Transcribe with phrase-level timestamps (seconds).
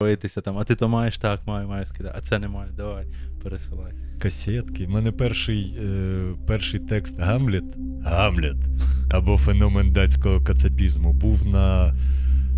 [0.00, 3.06] Боїтеся там, а ти то маєш, так, маю, маю скидати, а це не маю, давай,
[3.42, 3.92] пересилай.
[4.18, 4.86] Касетки.
[4.86, 7.64] У мене перший е, перший текст Гамлет
[8.02, 8.56] Гамлет
[9.10, 11.94] або феномен датського кацапізму був на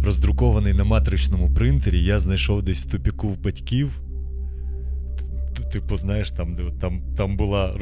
[0.05, 2.05] роздрукований на матричному принтері.
[2.05, 4.01] Я знайшов десь в тупіку в батьків.
[5.73, 7.75] Типу, знаєш, там там, там була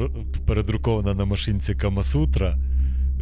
[0.45, 2.57] передрукована на машинці Камасутра.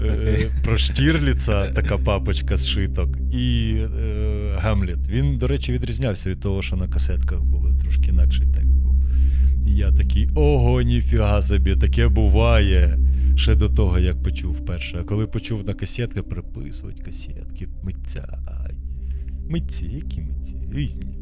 [0.02, 0.50] Okay.
[0.64, 5.07] Про Штірліца така папочка з шиток, і е, Гамлет.
[5.07, 8.95] Він, до речі, відрізнявся від того, що на касетках було трошки інакший текст був.
[9.67, 13.00] І я такий: ого, ніфіга собі, таке буває.
[13.36, 14.98] Ще до того, як почув вперше.
[15.02, 18.38] А коли почув на касетки, приписувати касетки, митця.
[19.50, 20.55] Митці, які митці?
[20.72, 21.17] Різні.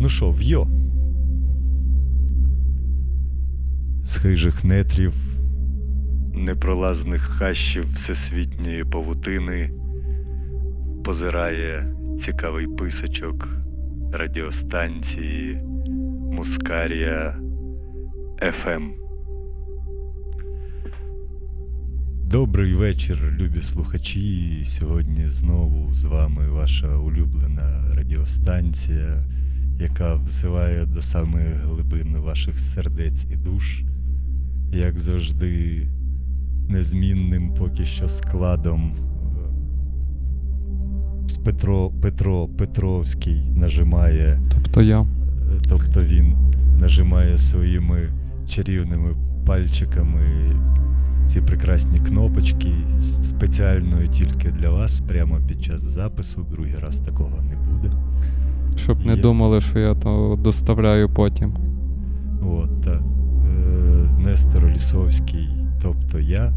[0.00, 0.68] Ну що, в'йо.
[4.04, 5.14] З хижих нетрів
[6.34, 9.70] непролазних хащів всесвітньої павутини
[11.04, 13.48] позирає цікавий писочок
[14.12, 15.60] радіостанції
[16.32, 17.36] Мускарія
[18.62, 19.02] ФМ.
[22.24, 24.60] Добрий вечір, любі слухачі.
[24.64, 29.24] Сьогодні знову з вами ваша улюблена радіостанція,
[29.80, 33.82] яка взиває до самих глибин ваших сердець і душ,
[34.72, 35.86] як завжди
[36.72, 38.92] незмінним поки що складом.
[41.44, 44.40] Петро Петро Петровський нажимає.
[44.54, 45.04] Тобто я.
[45.68, 46.34] Тобто він
[46.80, 48.08] нажимає своїми
[48.48, 50.20] чарівними пальчиками
[51.26, 56.46] ці прекрасні кнопочки спеціально тільки для вас, прямо під час запису.
[56.50, 57.96] Другий раз такого не буде.
[58.76, 61.54] Щоб не думали, що я то доставляю потім.
[62.42, 63.00] От, так.
[63.00, 65.48] Е, Нестор Лісовський,
[65.82, 66.52] тобто я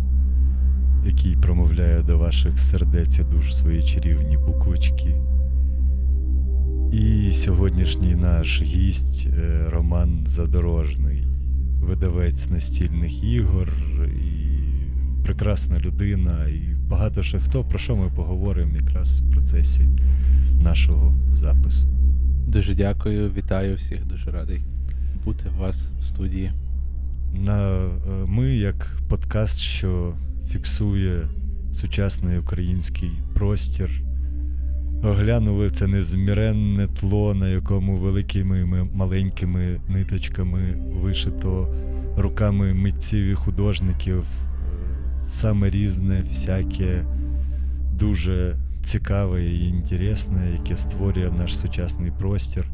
[1.06, 5.16] який промовляє до ваших сердець і душ свої чарівні буквочки.
[6.92, 11.28] І сьогоднішній наш гість е, Роман Задорожний,
[11.82, 13.74] видавець настільних ігор,
[14.06, 14.46] і
[15.24, 19.82] прекрасна людина, і багато ще хто, про що ми поговоримо якраз в процесі
[20.62, 21.88] нашого запису.
[22.48, 24.62] Дуже дякую, вітаю всіх, дуже радий
[25.26, 26.52] бути у вас в студії.
[27.34, 27.90] На, е,
[28.28, 30.14] Ми, як подкаст, що
[30.50, 31.28] фіксує
[31.72, 34.02] сучасний український простір.
[35.04, 41.76] Оглянули це незміренне тло, на якому великими маленькими ниточками вишито
[42.18, 44.24] руками митців і художників.
[45.22, 47.06] Саме різне, всяке
[47.94, 52.66] дуже цікаве і інтересне, яке створює наш сучасний простір.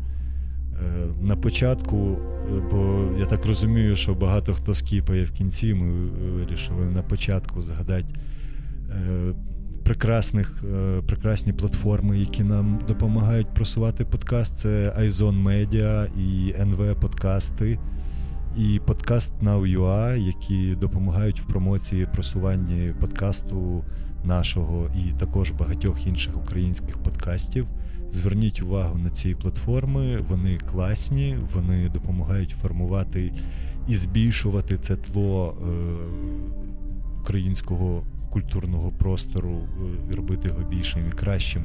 [0.82, 6.06] Е, на початку, е, бо я так розумію, що багато хто скіпає в кінці, ми
[6.32, 8.16] вирішили на початку згадати
[8.90, 9.34] е,
[9.84, 10.64] прекрасних,
[11.08, 14.58] прекрасні платформи, які нам допомагають просувати подкаст.
[14.58, 17.80] Це iZone Media і NV Подкасти.
[18.58, 23.84] І подкаст Now.ua, які допомагають в промоції просуванні подкасту
[24.24, 27.68] нашого і також багатьох інших українських подкастів.
[28.12, 33.34] Зверніть увагу на ці платформи, вони класні, вони допомагають формувати
[33.88, 35.72] і збільшувати це тло е,
[37.22, 39.68] українського культурного простору,
[40.12, 41.64] е, робити його більшим і кращим.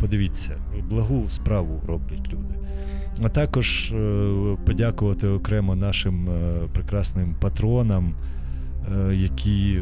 [0.00, 0.56] Подивіться,
[0.90, 2.54] благу справу роблять люди.
[3.22, 6.28] А також е, подякувати окремо нашим
[6.72, 8.14] прекрасним патронам,
[9.12, 9.80] які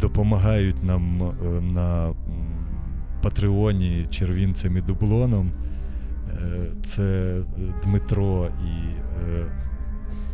[0.00, 1.32] допомагають нам
[1.74, 2.12] на
[3.22, 5.52] Патреоні червінцем і дублоном.
[6.30, 7.36] Е, це
[7.84, 8.70] Дмитро і
[9.30, 9.44] е,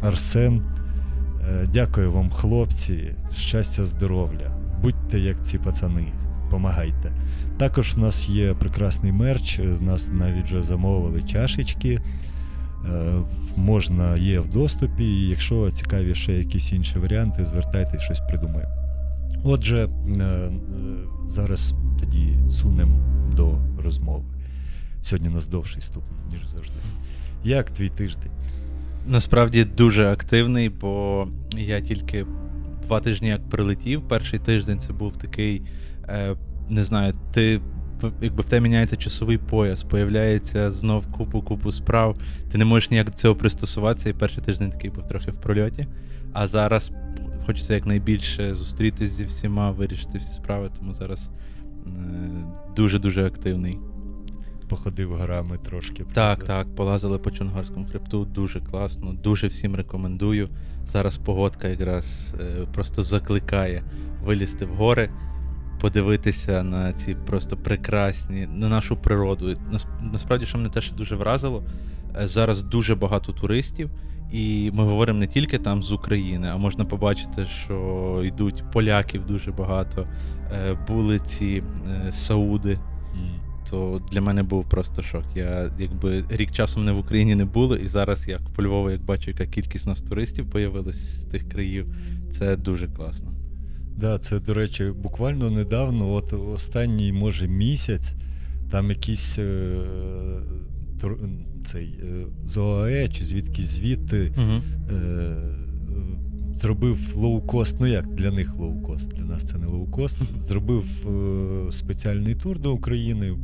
[0.03, 0.63] Арсен.
[1.49, 4.57] Е, дякую вам, хлопці, щастя, здоров'я.
[4.83, 6.07] Будьте як ці пацани,
[6.51, 7.13] помагайте.
[7.59, 12.01] Також в нас є прекрасний мерч, у нас навіть вже замовили чашечки.
[13.57, 18.86] Можна є в доступі, якщо цікаві ще якісь інші варіанти, звертайтесь, щось придумаємо.
[19.45, 19.89] Отже,
[21.27, 22.99] зараз тоді сунемо
[23.37, 24.25] до розмови.
[25.01, 26.75] Сьогодні нас довший ступень, ніж завжди.
[27.45, 28.31] Як твій тиждень?
[29.07, 31.27] Насправді дуже активний, бо
[31.57, 32.27] я тільки
[32.83, 34.09] два тижні як прилетів.
[34.09, 35.63] Перший тиждень це був такий,
[36.09, 36.37] е,
[36.69, 37.61] не знаю, ти.
[38.23, 42.17] Якби в тебе міняється часовий пояс, появляється знов купу-купу справ,
[42.53, 45.87] ти не можеш ніяк до цього пристосуватися, і перший тиждень такий був трохи в прольоті.
[46.33, 46.93] А зараз
[47.47, 51.31] хочеться якнайбільше зустрітися зі всіма, вирішити всі справи, тому зараз
[52.77, 53.79] дуже-дуже активний.
[54.69, 56.05] Походив горами трошки.
[56.13, 60.49] Так, так, полазили по Чонгорському хребту, дуже класно, дуже всім рекомендую.
[60.87, 63.83] Зараз погодка якраз е, просто закликає
[64.25, 65.11] вилізти в гори.
[65.81, 69.57] подивитися на ці просто прекрасні, на нашу природу.
[70.13, 71.63] Насправді, що мене теж дуже вразило,
[72.23, 73.91] е, зараз дуже багато туристів.
[74.33, 79.53] І ми говоримо не тільки там з України, а можна побачити, що йдуть поляків дуже
[79.53, 80.07] багато,
[80.53, 82.79] е, були ці е, Сауди.
[83.71, 85.25] То для мене був просто шок.
[85.35, 89.03] Я якби рік часом не в Україні не було, і зараз як по Львову, як
[89.03, 91.95] бачу, яка кількість нас туристів появилась з тих країв,
[92.31, 93.33] це дуже класно.
[93.97, 98.15] Да, це, до речі, буквально недавно, от останній, може, місяць,
[98.71, 99.77] там якийсь е,
[101.65, 102.01] цей
[102.45, 104.63] з ОАЕ чи звідки звідти угу.
[104.97, 105.37] е,
[106.57, 112.35] зробив лоукост, ну як для них лоукост, для нас це не лоукост, зробив е, спеціальний
[112.35, 113.39] тур до України,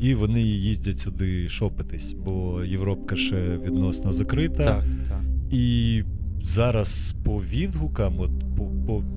[0.00, 4.64] і вони їздять сюди шопитись, бо Європа ще відносно закрита.
[4.64, 5.22] Так, так.
[5.50, 6.02] І
[6.42, 8.35] зараз по відгукам, от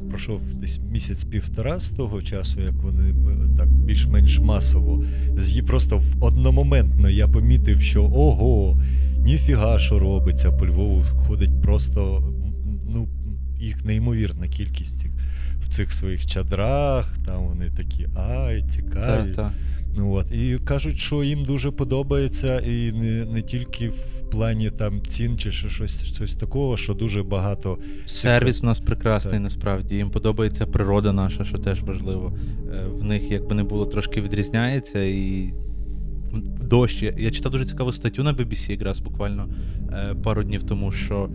[0.10, 3.14] пройшов десь місяць-півтора з того часу, як вони
[3.58, 5.04] так більш-менш масово,
[5.36, 8.82] з просто в одномоментно я помітив, що ого,
[9.18, 12.24] ніфіга, що робиться, по Львову ходить просто
[12.94, 13.08] ну,
[13.60, 15.12] їх неймовірна кількість цих,
[15.60, 19.34] в цих своїх чадрах, там вони такі ай, цікаві.
[19.34, 19.54] Так, так.
[19.96, 20.32] Ну, от.
[20.32, 25.52] І кажуть, що їм дуже подобається, і не не тільки в плані там цін чи
[25.52, 27.78] щось щось такого, що дуже багато.
[28.06, 29.44] Сервіс у нас прекрасний, так.
[29.44, 29.96] насправді.
[29.96, 32.38] Їм подобається природа наша, що теж важливо.
[32.74, 35.04] Е, в них, якби не було, трошки відрізняється.
[35.04, 35.54] і
[36.34, 37.16] в дощі.
[37.18, 39.50] Я читав дуже цікаву статтю на BBC якраз буквально
[39.92, 41.30] е, пару днів тому, що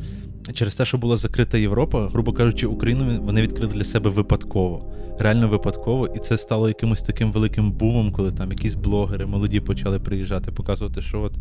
[0.53, 5.49] через те, що була закрита Європа, грубо кажучи, Україну вони відкрили для себе випадково реально
[5.49, 10.53] випадково, і це стало якимось таким великим бумом, коли там якісь блогери молоді почали приїжджати,
[10.53, 11.33] показувати, що от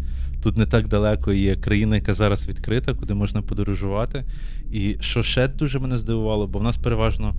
[0.43, 4.25] тут не так далеко є країна, яка зараз відкрита, куди можна подорожувати.
[4.71, 7.35] І що ще дуже мене здивувало, бо в нас переважно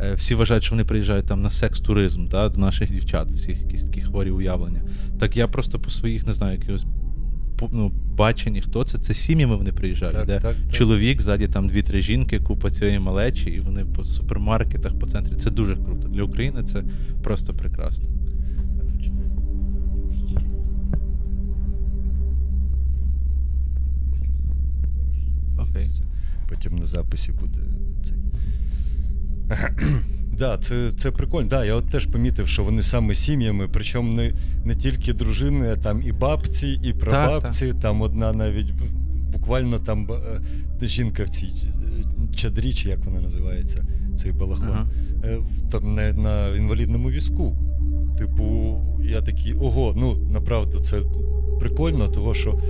[0.00, 3.84] е, всі вважають, що вони приїжджають там на секс-туризм, да, до наших дівчат, всіх якісь
[3.84, 4.82] такі хворі уявлення.
[5.20, 6.84] Так я просто по своїх не знаю, якихось
[7.72, 8.98] ну, бачені, хто це.
[8.98, 13.50] Це сім'ями вони приїжджають, так, де так, чоловік, ззаді там дві-три жінки, купа цієї малечі,
[13.50, 15.34] і вони по супермаркетах, по центрі.
[15.36, 16.08] Це дуже круто.
[16.08, 16.84] Для України це
[17.22, 18.08] просто прекрасно.
[25.58, 25.90] Окей.
[26.48, 27.58] Потім на записі буде
[28.02, 28.16] цей.
[30.42, 31.48] Да, це це прикольно.
[31.48, 34.32] Да, Я от теж помітив, що вони саме сім'ями, причому не
[34.64, 37.66] не тільки дружини, а там і бабці, і прабабці.
[37.66, 37.82] Так, так.
[37.82, 38.72] Там одна навіть
[39.32, 40.10] буквально там
[40.82, 43.84] е, жінка в цій е, чадрі, чи як вона називається,
[44.16, 44.86] цей балахон, ага.
[45.24, 45.38] Е,
[45.70, 47.56] там на, на інвалідному візку.
[48.18, 51.02] Типу, я такий, ого, ну направду це
[51.60, 52.60] прикольно, того що.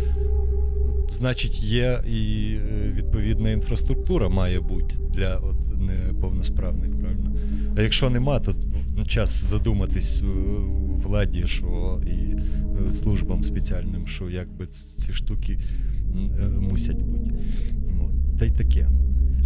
[1.08, 2.56] Значить, є і
[2.92, 7.32] відповідна інфраструктура має бути для от неповносправних, правильно?
[7.76, 8.54] А якщо нема, то
[9.06, 10.22] час задуматись
[11.02, 12.36] владі, що і
[12.88, 15.58] е, службам спеціальним, що якби ці штуки
[16.40, 17.30] е, мусять бути.
[18.38, 18.88] Та й таке.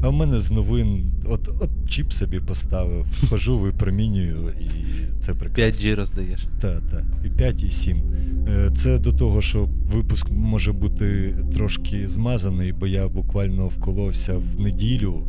[0.02, 4.70] А в мене з новин, от от чіп собі поставив, хожу, випромінюю, і
[5.18, 5.86] це прекрасно.
[5.86, 6.46] 5G роздаєш.
[6.60, 7.04] Так, так.
[7.24, 8.02] І 5, і 7.
[8.48, 14.60] Е, це до того, що випуск може бути трошки змазаний, бо я буквально вколовся в
[14.60, 15.26] неділю,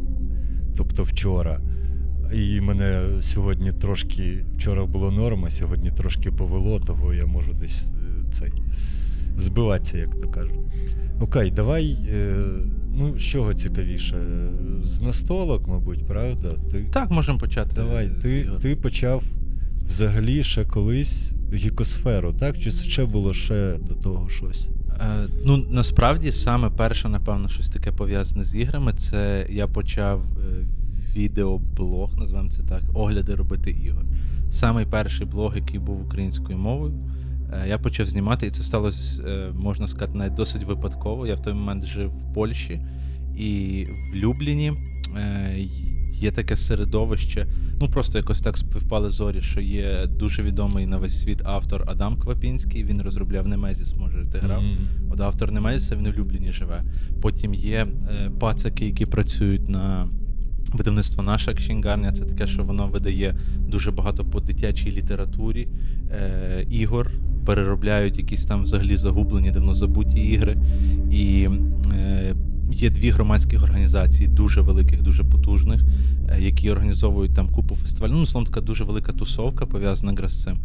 [0.75, 1.61] тобто вчора.
[2.33, 8.31] І мене сьогодні трошки вчора було норма, сьогодні трошки повело, того я можу десь е,
[8.31, 8.51] цей
[9.37, 10.59] збиватися, як то кажуть.
[11.19, 11.97] Окей, давай.
[12.09, 12.35] Е,
[12.95, 14.17] ну, з чого цікавіше?
[14.83, 16.55] З настолок, мабуть, правда?
[16.71, 16.83] Ти...
[16.91, 17.71] Так, можемо почати.
[17.75, 18.09] Давай.
[18.21, 19.23] Ти ти почав
[19.87, 22.59] взагалі ще колись гікосферу, так?
[22.59, 24.67] Чи ще було ще до того щось?
[25.01, 30.65] Е, Ну, насправді, саме перше, напевно, щось таке пов'язане з іграми, це я почав е,
[31.17, 34.05] відеоблог, називаємо це так, огляди робити ігор.
[34.51, 36.93] Самий перший блог, який був українською мовою,
[37.53, 41.27] е, я почав знімати, і це сталося, е, можна сказати, навіть досить випадково.
[41.27, 42.81] Я в той момент жив в Польщі
[43.37, 44.73] і в Любліні
[45.17, 45.55] е,
[46.11, 47.47] є таке середовище.
[47.81, 52.17] Ну просто якось так співпали зорі, що є дуже відомий на весь світ автор Адам
[52.17, 52.83] Квапінський.
[52.83, 54.61] Він розробляв Немезіс, може ти грав.
[54.61, 55.11] Mm-hmm.
[55.13, 56.83] От автор Немезіса він у Любліні живе.
[57.21, 57.87] Потім є
[58.39, 60.07] пацаки, які працюють на
[60.73, 65.67] Видавництво наша кшінгарня це таке, що воно видає дуже багато по дитячій літературі
[66.11, 67.11] е, ігор,
[67.45, 70.57] переробляють якісь там взагалі загублені, давно забуті ігри.
[71.11, 71.49] І
[71.93, 72.35] е,
[72.71, 75.81] є дві громадські організації, дуже великих, дуже потужних,
[76.29, 78.15] е, які організовують там купу фестивалів.
[78.15, 80.57] Ну, словом, така дуже велика тусовка пов'язана з цим.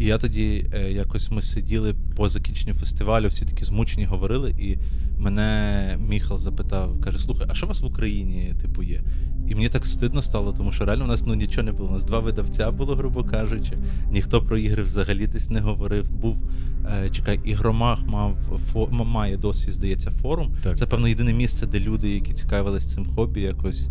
[0.00, 4.78] І я тоді е, якось ми сиділи по закінченню фестивалю, всі такі змучені говорили, і
[5.18, 9.02] мене Міхал запитав, каже: Слухай, а що у вас в Україні типу є?
[9.48, 11.88] І мені так стидно стало, тому що реально у нас ну нічого не було.
[11.88, 13.72] У нас два видавця було, грубо кажучи.
[14.10, 16.10] Ніхто про ігри взагалі десь не говорив.
[16.10, 16.50] Був
[16.86, 18.34] е, чекай, ігромах мав
[18.72, 20.52] фо, має досі, здається, форум.
[20.62, 20.78] Так.
[20.78, 23.88] Це певно єдине місце, де люди, які цікавились цим хобі, якось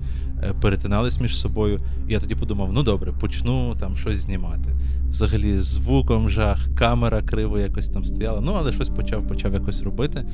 [0.62, 1.80] перетинались між собою.
[2.08, 4.76] І я тоді подумав: ну добре, почну там щось знімати.
[5.10, 8.42] Взагалі, звуком жах, камера криво якось там стояла.
[8.42, 10.26] Ну, але щось почав почав якось робити.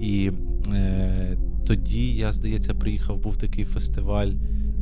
[0.00, 0.30] І
[0.72, 4.30] е, тоді я, здається, приїхав, був такий фестиваль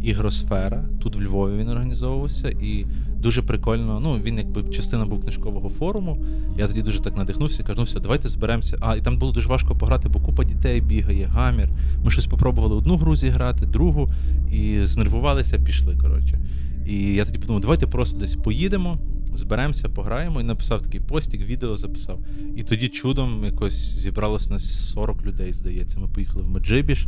[0.02, 0.84] Ігросфера.
[1.02, 2.86] Тут в Львові він організовувався, і
[3.18, 4.00] дуже прикольно.
[4.00, 6.24] Ну, він якби частина був книжкового форуму.
[6.58, 8.78] Я тоді дуже так надихнувся, кажу, ну все, давайте зберемося.
[8.80, 11.68] А і там було дуже важко пограти, бо купа дітей бігає, гамір.
[12.04, 14.08] Ми щось попробували одну гру зіграти, другу,
[14.52, 15.96] і знервувалися, пішли.
[15.96, 16.40] Коротше.
[16.86, 18.98] І я тоді подумав, давайте просто десь поїдемо,
[19.34, 20.40] зберемося, пограємо.
[20.40, 22.18] І написав такий постік, відео записав.
[22.56, 26.00] І тоді чудом якось зібралось нас 40 людей, здається.
[26.00, 27.06] Ми поїхали в Меджибіш.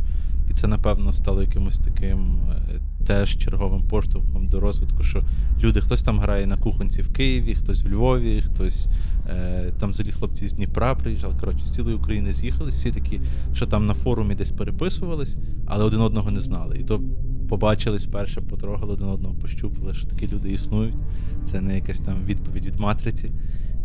[0.59, 5.23] Це, напевно, стало якимось таким е, теж черговим поштовхом до розвитку, що
[5.63, 8.87] люди, хтось там грає на кухонці в Києві, хтось в Львові, хтось
[9.29, 11.35] е, там взагалі хлопці з Дніпра приїжджали.
[11.39, 13.21] Коротше, з цілої України з'їхались, всі такі,
[13.53, 16.77] що там на форумі десь переписувались, але один одного не знали.
[16.79, 17.01] І то
[17.49, 20.95] побачились вперше, потрогали один одного, пощупали, що такі люди існують.
[21.43, 23.31] Це не якась там відповідь від матриці.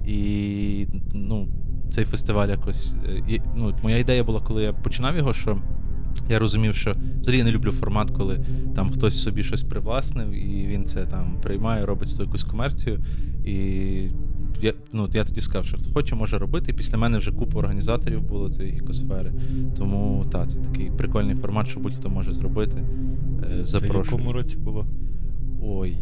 [0.07, 1.49] І ну,
[1.90, 2.95] цей фестиваль якось.
[3.31, 5.59] е, ну, Моя ідея була, коли я починав його, що.
[6.28, 8.40] Я розумів, що взагалі я не люблю формат, коли
[8.75, 13.04] там хтось собі щось привласнив, і він це там приймає, робить з якусь комерцію.
[13.45, 13.54] І
[14.62, 16.71] я ну, я тоді сказав, що хто хоче, може робити.
[16.71, 19.33] І після мене вже купа організаторів було цієї екосфери.
[19.78, 22.85] Тому так, це такий прикольний формат, що будь-хто може зробити.
[23.62, 23.64] Запрошую.
[23.64, 24.87] Це в якому році було?
[25.62, 25.97] Ой,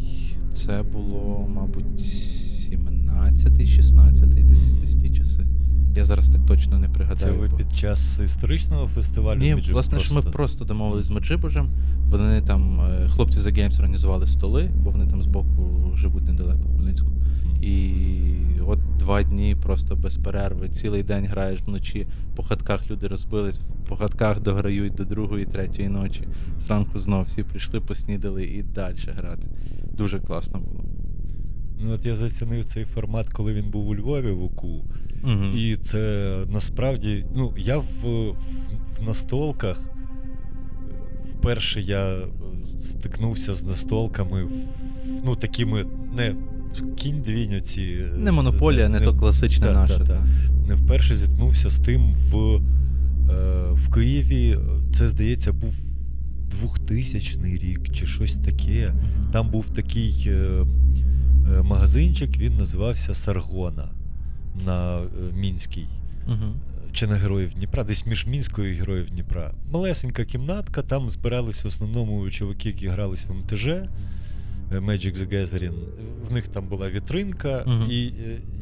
[0.54, 5.46] це було, мабуть, 17-й, 16-й, десь, десь ті часи.
[5.96, 7.32] Я зараз так точно не пригадаю.
[7.32, 7.56] Це ви бо...
[7.56, 9.38] під час історичного фестивалю?
[9.38, 10.20] Ні, Меджиб власне просто...
[10.20, 11.70] ж ми просто домовились з Меджибожем.
[12.08, 16.74] Вони там, е, хлопці за Games організували столи, бо вони там збоку живуть недалеко в
[16.74, 17.08] Хмельницьку.
[17.08, 17.62] Mm.
[17.62, 20.68] І от два дні просто без перерви.
[20.68, 22.06] Цілий день граєш вночі,
[22.36, 26.28] по хатках люди розбились, по хатках дограють до другої, третьої ночі.
[26.58, 29.48] Зранку знов всі прийшли, поснідали і далі грати.
[29.92, 30.84] Дуже класно було.
[31.84, 34.84] Ну, от я зацінив цей формат, коли він був у Львові в УКУ.
[35.24, 35.56] Угу.
[35.56, 37.24] І це насправді.
[37.36, 38.34] Ну, я в, в,
[38.98, 39.80] в настолках.
[41.32, 42.18] Вперше я
[42.80, 44.46] стикнувся з настолками,
[45.24, 45.86] ну, такими
[46.16, 46.34] не
[46.96, 48.04] кінь двінь оці.
[48.16, 49.98] Не монополія, не, не то класичне та, наше.
[49.98, 50.26] Та, та.
[50.68, 52.60] Не вперше зіткнувся з тим в, е,
[53.72, 54.58] в Києві.
[54.94, 55.74] Це, здається, був
[56.86, 58.94] 2000 рік чи щось таке.
[59.32, 60.24] Там був такий.
[60.26, 60.64] Е,
[61.50, 63.88] Е, магазинчик, він називався Саргона
[64.66, 65.86] на е, Мінській.
[66.26, 66.54] Угу.
[66.92, 69.54] Чи на Героїв Дніпра, десь між Мінською і Героїв Дніпра.
[69.70, 73.66] Малесенька кімнатка, там збирались в основному чоловіки, які грались в МТЖ.
[73.66, 75.74] Е, Magic the Gathering.
[76.28, 77.90] В них там була вітринка, uh-huh.
[77.90, 78.14] і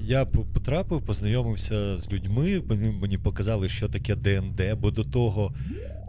[0.04, 2.58] я потрапив, познайомився з людьми.
[2.58, 5.54] Вони мені показали, що таке ДНД, бо до того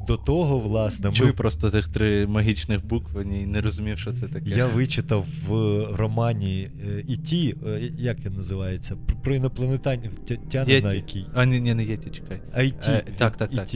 [0.08, 1.34] до того, власне, Чув ми...
[1.34, 4.50] просто тих три магічних букви і не розумів, що це таке.
[4.50, 5.52] Я вичитав в
[5.96, 8.98] романі е, Іті, е, як він називається?
[9.24, 11.26] Про інопланетянина, який.
[11.34, 12.42] А, ні, ні, не Єті, чекай.
[12.54, 12.92] А Іті.
[12.92, 13.68] Е, так, так, так.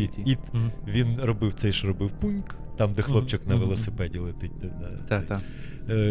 [0.87, 4.51] Він робив цей, що робив пуньк, там, де хлопчик на велосипеді летить.
[5.09, 5.41] Так, так.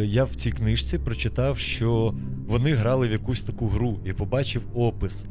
[0.04, 2.14] Я в цій книжці прочитав, що
[2.46, 5.26] вони грали в якусь таку гру і побачив опис.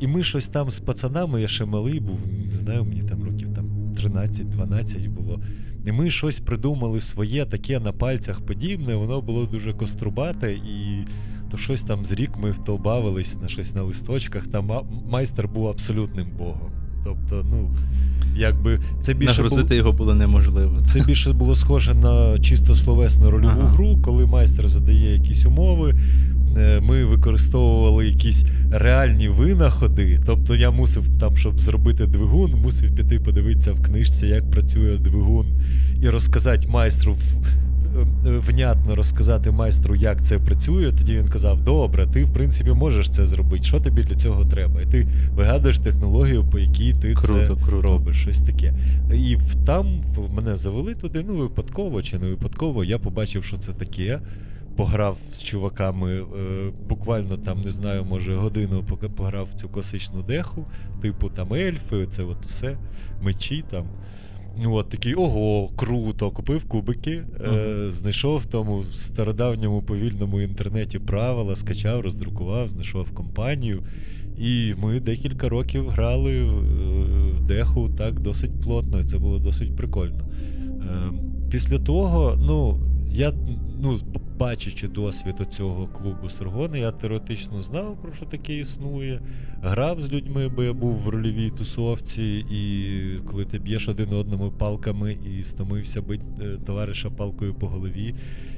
[0.00, 3.54] І ми щось там з пацанами, я ще малий був, не знаю, мені там років
[3.54, 5.40] там 13-12 було.
[5.86, 11.04] І ми щось придумали своє, таке на пальцях подібне, воно було дуже кострубате, і
[11.50, 14.46] то щось там з рік ми в то бавились на щось на листочках.
[14.46, 14.70] Там
[15.10, 16.70] майстер був абсолютним богом.
[17.04, 17.70] Тобто, ну,
[18.36, 20.82] якби це більше Нагрузити було, його було неможливо.
[20.88, 23.68] Це більше було схоже на чисто словесну рольову ага.
[23.68, 25.94] гру, коли майстер задає якісь умови.
[26.56, 30.20] Е, ми використовували якісь реальні винаходи.
[30.26, 35.46] Тобто я мусив там, щоб зробити двигун, мусив піти подивитися в книжці, як працює двигун,
[36.02, 40.92] і розказати майстру е, внятно розказати майстру, як це працює.
[40.92, 43.64] Тоді він казав: Добре, ти в принципі можеш це зробити.
[43.64, 44.82] Що тобі для цього треба?
[44.82, 45.06] І ти
[45.36, 47.82] вигадуєш технологію, по якій ти круто, це круто.
[47.82, 48.16] робиш.
[48.16, 48.74] Щось таке.
[49.14, 50.00] І там
[50.34, 51.24] мене завели туди.
[51.28, 52.84] Ну випадково чи не випадково.
[52.84, 54.20] Я побачив, що це таке
[54.76, 56.24] пограв з чуваками, е,
[56.88, 58.84] буквально там, не знаю, може, годину
[59.16, 60.66] пограв в цю класичну деху,
[61.02, 62.78] типу там ельфи, це от все,
[63.22, 63.86] мечі там.
[64.66, 72.00] От такий ого, круто, купив кубики, е, знайшов в тому стародавньому повільному інтернеті правила, скачав,
[72.00, 73.82] роздрукував, знайшов компанію.
[74.38, 79.76] І ми декілька років грали в е, деху так досить плотно, і це було досить
[79.76, 80.24] прикольно.
[80.24, 81.12] Е,
[81.50, 82.80] після того, ну,
[83.14, 83.32] я
[83.80, 83.98] ну,
[84.38, 89.20] бачачи досвід цього клубу Соргони, я теоретично знав, про що таке існує.
[89.62, 94.50] Грав з людьми, бо я був в рольовій тусовці, і коли ти б'єш один одному
[94.50, 98.14] палками і стомився бити е, товариша палкою по голові,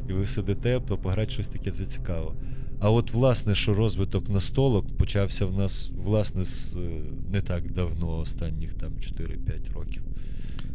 [0.08, 2.34] і ви сидите, то пограти щось таке зацікаво.
[2.80, 6.80] А от, власне, що розвиток настолок почався в нас, власне, з е,
[7.32, 10.02] не так давно, останніх там 4-5 років.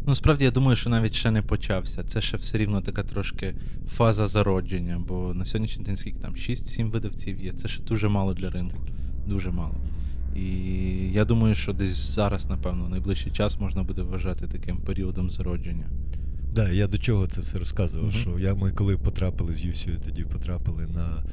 [0.08, 2.04] Ну, справді, я думаю, що навіть ще не почався.
[2.04, 3.56] Це ще все рівно така трошки
[3.88, 7.54] фаза зародження, бо на сьогоднішній день скільки там 6-7 видавців є.
[7.54, 8.78] Це ще дуже мало для ринку.
[9.28, 9.76] Дуже мало.
[10.36, 10.44] І
[11.12, 15.86] я думаю, що десь зараз, напевно, найближчий час можна буде вважати таким періодом зародження.
[16.54, 18.10] Так, да, я до чого це все розказував.
[18.10, 18.22] Uh-huh.
[18.22, 21.24] Що я ми коли потрапили з Юсією, тоді потрапили на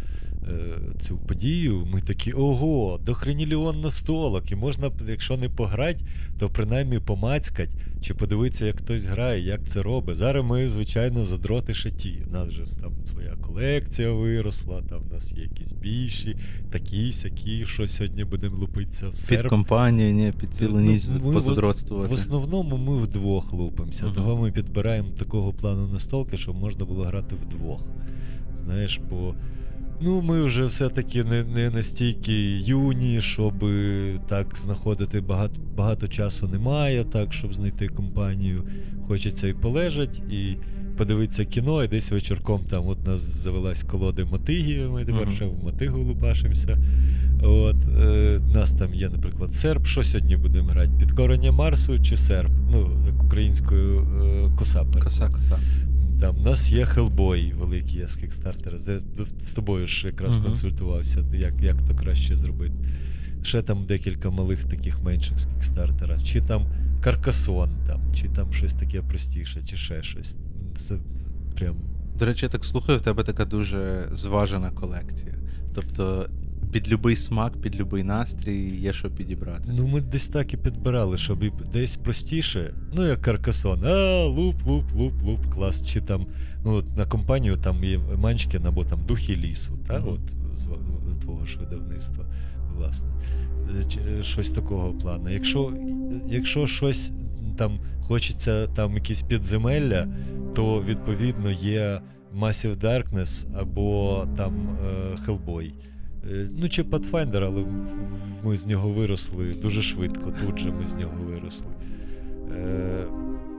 [1.01, 6.05] цю подію, ми такі ого, дохреніліон настолок, і можна, якщо не пограти,
[6.39, 10.17] то принаймні помацькать чи подивитися, як хтось грає, як це робить.
[10.17, 12.23] Зараз ми, звичайно, задроти шаті.
[12.29, 16.37] У нас вже там своя колекція виросла, там у нас є якісь більші,
[16.71, 19.43] такі, сякі, що сьогодні будемо лупитися в серп.
[19.43, 22.11] Під компанію, ні, під цілу ну, ніч ну, позадротствувати.
[22.11, 24.15] В основному ми вдвох лупимося, uh-huh.
[24.15, 27.81] того ми підбираємо такого плану настолки, щоб можна було грати вдвох.
[28.57, 29.35] Знаєш, бо.
[30.01, 33.65] Ну, ми вже все-таки не не настільки юні, щоб
[34.29, 38.65] так знаходити багато багато часу немає, так, щоб знайти компанію.
[39.09, 40.57] Хочеться і полежать, і
[40.97, 45.65] подивитися кіно, і десь вечірком там от нас завелась колоди мотиги, ми тепер ще в
[45.65, 46.79] мотигу лупашимося.
[47.43, 49.87] От, е, Нас там є, наприклад, серп.
[49.87, 50.91] Що сьогодні будемо грати?
[50.99, 52.51] Підкорення Марсу чи серп?
[52.73, 54.87] Ну, як українською е, коса.
[55.05, 55.59] Коса, коса.
[56.21, 58.79] Там у нас є Хелбой великий з кікстартера.
[59.43, 60.43] З тобою ж якраз uh-huh.
[60.43, 62.75] консультувався, як як то краще зробити.
[63.43, 66.21] Ще там декілька малих таких менших з кікстартера.
[66.21, 66.67] Чи там
[67.01, 70.37] Каркасон, там, чи там щось таке простіше, чи ще щось.
[70.77, 70.97] Це
[71.57, 71.77] прям.
[72.19, 75.35] До речі, я так слухаю, в тебе така дуже зважена колекція.
[75.75, 76.29] Тобто
[76.73, 79.71] під любий смак, під любий настрій є що підібрати.
[79.77, 84.93] Ну, ми десь так і підбирали, щоб десь простіше, ну як каркасон, а луп, луп,
[84.93, 85.87] луп, луп, клас.
[85.87, 86.27] Чи там
[86.65, 90.13] ну, от на компанію там є Манчкін або там Духи лісу, та, mm-hmm.
[90.13, 90.21] от
[90.59, 90.69] з
[91.23, 92.25] твого ж видавництва,
[92.77, 93.09] власне.
[94.09, 95.31] Е, щось такого плану.
[95.31, 95.73] Якщо
[96.29, 97.13] якщо щось
[97.57, 100.09] там хочеться там якісь підземелля,
[100.55, 102.01] то відповідно є
[102.39, 105.73] Massive Darkness або там е, Hellboy.
[106.25, 107.65] Е, ну, чи Pathfinder, але
[108.45, 110.33] ми з нього виросли дуже швидко.
[110.47, 111.69] Тут же ми з нього виросли.
[112.57, 113.05] Е,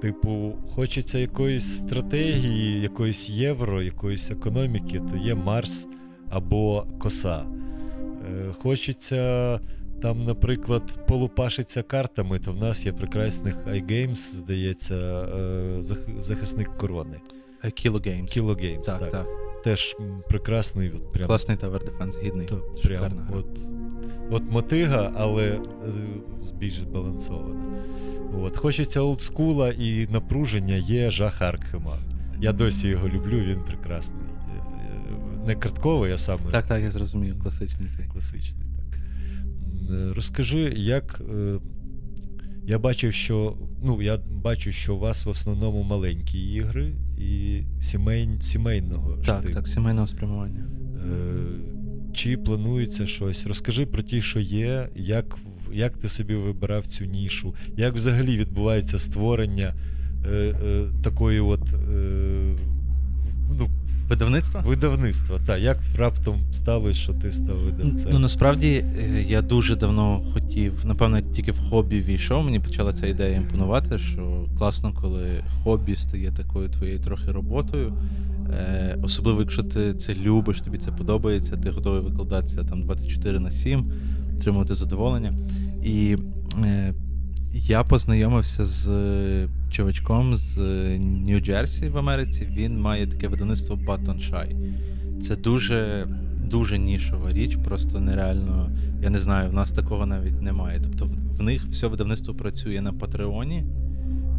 [0.01, 5.87] Типу, хочеться якоїсь стратегії, якоїсь євро, якоїсь економіки, то є Марс
[6.29, 7.45] або коса.
[8.29, 9.59] Е, Хочеться
[10.01, 15.83] там, наприклад, полупашиться картами, то в нас є прекрасних iGames, здається, е,
[16.17, 17.19] захисник корони.
[17.63, 18.37] Kilo Games.
[18.37, 18.99] Kilo Games, так.
[18.99, 19.11] так.
[19.11, 19.95] так теж
[20.29, 20.89] прекрасний.
[20.89, 22.47] От, прям, Класний Tower Defense, гідний.
[22.47, 23.59] То, прям, от,
[24.31, 25.59] от мотига, але е,
[26.59, 27.83] більш збалансована.
[28.37, 31.97] От, Хочеться олдскула і напруження є жах Аркхема.
[32.41, 34.21] Я досі його люблю, він прекрасний.
[34.21, 34.63] Е,
[35.43, 36.51] е, не картковий, а саме.
[36.51, 38.05] Так, так, я зрозумів, класичний цей.
[38.05, 38.99] Класичний, так.
[40.15, 41.21] Розкажи, як.
[42.69, 48.29] Я бачив, що ну, я бачу, що у вас в основному маленькі ігри і сімей,
[48.41, 49.53] сімейного Так, штибу.
[49.53, 50.63] так, сімейного спрямування.
[50.95, 53.47] Е, Чи планується щось?
[53.47, 55.37] Розкажи про ті, що є, як
[55.73, 59.73] як ти собі вибирав цю нішу, як взагалі відбувається створення
[60.25, 61.61] е, е, такої от.
[61.73, 62.55] Е,
[63.59, 63.69] ну,
[64.09, 64.61] Видавництва?
[64.61, 65.59] Видавництва, так.
[65.59, 68.11] Як раптом сталося, що ти став видавцем?
[68.11, 73.07] Ну насправді е, я дуже давно хотів, напевно, тільки в хобі війшов, мені почала ця
[73.07, 77.93] ідея імпонувати, що класно, коли хобі стає такою твоєю трохи роботою.
[78.49, 83.51] Е, Особливо, якщо ти це любиш, тобі це подобається, ти готовий викладатися там 24 на
[83.51, 83.91] 7,
[84.37, 85.33] отримувати задоволення.
[85.83, 86.17] І
[86.63, 86.93] е,
[87.53, 88.87] я познайомився з
[89.69, 90.57] чувачком з
[90.99, 92.47] Нью-Джерсі в Америці.
[92.51, 94.55] Він має таке видавництво Button Shy.
[95.21, 96.07] Це дуже
[96.49, 98.71] дуже нішова річ, просто нереально.
[99.01, 100.81] Я не знаю, в нас такого навіть немає.
[100.83, 103.65] Тобто в них все видавництво працює на Патреоні.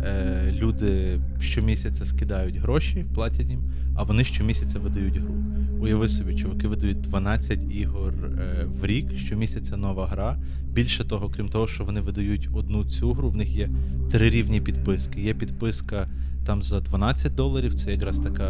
[0.04, 3.60] Е, люди щомісяця скидають гроші, платять їм,
[3.94, 5.34] а вони щомісяця видають гру.
[5.80, 10.38] Уяви собі, чуваки видають 12 ігор е, в рік, щомісяця нова гра.
[10.72, 13.70] Більше того, крім того, що вони видають одну цю гру, в них є
[14.10, 15.20] три рівні підписки.
[15.20, 16.08] Є підписка
[16.46, 18.46] там за 12 доларів, це якраз така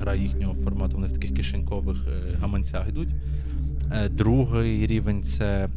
[0.00, 3.08] гра їхнього формату, вони в таких кишенькових е, гаманцях йдуть.
[4.10, 5.68] Другий рівень це.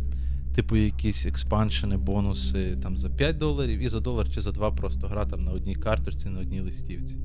[0.57, 5.07] Типу, якісь експаншени, бонуси там за 5 доларів і за долар чи за 2 просто
[5.07, 7.15] гра там на одній карточці, на одній листівці.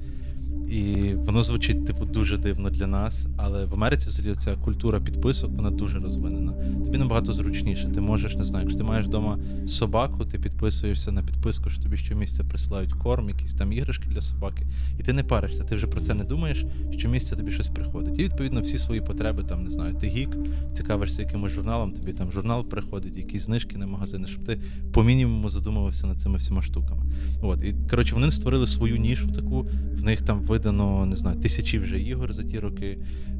[0.72, 5.50] І воно звучить, типу, дуже дивно для нас, але в Америці взагалі ця культура підписок,
[5.50, 6.52] вона дуже розвинена.
[6.84, 7.88] Тобі набагато зручніше.
[7.94, 9.38] Ти можеш, не знаю, якщо ти маєш вдома
[9.68, 14.66] собаку, ти підписуєшся на підписку, що тобі щомісяця присилають корм, якісь там іграшки для собаки,
[14.98, 18.18] і ти не паришся, ти вже про це не думаєш, щомісяця тобі щось приходить.
[18.18, 20.36] І відповідно всі свої потреби, там не знаю, ти гік,
[20.72, 24.60] цікавишся якимось журналом, тобі там журнал приходить, якісь знижки на магазини, щоб ти
[24.92, 27.02] по мінімуму задумувався над цими всіма штуками.
[27.42, 31.78] От і коротше, вони створили свою нішу таку, в них там видано, не знаю, тисячі
[31.78, 32.98] вже ігор за ті роки.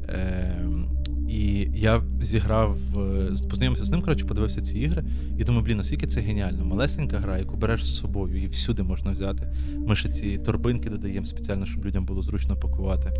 [0.09, 0.65] Е,
[1.29, 5.03] І я зіграв, е, познайомився з ним, коротше, подивився ці ігри,
[5.37, 6.65] і думаю, блін, наскільки це геніально.
[6.65, 9.47] Малесенька гра, яку береш з собою, і всюди можна взяти.
[9.87, 13.11] Ми ще ці торбинки додаємо спеціально, щоб людям було зручно пакувати.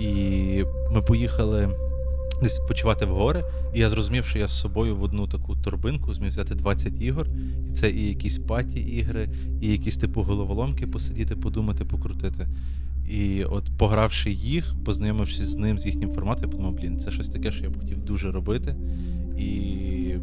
[0.00, 1.68] І ми поїхали.
[2.42, 6.14] Десь відпочивати в гори, і я зрозумів, що я з собою в одну таку торбинку
[6.14, 7.26] зміг взяти 20 ігор,
[7.68, 9.28] і це і якісь паті ігри,
[9.60, 12.48] і якісь типу головоломки посидіти, подумати, покрутити.
[13.08, 17.28] І от погравши їх, познайомившись з ним, з їхнім форматом, я подумав, блін, це щось
[17.28, 18.76] таке, що я б хотів дуже робити.
[19.38, 20.14] І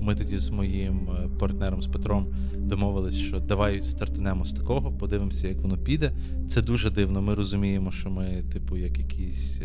[0.00, 5.48] ми тоді з моїм е, партнером з Петром домовились, що давай стартанемо з такого, подивимося,
[5.48, 6.12] як воно піде.
[6.48, 7.22] Це дуже дивно.
[7.22, 9.60] Ми розуміємо, що ми, типу, як якісь.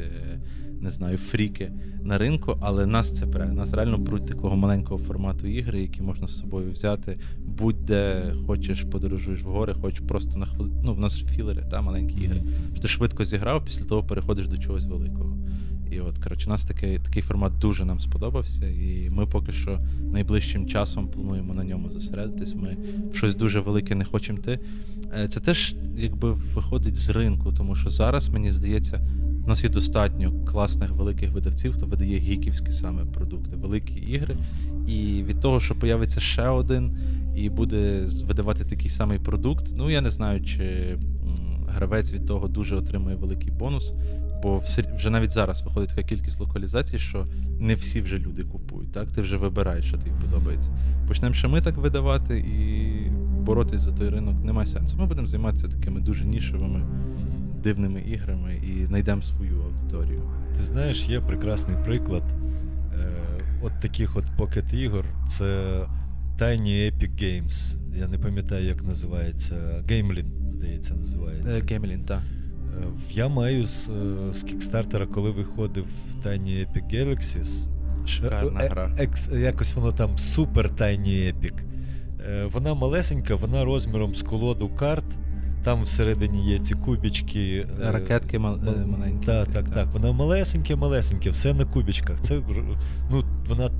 [0.82, 1.72] Не знаю, фріки
[2.04, 3.46] на ринку, але нас це бере.
[3.48, 7.18] Нас реально пруть такого маленького формату ігри, які можна з собою взяти.
[7.46, 10.82] Будь-де хочеш, подорожуєш в гори, хочеш просто на хвилину.
[10.84, 12.44] Ну, в нас філери, та маленькі ігри.
[12.74, 15.38] Що ти швидко зіграв, після того переходиш до чогось великого.
[15.92, 19.80] І от, коротше, нас такий такий формат дуже нам сподобався, і ми поки що
[20.12, 22.56] найближчим часом плануємо на ньому зосередитись.
[22.56, 22.78] Ми
[23.14, 24.60] в щось дуже велике не хочемо йти.
[25.14, 29.02] Е, це теж якби виходить з ринку, тому що зараз, мені здається,
[29.48, 34.38] у нас є достатньо класних великих видавців, хто видає гіківські саме продукти, великі ігри.
[34.88, 36.98] І від того, що появиться ще один
[37.36, 40.98] і буде видавати такий самий продукт, ну я не знаю, чи
[41.68, 43.94] гравець від того дуже отримує великий бонус.
[44.44, 44.62] Бо
[44.98, 47.26] вже навіть зараз виходить така кількість локалізацій, що
[47.60, 48.92] не всі вже люди купують.
[48.92, 50.70] Так, ти вже вибираєш, що тобі подобається.
[51.08, 53.10] Почнемо ще ми так видавати і
[53.42, 54.98] боротись за той ринок немає сенсу.
[54.98, 56.82] Ми будемо займатися такими дуже нішевими
[57.64, 60.22] дивними іграми і знайдемо свою аудиторію.
[60.58, 62.24] Ти знаєш, є прекрасний приклад
[62.94, 63.08] е,
[63.62, 65.06] от таких от покет ігор.
[65.28, 65.80] Це
[66.40, 67.78] Tiny Epic Games.
[67.96, 69.56] Я не пам'ятаю, як називається.
[69.88, 71.62] Gamelin, здається, називається.
[71.62, 72.22] Gamelin, так.
[72.78, 75.86] Е, я маю з, е, з Кікстартера, коли виходив
[76.26, 77.70] Tiny Epic Galaxies.
[78.06, 78.96] Шикарна е, гра.
[79.00, 81.54] Екс, якось воно там супер Tiny Epic.
[82.54, 85.06] Вона малесенька, вона розміром з колоду карт.
[85.68, 87.68] Там всередині є ці кубічки.
[87.82, 88.60] Е, Ракетки мал...
[88.68, 89.26] Е, маленькі.
[89.26, 89.88] Так, так, так.
[89.94, 92.22] Вона малесеньке-малесеньке, все на кубічках.
[92.22, 92.42] Це
[93.12, 93.72] ну, Вона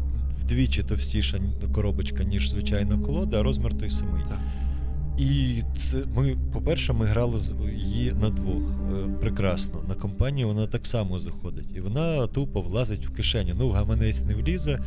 [0.44, 1.40] вдвічі товстіша
[1.74, 4.24] коробочка, ніж звичайна колода, а розмір той самий.
[4.30, 4.40] Так.
[5.18, 7.40] І це ми, по-перше, ми грали
[7.76, 8.62] її на двох.
[8.62, 9.84] Е, прекрасно.
[9.88, 11.76] На компанію вона так само заходить.
[11.76, 13.56] І вона тупо влазить в кишеню.
[13.58, 14.80] Ну, в гаманець не влізе,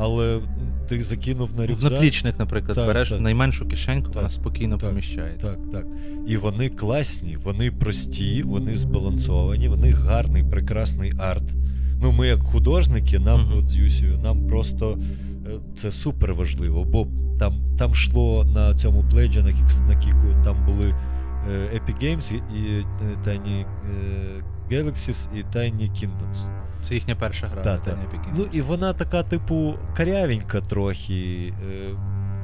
[0.00, 0.40] але
[0.88, 1.90] ти закинув на рюкзак.
[1.90, 3.20] В наплічник, наприклад, так, береш так.
[3.20, 5.46] найменшу кишеньку, так, вона спокійно так, поміщається.
[5.46, 5.86] Так, так.
[6.26, 11.44] І вони класні, вони прості, вони збалансовані, вони гарний, прекрасний арт.
[12.02, 13.58] Ну, ми, як художники, нам uh-huh.
[13.58, 14.98] от з Юсію, нам просто
[15.46, 17.06] е, це супер важливо, бо
[17.38, 19.52] там там шло на цьому пледжі на,
[19.88, 20.94] на Кіку, там були
[21.52, 22.84] е, Epic Games і е,
[23.26, 23.64] Tiny
[24.70, 26.50] Galaxies і Tiny Kingdoms.
[26.82, 27.62] Це їхня перша гра.
[27.62, 27.96] Та, та.
[28.36, 31.52] Ну і вона така, типу, карявенька трохи.
[31.70, 31.94] Е,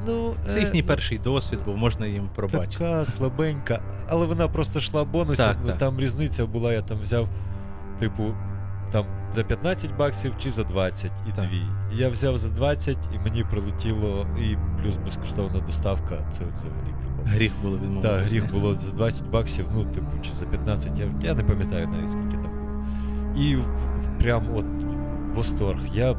[0.07, 2.77] ну, Це їхній е, перший досвід, бо можна їм пробачити.
[2.77, 5.45] Така слабенька, але вона просто йшла бонусом.
[5.45, 5.77] Так, так.
[5.77, 7.27] Там різниця була, я там взяв,
[7.99, 8.23] типу,
[8.91, 11.45] там за 15 баксів чи за 20 і так.
[11.45, 11.61] дві.
[11.93, 16.15] І я взяв за 20 і мені прилетіло, і плюс безкоштовна доставка.
[16.31, 17.35] Це взагалі прикольно.
[17.35, 18.07] Гріх було відмовити.
[18.07, 21.87] Так, гріх було за 20 баксів, ну, типу, чи за 15, я я не пам'ятаю
[21.87, 22.56] навіть скільки там.
[23.39, 23.57] І
[24.21, 24.65] прям от
[25.35, 25.79] восторг.
[25.93, 26.15] Я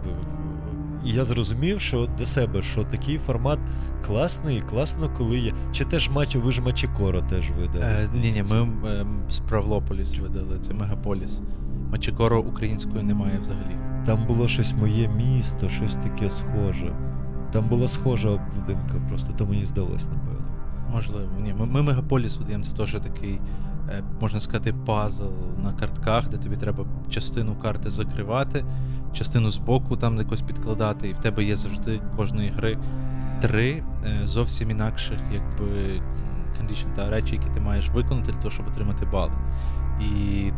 [1.05, 3.59] я зрозумів, що для себе, що такий формат
[4.07, 5.55] класний, класно, коли є.
[5.73, 7.85] Чи теж матч, ви ж Мачікоро теж видали?
[7.85, 11.41] Е, Ні, ні, ми е, Справлополіс видали, це Мегаполіс.
[11.91, 13.77] Мачікоро української немає взагалі.
[14.07, 16.97] Там було щось моє місто, щось таке схоже.
[17.53, 20.45] Там була схожа обкладинка просто, то мені здалось, напевно.
[20.93, 21.55] Можливо, ні.
[21.59, 23.41] Ми, ми Мегаполіс видаємо, це теж такий
[24.21, 25.25] можна сказати, пазл
[25.65, 28.65] на картках, де тобі треба частину карти закривати,
[29.13, 32.79] частину збоку там якось підкладати, і в тебе є завжди кожної гри
[33.41, 36.03] три е, зовсім інакших якби,
[36.61, 39.33] condition, та речі, які ти маєш виконати для того, щоб отримати бали.
[40.01, 40.51] І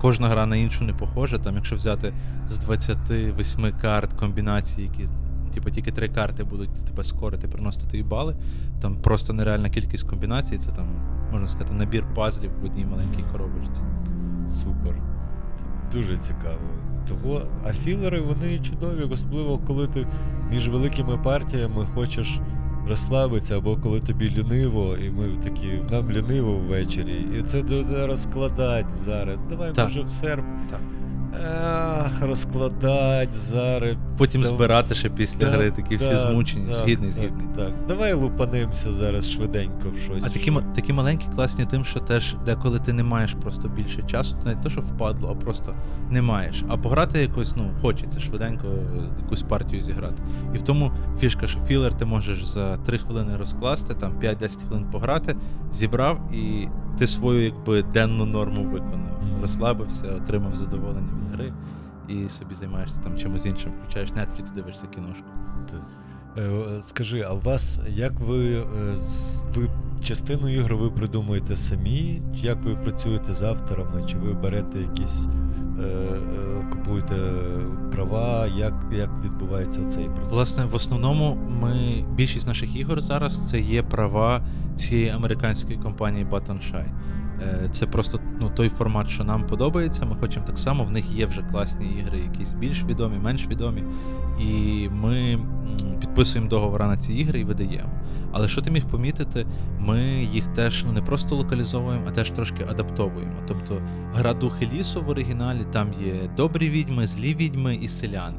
[0.00, 1.38] кожна гра на іншу не похожа.
[1.38, 2.12] Там, якщо взяти
[2.48, 5.08] з 28 карт комбінацій, які
[5.54, 8.36] типу, тільки три карти будуть тебе скорити, приносити тобі бали.
[8.80, 10.58] Там просто нереальна кількість комбінацій.
[10.58, 10.86] Це там,
[11.32, 13.80] можна сказати, набір пазлів в одній маленькій коробочці.
[14.50, 14.94] Супер.
[15.92, 16.58] Дуже цікаво.
[17.08, 20.06] Того, а філери вони чудові, особливо коли ти
[20.50, 22.40] між великими партіями хочеш
[22.88, 27.26] розслабитися, або коли тобі ліниво, і ми такі, нам ліниво ввечері.
[27.38, 29.38] І це до- розкладать зараз.
[29.50, 29.84] Давай, Так.
[29.88, 30.44] може, в серп.
[30.70, 30.80] Так.
[31.40, 33.96] Ах, розкладать зараз.
[34.18, 37.46] Потім Та- збирати ще після Да, гри, такі всі змучені, так, згідний, так, згідний.
[37.56, 40.24] Так, давай лупанимося зараз швиденько в щось.
[40.24, 44.02] А такі, що- такі маленькі класні тим, що теж деколи ти не маєш просто більше
[44.02, 45.74] часу, то навіть то, що впадло, а просто
[46.10, 46.64] не маєш.
[46.68, 48.66] А пограти якось, ну, хочеться швиденько
[49.22, 50.22] якусь партію зіграти.
[50.54, 54.84] І в тому фішка, що філер ти можеш за 3 хвилини розкласти, там 5-10 хвилин
[54.92, 55.36] пограти,
[55.72, 59.22] зібрав і ти свою якби денну норму виконав.
[59.22, 59.40] Мгм.
[59.42, 61.52] Розслабився, отримав задоволення від гри
[62.08, 65.24] і собі займаєшся там чимось іншим, включаєш Netflix, дивишся кіношку.
[66.38, 68.64] Е, Скажи, а у вас як ви, е,
[69.54, 69.70] ви
[70.04, 72.22] частину ігор ви придумуєте самі?
[72.34, 74.04] Як ви працюєте з авторами?
[74.06, 75.26] Чи ви берете якісь
[75.80, 76.18] е,
[76.72, 77.14] купуєте
[77.92, 78.46] права?
[78.46, 80.34] Як, як відбувається цей процес?
[80.34, 84.42] Власне, в основному ми більшість наших ігор зараз це є права
[84.76, 86.84] цієї американської компанії Shy.
[87.42, 90.04] Е, Це просто ну, той формат, що нам подобається.
[90.04, 90.84] Ми хочемо так само.
[90.84, 93.84] В них є вже класні ігри, якісь більш відомі, менш відомі.
[94.40, 95.38] І ми
[96.00, 97.90] підписуємо договори на ці ігри і видаємо.
[98.32, 99.46] Але що ти міг помітити,
[99.78, 100.00] ми
[100.32, 103.32] їх теж ну, не просто локалізовуємо, а теж трошки адаптовуємо.
[103.48, 103.82] Тобто
[104.14, 108.38] гра Духи лісу в оригіналі там є добрі відьми, злі відьми і селяни.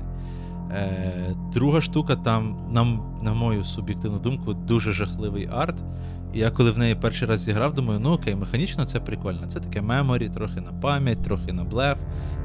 [0.72, 5.76] Е, друга штука, там, нам, на мою суб'єктивну думку, дуже жахливий арт.
[6.34, 9.48] Я коли в неї перший раз зіграв, думаю, ну окей, механічно це прикольно.
[9.48, 11.98] Це таке меморі, трохи на пам'ять, трохи на блеф,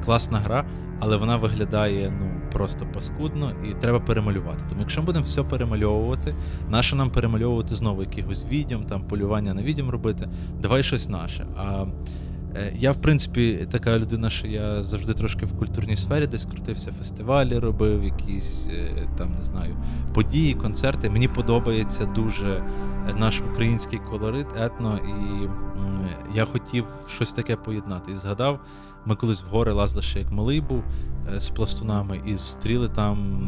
[0.05, 0.65] класна гра,
[1.01, 4.63] але вона виглядає ну просто паскудно і треба перемалювати.
[4.69, 6.35] Тому якщо ми будемо все перемальовувати,
[6.69, 10.29] наше нам перемальовувати знову якихось відьом, там полювання на відьом робити,
[10.61, 11.47] давай щось наше.
[11.57, 11.87] А
[12.57, 16.93] Е, Я, в принципі, така людина, що я завжди трошки в культурній сфері, десь крутився,
[16.93, 19.77] фестивалі робив, якісь е, там, не знаю,
[20.15, 21.11] події, концерти.
[21.11, 22.65] Мені подобається дуже
[23.17, 25.49] наш український колорит, етно, і
[26.35, 28.13] я хотів щось таке поєднати.
[28.13, 28.61] І згадав,
[29.05, 30.83] ми колись в гори лазили ще як малий був
[31.35, 33.39] е, з пластунами, і зустріли там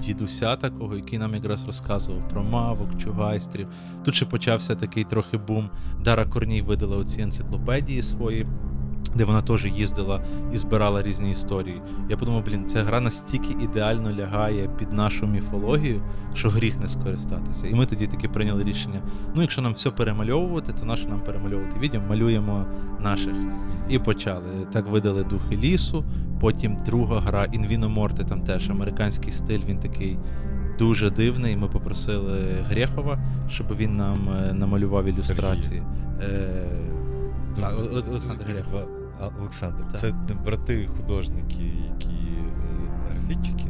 [0.00, 3.68] дідуся такого, який нам якраз розказував про мавок, чугайстрів.
[4.04, 5.70] Тут ще почався такий трохи бум.
[6.04, 8.46] Дара Корній видала оці енциклопедії свої,
[9.14, 10.20] де вона теж їздила
[10.52, 11.82] і збирала різні історії.
[12.08, 16.02] Я подумав, блін, ця гра настільки ідеально лягає під нашу міфологію,
[16.34, 17.66] що гріх не скористатися.
[17.66, 19.00] І ми тоді таки прийняли рішення:
[19.34, 22.66] ну, якщо нам все перемальовувати, то наше нам перемальовувати відео, малюємо
[23.00, 23.34] наших.
[23.88, 24.66] І почали.
[24.72, 26.04] Так видали духи лісу.
[26.40, 30.18] Потім друга гра Інвіно Морти, там теж американський стиль, він такий
[30.78, 31.56] дуже дивний.
[31.56, 33.18] Ми попросили Грєхова,
[33.48, 35.82] щоб він нам е, намалював ілюстрації.
[36.22, 36.66] Е,
[37.60, 37.66] Ну,
[38.10, 38.99] Олександр Грєхов.
[39.20, 40.00] А, Олександр, Так.
[40.00, 40.12] це
[40.44, 41.62] брати художники,
[41.94, 43.64] які е, графітчики?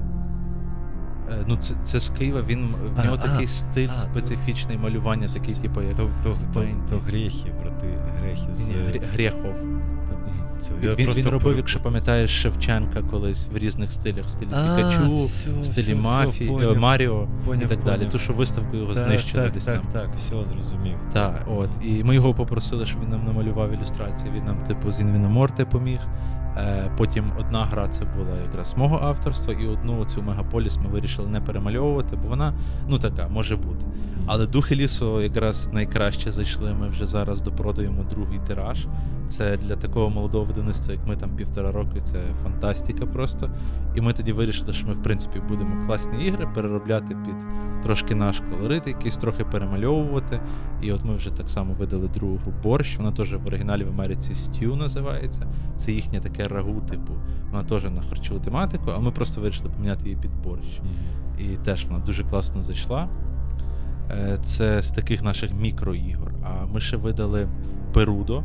[1.30, 2.42] Е, Ну, це, це з Києва.
[2.42, 6.64] Він в нього а, такий стиль а, специфічний малювання, такий, типу, як То, то, то,
[6.90, 8.70] то грехи, брати, грехи з.
[9.12, 9.54] Грєхов.
[10.60, 14.48] Це, я Він, просто він робив, якщо пам'ятаєш, Шевченка колись в різних стилях, в стилі
[14.52, 15.16] А, Пікачу,
[15.60, 16.72] в стилі Мафії, поняв.
[16.72, 18.06] е, Маріо Поняв, і так далі.
[18.06, 19.92] Ту, що виставку його Так, знищили так, десь так, там.
[19.92, 20.96] так, все зрозумів.
[21.12, 21.68] Так, от.
[21.84, 24.32] І ми його попросили, щоб він нам намалював ілюстрації.
[24.36, 26.00] Він нам, типу, з Інвіноморти поміг.
[26.56, 31.28] Е, потім одна гра це була якраз мого авторства, і одну цю мегаполіс ми вирішили
[31.28, 32.54] не перемальовувати, бо вона
[32.88, 33.86] ну така може бути.
[34.26, 36.74] Але духи лісу якраз найкраще зайшли.
[36.74, 38.86] Ми вже зараз допродаємо другий тираж.
[39.30, 43.50] Це для такого молодого видавництва, як ми там півтора роки, це фантастика просто.
[43.94, 47.34] І ми тоді вирішили, що ми, в принципі, будемо класні ігри переробляти під
[47.82, 50.40] трошки наш колорит, якийсь трохи перемальовувати.
[50.82, 52.96] І от ми вже так само видали другу гру борщ.
[52.96, 55.46] Вона теж в оригіналі в Америці Стю називається.
[55.76, 57.12] Це їхнє таке рагу, типу.
[57.50, 60.80] Вона теж на харчову тематику, а ми просто вирішили поміняти її під борщ.
[61.38, 63.08] І теж вона дуже класно зайшла.
[64.10, 66.32] Е, Це з таких наших мікроігор.
[66.42, 67.48] А ми ще видали
[67.92, 68.42] Перудо.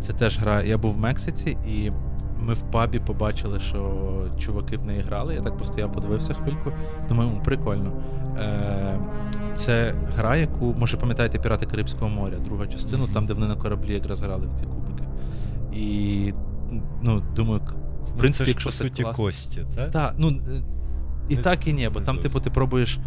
[0.00, 0.62] Це теж гра.
[0.62, 1.92] Я був в Мексиці, і
[2.40, 3.92] ми в пабі побачили, що
[4.38, 5.34] чуваки в неї грали.
[5.34, 6.72] Я так постояв, подивився хвильку.
[7.08, 7.92] Думаю, прикольно.
[8.38, 8.98] Е,
[9.54, 13.94] Це гра, яку, може, пам'ятаєте, Пірати Карибського моря, друга частину, там, де вони на кораблі
[13.94, 15.04] якраз грали в ці кубики.
[15.72, 16.32] І
[17.02, 19.90] ну, думаю, в Ну, принципі, це ж якщо по суті класно- кості, так?
[19.90, 20.62] так, ну е,
[21.28, 22.98] і Не- так і ні, бо там, типу, ти пробуєш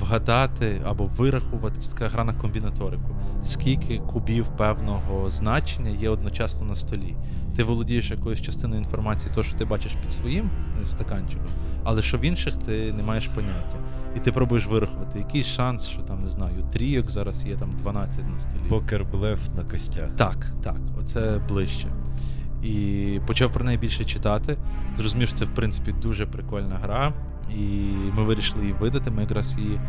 [0.00, 6.76] вгадати або вирахувати це така гра на комбінаторику, скільки кубів певного значення є одночасно на
[6.76, 7.16] столі.
[7.56, 10.50] Ти володієш якоюсь частиною інформації, то що ти бачиш під своїм
[10.82, 11.46] е, стаканчиком,
[11.84, 13.76] але що в інших ти не маєш поняття.
[14.16, 18.18] І ти пробуєш вирахувати, який шанс, що там не знаю, трійок зараз є там 12
[18.18, 18.60] на столі.
[18.68, 20.10] Покер блеф на костях.
[20.16, 21.88] Так, так, оце ближче.
[22.62, 24.56] І почав про неї більше читати.
[24.96, 27.12] Зрозумів, що це в принципі дуже прикольна гра.
[27.56, 29.10] І ми вирішили її видати.
[29.10, 29.80] Ми якраз її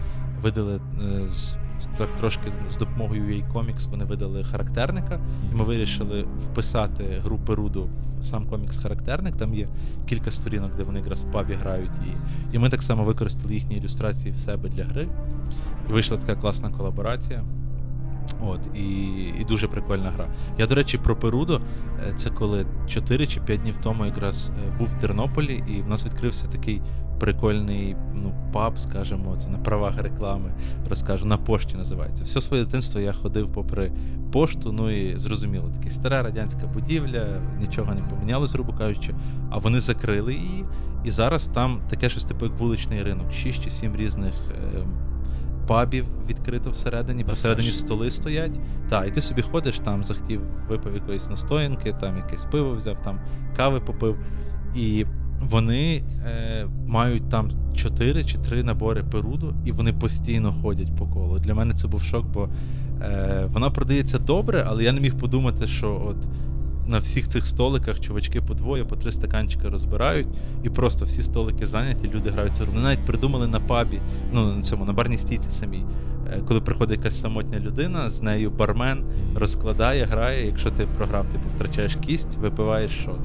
[0.41, 1.57] видали е, з
[1.97, 5.19] так трошки з допомогою UA Comics Вони видали характерника,
[5.51, 9.35] і ми вирішили вписати гру Перуду в сам комікс-характерник.
[9.35, 9.67] Там є
[10.05, 12.17] кілька сторінок, де вони якраз в пабі грають її.
[12.51, 15.07] І ми так само використали їхні ілюстрації в себе для гри.
[15.89, 17.43] І вийшла така класна колаборація.
[18.41, 18.81] От, і
[19.39, 20.27] і дуже прикольна гра.
[20.57, 21.61] Я, до речі, про Перудо.
[22.09, 25.87] Е, це коли 4 чи 5 днів тому якраз е, був в Тернополі, і в
[25.87, 26.81] нас відкрився такий
[27.21, 30.53] прикольний ну, паб, скажімо, це на правах реклами,
[30.89, 32.23] розкажу, на пошті називається.
[32.23, 33.91] Все своє дитинство я ходив попри
[34.31, 39.15] пошту, ну і зрозуміло, така стара радянська будівля, нічого не помінялось, грубо кажучи,
[39.49, 40.65] а вони закрили її.
[41.03, 44.33] І зараз там таке щось типу як вуличний ринок, 6 чи 7 різних.
[44.75, 44.85] Е,
[45.67, 48.59] пабів відкрито всередині, посередині столи стоять.
[48.89, 53.19] Так, і ти собі ходиш, там захотів, випив якоїсь настоянки, там якесь пиво взяв, там
[53.57, 54.17] кави попив.
[54.75, 55.05] І
[55.49, 61.39] вони е, мають там 4 чи 3 набори перуду, і вони постійно ходять по колу.
[61.39, 62.49] Для мене це був шок, бо
[63.01, 66.17] е, вона продається добре, але я не міг подумати, що от
[66.87, 70.27] на всіх цих столиках чувачки по двоє, по три стаканчика розбирають,
[70.63, 73.99] і просто всі столики зайняті, люди грають цю Вони навіть придумали на пабі,
[74.33, 75.85] ну на цьому на барній стійці самій.
[76.33, 79.03] Е, коли приходить якась самотня людина, з нею бармен
[79.35, 80.45] розкладає, грає.
[80.45, 83.19] Якщо ти програв, ти втрачаєш кість, випиваєш шот.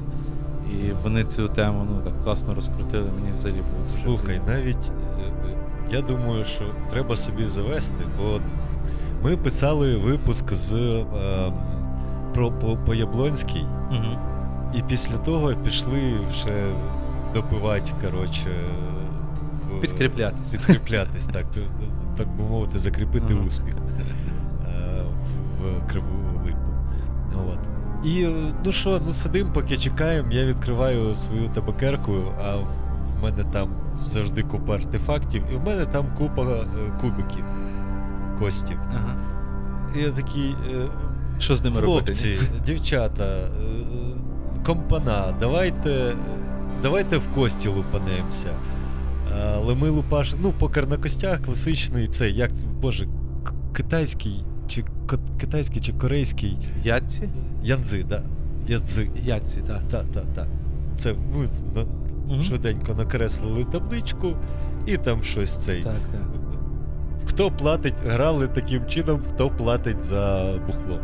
[0.71, 3.09] І вони цю тему ну так класно розкрутили.
[3.19, 3.85] Мені взагалі було.
[3.85, 5.57] Слухай, навіть е, е,
[5.91, 8.39] я думаю, що треба собі завести, бо
[9.23, 10.73] ми писали випуск з.
[10.73, 11.53] Е,
[12.37, 13.65] про по, по Яблонській.
[13.91, 14.19] Угу.
[14.75, 16.71] І після того пішли вже
[17.33, 18.49] допивати, коротше,
[19.51, 19.81] в...
[19.81, 20.51] підкріплятись.
[20.51, 21.45] Підкріплятись, так,
[22.17, 23.43] так би мовити, закріпити угу.
[23.47, 25.03] успіх е,
[25.59, 26.07] в Криву
[26.45, 26.57] Липу.
[27.33, 27.66] От.
[28.03, 28.27] І
[28.65, 33.69] ну що, ну сидимо, поки чекаємо, я відкриваю свою табакерку, а в мене там
[34.05, 36.65] завжди купа артефактів, і в мене там купа е,
[37.01, 37.45] кубиків,
[38.39, 38.77] костів.
[38.89, 39.15] Ага.
[39.95, 40.55] І я такий.
[40.71, 40.87] Е,
[41.39, 42.61] що з ними Хлопці, робити?
[42.65, 43.49] дівчата, е,
[44.65, 46.15] компана, давайте
[46.83, 48.49] давайте в кості лупанемося.
[49.55, 53.07] Але ми лупаш, ну, покер на костях класичний, це як, боже,
[53.73, 54.43] китайський
[55.39, 56.57] китайський чи корейський.
[56.83, 57.29] Ядці?
[57.63, 58.23] Янзи, да.
[58.67, 59.09] Ядзи.
[59.23, 59.81] Ядці, так.
[59.91, 60.47] Так, так, так.
[60.97, 61.81] Це ми на,
[62.33, 62.41] угу.
[62.41, 64.33] швиденько накреслили табличку
[64.85, 65.83] і там щось цей.
[65.83, 66.21] Так, так.
[67.25, 70.99] Хто платить, грали таким чином, хто платить за бухло.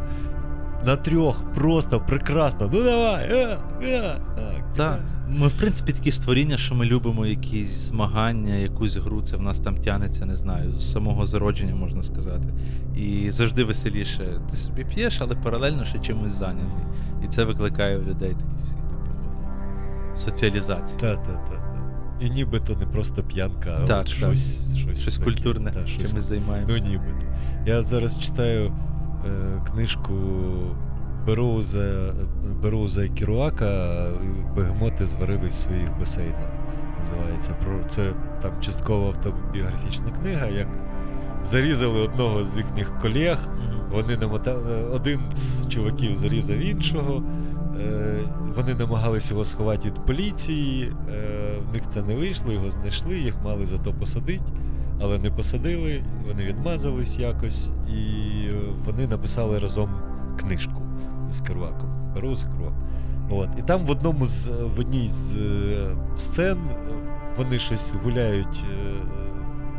[0.86, 2.70] На трьох просто прекрасно.
[2.74, 3.44] Ну давай!
[3.44, 5.00] А, а, а, Так.
[5.30, 9.60] Ми, в принципі, такі створіння, що ми любимо якісь змагання, якусь гру, це в нас
[9.60, 12.54] там тянеться, не знаю, з самого зародження, можна сказати.
[12.98, 14.42] І завжди веселіше.
[14.52, 16.86] Ти собі п'єш, але паралельно ще чимось зайнятий.
[17.26, 21.00] І це викликає у людей такі всі типу соціалізацію.
[21.00, 21.60] Так, так, так.
[22.22, 26.10] І нібито не просто п'янка, а так, от щось щось, щось таке, культурне, та, щось,
[26.10, 26.74] чимось займаємося.
[26.74, 27.26] Ну, нібито.
[27.66, 28.74] Я зараз читаю
[29.26, 30.14] е, книжку
[31.28, 32.14] Бероуза
[32.64, 34.08] Бероуза і Керуака
[34.56, 36.50] Бегемоти зварились в своїх басейнах.
[36.98, 37.56] Називається.
[37.90, 40.48] Це там частково автобіографічна книга.
[40.48, 40.68] як
[41.44, 43.50] Зарізали одного з їхніх колег,
[43.92, 47.24] вони намотали, один з чуваків зарізав іншого.
[47.82, 48.20] Е,
[48.56, 53.36] вони намагалися його сховати від поліції, е, в них це не вийшло, його знайшли, їх
[53.44, 54.54] мали зато посадити,
[55.02, 58.48] але не посадили, вони відмазались якось, і
[58.86, 59.90] вони написали разом
[60.40, 60.73] книжку
[61.34, 62.14] з Керуаком.
[62.16, 62.48] Беру з.
[63.30, 63.50] От.
[63.60, 66.58] І там в одному з в одній з е, сцен
[67.38, 68.66] вони щось гуляють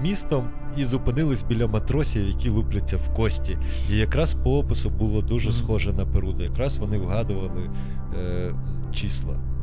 [0.03, 3.59] містом і зупинились біля матросів, які лупляться в кості.
[3.91, 6.45] І якраз по опису було дуже схоже на Перуду.
[6.45, 7.71] Якраз вони вгадували
[8.19, 8.55] е,
[8.93, 9.54] числа.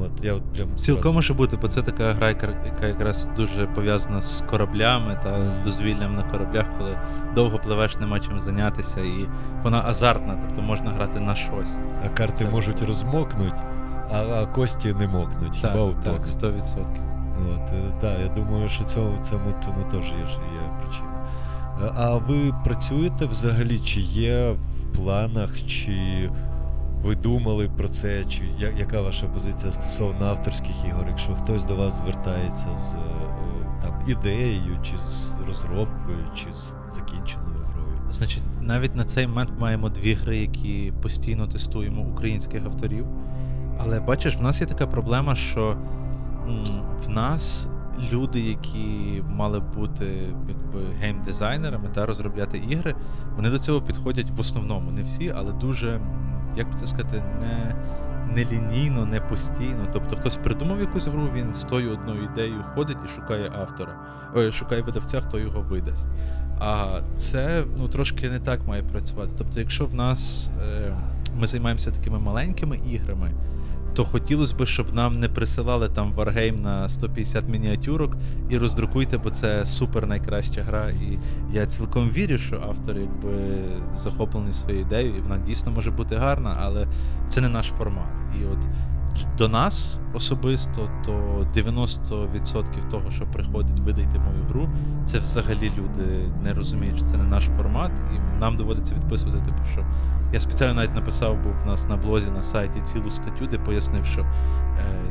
[0.00, 4.22] От, я от прям Цілком може бути, бо це така гра, яка якраз дуже пов'язана
[4.22, 6.98] з кораблями та з дозвіллям на кораблях, коли
[7.34, 9.28] довго пливеш, нема чим зайнятися, і
[9.62, 11.70] вона азартна, тобто можна грати на щось.
[12.04, 12.50] А карти це...
[12.50, 13.62] можуть розмокнути,
[14.12, 15.62] а, а кості не мокнуть.
[15.62, 17.06] Так, Хіба так, 100%.
[17.54, 21.26] От, е, да, Я думаю, що цьому цьому, цьому теж є, є причина.
[21.82, 23.78] Е, а ви працюєте взагалі?
[23.78, 26.30] Чи є в планах, чи
[27.02, 28.24] ви думали про це?
[28.24, 28.44] Чи
[28.78, 31.04] яка ваша позиція стосовно авторських ігор?
[31.08, 32.98] Якщо хтось до вас звертається з е,
[33.82, 37.98] там ідеєю, чи з розробкою, чи з закінченою грою.
[38.10, 43.06] Значить, навіть на цей момент маємо дві гри, які постійно тестуємо українських авторів.
[43.78, 45.76] Але бачиш, в нас є така проблема, що
[47.06, 47.68] в нас
[48.12, 50.04] люди, які мали бути
[50.48, 52.94] якби геймдизайнерами та розробляти ігри,
[53.36, 56.00] вони до цього підходять в основному, не всі, але дуже,
[56.56, 57.22] як би це сказати,
[58.34, 59.88] не лінійно, не постійно.
[59.92, 63.92] Тобто хтось придумав якусь гру, він з тою одною ідеєю ходить і шукає автора,
[64.34, 66.08] Ой, шукає видавця, хто його видасть.
[66.58, 69.32] А це ну, трошки не так має працювати.
[69.38, 70.96] Тобто, якщо в нас е,
[71.38, 73.30] ми займаємося такими маленькими іграми
[73.96, 78.16] то хотілося б, щоб нам не присилали там Wargame на 150 мініатюрок
[78.50, 80.90] і роздрукуйте, бо це супер найкраща гра.
[80.90, 81.18] І
[81.52, 83.32] я цілком вірю, що автор якби
[83.94, 86.88] захоплений своєю ідеєю, і вона дійсно може бути гарна, але
[87.28, 88.08] це не наш формат.
[88.40, 88.58] І от
[89.38, 91.12] до нас особисто, то
[91.54, 94.68] 90% того, що приходить видайте мою гру,
[95.06, 99.64] це взагалі люди не розуміють, що це не наш формат, і нам доводиться відписувати, типу,
[99.72, 99.84] що
[100.32, 104.04] я спеціально навіть написав, був в нас на блозі на сайті цілу статтю, де пояснив,
[104.04, 104.26] що е,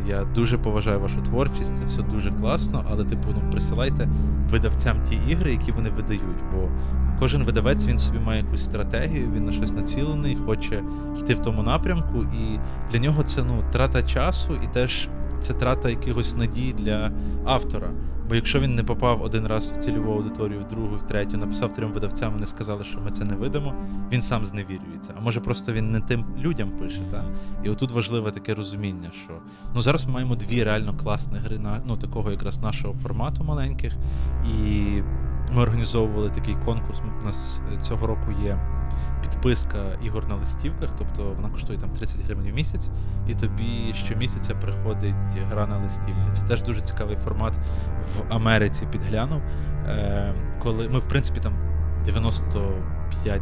[0.07, 4.09] я дуже поважаю вашу творчість, це все дуже класно, але типу ну присилайте
[4.49, 6.43] видавцям ті ігри, які вони видають.
[6.53, 6.69] Бо
[7.19, 10.83] кожен видавець він собі має якусь стратегію, він на щось націлений, хоче
[11.19, 12.59] йти в тому напрямку, і
[12.91, 15.09] для нього це ну трата часу і теж
[15.41, 17.11] це трата якихось надій для
[17.45, 17.89] автора.
[18.29, 21.73] Бо якщо він не попав один раз в цільову аудиторію, в другу, в третю, написав
[21.73, 23.75] трьом видавцям, вони сказали, що ми це не видамо,
[24.11, 25.13] він сам зневірюється.
[25.17, 27.01] А може просто він не тим людям пише.
[27.11, 27.25] Та?
[27.63, 29.33] І отут важливе таке розуміння, що
[29.75, 33.93] ну зараз ми маємо дві реально класні гри на ну такого якраз нашого формату маленьких.
[34.45, 35.01] І
[35.51, 37.01] ми організовували такий конкурс.
[37.21, 38.57] У нас цього року є
[39.21, 42.87] підписка ігор на листівках, тобто вона коштує там 30 гривень в місяць,
[43.27, 45.15] і тобі щомісяця приходить
[45.51, 46.29] гра на листівці.
[46.33, 47.53] Це теж дуже цікавий формат
[48.15, 49.41] в Америці підглянув.
[49.87, 51.53] Е, Коли ми, в принципі, там
[52.07, 53.39] 95%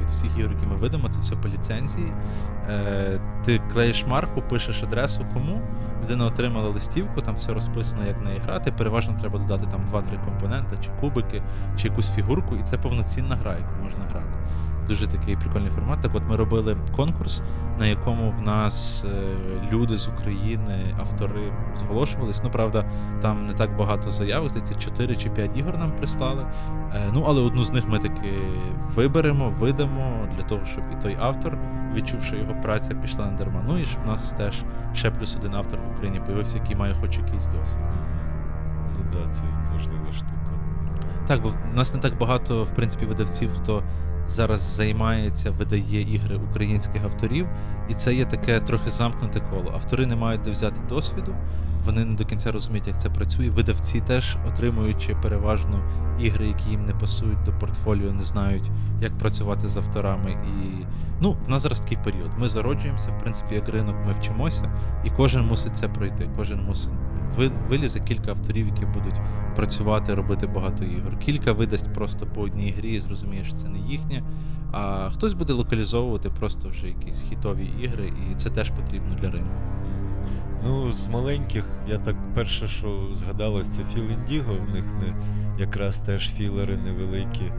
[0.00, 2.12] від всіх ігор, які ми видамо, це все по ліцензії.
[2.68, 5.60] Е, Ти клеїш марку, пишеш адресу кому.
[6.02, 8.72] Людина отримала листівку, там все розписано, як неї грати.
[8.72, 11.42] Переважно треба додати там 2-3 компоненти, чи кубики,
[11.76, 14.36] чи якусь фігурку, і це повноцінна гра, яку можна грати
[14.88, 16.00] дуже такий прикольний формат.
[16.00, 17.42] Так от ми робили конкурс,
[17.78, 19.36] на якому в нас е,
[19.72, 22.40] люди з України, автори зголошувались.
[22.44, 22.84] Ну, правда,
[23.22, 26.46] там не так багато заяв, здається, 4 чи 5 ігор нам прислали.
[26.94, 28.32] Е, ну, але одну з них ми таки
[28.94, 31.58] виберемо, видамо для того, щоб і той автор,
[31.94, 33.64] відчувши його праця, пішла на дарма.
[33.68, 34.62] Ну і щоб в нас теж
[34.94, 37.86] ще плюс один автор в Україні появився, який має хоч якийсь досвід.
[38.98, 40.36] Ну да, це важлива штука.
[41.26, 43.82] Так, бо в нас не так багато, в принципі, видавців, хто
[44.28, 47.46] зараз займається, видає ігри українських авторів,
[47.88, 49.72] і це є таке трохи замкнуте коло.
[49.74, 51.34] Автори не мають де взяти досвіду,
[51.84, 53.50] вони не до кінця розуміють, як це працює.
[53.50, 55.82] Видавці теж, отримуючи переважно
[56.20, 58.70] ігри, які їм не пасують до портфоліо, не знають,
[59.00, 60.30] як працювати з авторами.
[60.30, 60.84] І
[61.20, 62.30] ну, в нас зараз такий період.
[62.38, 64.72] Ми зароджуємося, в принципі, як ринок, ми вчимося,
[65.04, 66.28] і кожен мусить це пройти.
[66.36, 66.92] Кожен мусить
[67.68, 69.20] вилізе кілька авторів, які будуть
[69.56, 71.18] працювати, робити багато ігор.
[71.18, 74.22] Кілька видасть просто по одній грі, і зрозуміє, що це не їхнє.
[74.72, 79.54] А хтось буде локалізовувати просто вже якісь хітові ігри, і це теж потрібно для ринку.
[80.64, 85.14] Ну, з маленьких, я так перше, що згадалось, це Філ Індіго, в них не
[85.58, 87.44] якраз теж філери невеликі.
[87.44, 87.52] Е,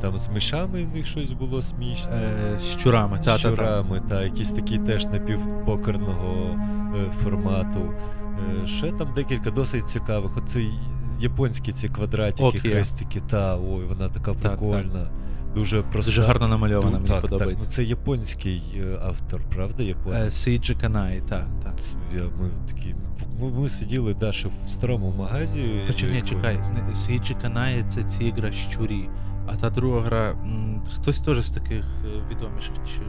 [0.00, 2.16] там з мишами в них щось було смішне.
[2.16, 6.58] Е, З щурами, та, щурами, та, та, та, якісь такі теж напівпокерного
[6.96, 7.94] е, формату.
[8.66, 10.36] Ще там декілька досить цікавих.
[10.36, 10.70] Оці
[11.20, 12.60] японські ці квадратики, Окей.
[12.60, 14.82] хрестики, та ой, вона така прикольна.
[14.82, 15.10] Так, так.
[15.54, 16.12] Дуже проста.
[16.12, 17.54] Дуже гарно намальована, мені так, подобається.
[17.56, 19.82] Так, ну Це японський е, автор, правда?
[19.82, 20.34] Японець?
[20.34, 21.46] Сейджі Канай, так.
[21.64, 21.74] так.
[22.40, 22.94] Ми такі,
[23.40, 25.80] ми, ми сиділи Даші в старому магазі.
[25.86, 26.60] Хоча ні, чекай,
[26.94, 29.08] Сейджі Канай це ці ігра щурі.
[29.46, 33.00] А та друга гра, м, хтось теж з таких е, відоміших, чи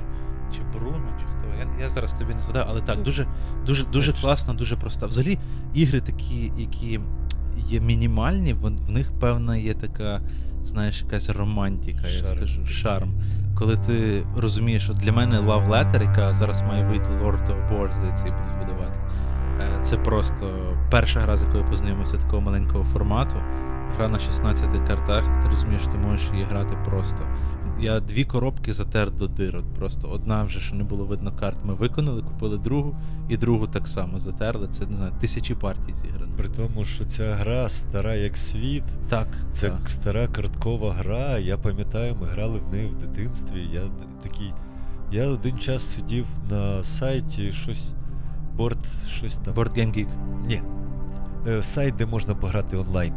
[0.56, 1.48] чи Бруно, чи хто.
[1.60, 3.28] Я я зараз тобі не згадаю, але так, дуже
[3.66, 5.06] дуже, дуже класна, дуже проста.
[5.06, 5.40] Взагалі,
[5.74, 7.00] ігри такі, які
[7.58, 10.22] є мінімальні, в, в них певна є така,
[10.66, 13.14] знаєш, якась романтика, я скажу, шарм.
[13.56, 17.94] Коли ти розумієш, що для мене Love Letter, яка зараз має вийти Lord of Boars,
[17.94, 19.00] здається, і будуть видавати.
[19.60, 23.36] Е, це просто перша гра, з якою познайомився такого маленького формату.
[23.98, 27.24] Гра на 16 картах, і ти розумієш, що ти можеш її грати просто.
[27.84, 29.64] Я дві коробки затер до дирок.
[29.78, 31.58] Просто одна вже що не було видно карт.
[31.64, 32.96] Ми виконали, купили другу,
[33.30, 34.68] і другу так само затерли.
[34.68, 36.34] Це не знаю, тисячі партій зіграно.
[36.38, 38.84] При тому, що ця гра стара як світ.
[39.10, 39.28] Так.
[39.52, 39.90] Це так.
[39.90, 41.38] стара карткова гра.
[41.38, 43.70] Я пам'ятаю, ми грали в неї в дитинстві.
[43.74, 43.82] Я
[44.24, 44.54] такий.
[45.12, 47.94] Я один час сидів на сайті щось.
[48.56, 49.54] Борт, щось там.
[49.54, 50.08] Board Game Geek.
[50.48, 50.62] Ні.
[51.48, 53.14] Е, сайт, де можна пограти онлайн.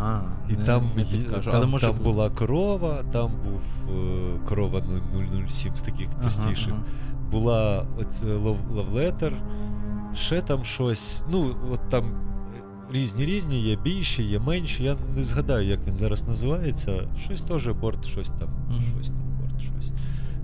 [0.00, 0.20] А,
[0.50, 2.04] І не, там, не підкажу, там, але може там бути.
[2.04, 4.82] була корова, там був е, корова
[5.48, 6.72] 007 з таких простіших.
[6.72, 6.82] ага.
[7.30, 9.32] Була оце лов- лавлетер,
[10.14, 11.24] ще там щось.
[11.30, 12.04] Ну, от там
[12.90, 14.84] різні різні, є більші, є менші.
[14.84, 17.08] Я не згадаю, як він зараз називається.
[17.18, 18.80] Щось теж борт, щось там, Мгм.
[18.94, 19.18] щось там.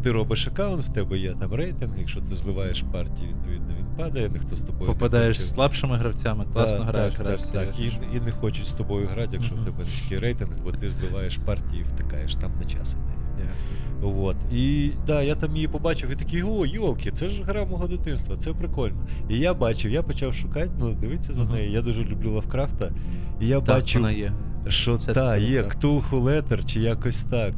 [0.03, 4.29] Ти робиш аккаунт, в тебе є там рейтинг, якщо ти зливаєш партію, відповідно він падає,
[4.29, 7.79] ніхто з тобою Попадаєш не з слабшими гравцями, класно Да, граєш, так, граєш так, так.
[7.79, 9.63] І, і не хочуть з тобою грати, якщо Мгм.
[9.63, 13.45] в тебе низький рейтинг, бо ти зливаєш партії і втикаєш там на час іде.
[13.49, 14.25] Ясно.
[14.25, 14.37] От.
[14.53, 18.37] І да, я там її побачив і такий, о, йолки, це ж гра мого дитинства,
[18.37, 19.07] це прикольно.
[19.29, 21.53] І я бачив, я почав шукати, ну дивитися за Мгм.
[21.53, 21.71] нею.
[21.71, 22.93] Я дуже люблю Лавкрафта.
[23.41, 24.33] І я Так, бачив, вона є.
[24.69, 25.63] що та, є.
[25.63, 27.53] Ктулху Летер чи якось так.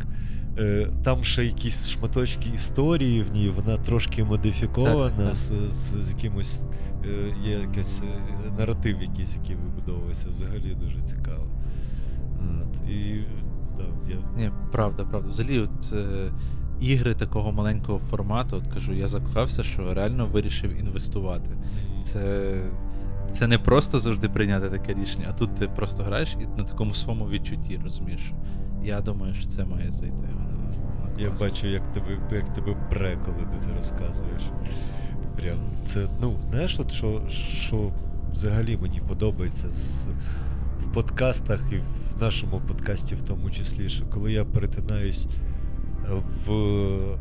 [0.59, 5.35] Е, Там ще якісь шматочки історії в ній, вона трошки модифікована, Так, так.
[5.35, 6.63] З, з, з якимось
[7.05, 10.29] е, є якийсь е, наратив, якийсь, який вибудовується.
[10.29, 11.47] Взагалі дуже цікаво.
[12.41, 12.91] От.
[12.91, 13.25] І
[13.79, 15.29] да, я Ні, правда, правда.
[15.29, 16.33] Взагалі, от е,
[16.81, 21.51] ігри такого маленького формату, от кажу, я закохався, що реально вирішив інвестувати.
[22.05, 22.55] Це,
[23.33, 26.95] це не просто завжди прийняти таке рішення, а тут ти просто граєш і на такому
[26.95, 28.33] своєму відчутті, розумієш.
[28.85, 30.29] Я думаю, що це має зайти.
[31.19, 34.43] Я бачу, як тебе, як тебе пре, коли ти це розказуєш.
[35.37, 37.93] Прям це, ну, знаєш, от що, що
[38.33, 40.09] взагалі мені подобається з,
[40.79, 45.27] в подкастах і в нашому подкасті, в тому числі, що коли я перетинаюсь
[46.47, 47.19] в, в-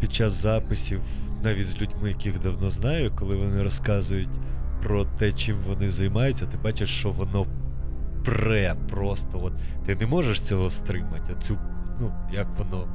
[0.00, 1.00] під час записів
[1.42, 4.28] навіть з людьми, яких давно знаю, коли вони розказують
[4.82, 7.46] про те, чим вони займаються, ти бачиш, що воно
[8.24, 9.40] пре просто.
[9.42, 9.52] От,
[9.86, 11.58] ти не можеш цього стримати, оцю,
[12.00, 12.88] ну, як воно.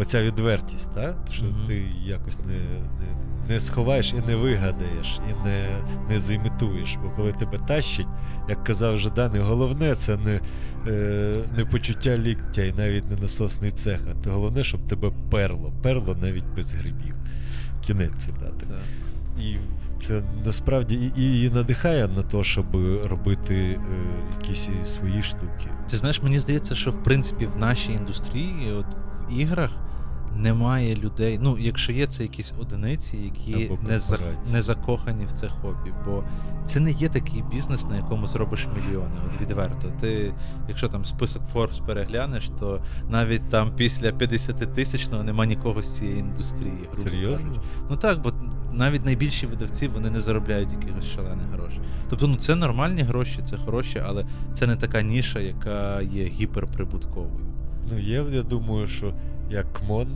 [0.00, 1.16] Оця відвертість, так?
[1.30, 1.66] що Мгм.
[1.66, 5.68] ти якось не, не, не сховаєш і не вигадаєш, і не,
[6.08, 6.96] не зімітуєш.
[7.02, 8.06] Бо коли тебе тащить,
[8.48, 10.40] як казав Жадан, головне це не,
[10.86, 15.72] е, не почуття ліктя і навіть не насосний цех, а то головне, щоб тебе перло.
[15.82, 17.14] Перло навіть без грибів.
[17.86, 18.66] Кінець цитати.
[18.66, 18.78] Так.
[19.40, 19.56] І
[20.00, 22.66] це насправді і, і надихає на те, щоб
[23.04, 23.78] робити е,
[24.38, 25.70] якісь свої штуки.
[25.90, 28.86] Ти знаєш, мені здається, що в принципі в нашій індустрії, от
[29.28, 29.70] в іграх,
[30.38, 31.38] немає людей.
[31.42, 34.18] Ну, якщо є, це якісь одиниці, які не, за,
[34.52, 35.92] не закохані в це хобі.
[36.06, 36.24] Бо
[36.66, 39.16] це не є такий бізнес, на якому зробиш мільйони.
[39.26, 39.92] От відверто.
[40.00, 40.32] Ти,
[40.68, 46.18] якщо там список Forbes переглянеш, то навіть там після 50 тисячного нема нікого з цієї
[46.18, 46.72] індустрії.
[46.92, 47.46] грубо Серйозно?
[47.48, 47.66] кажучи.
[47.90, 48.32] Ну так, бо
[48.72, 51.80] навіть найбільші видавці вони не заробляють якихось шалених грошей.
[52.10, 57.46] Тобто, ну це нормальні гроші, це хороші, але це не така ніша, яка є гіперприбутковою.
[57.90, 59.12] Ну, є, я думаю, що
[59.50, 60.08] як КМОН,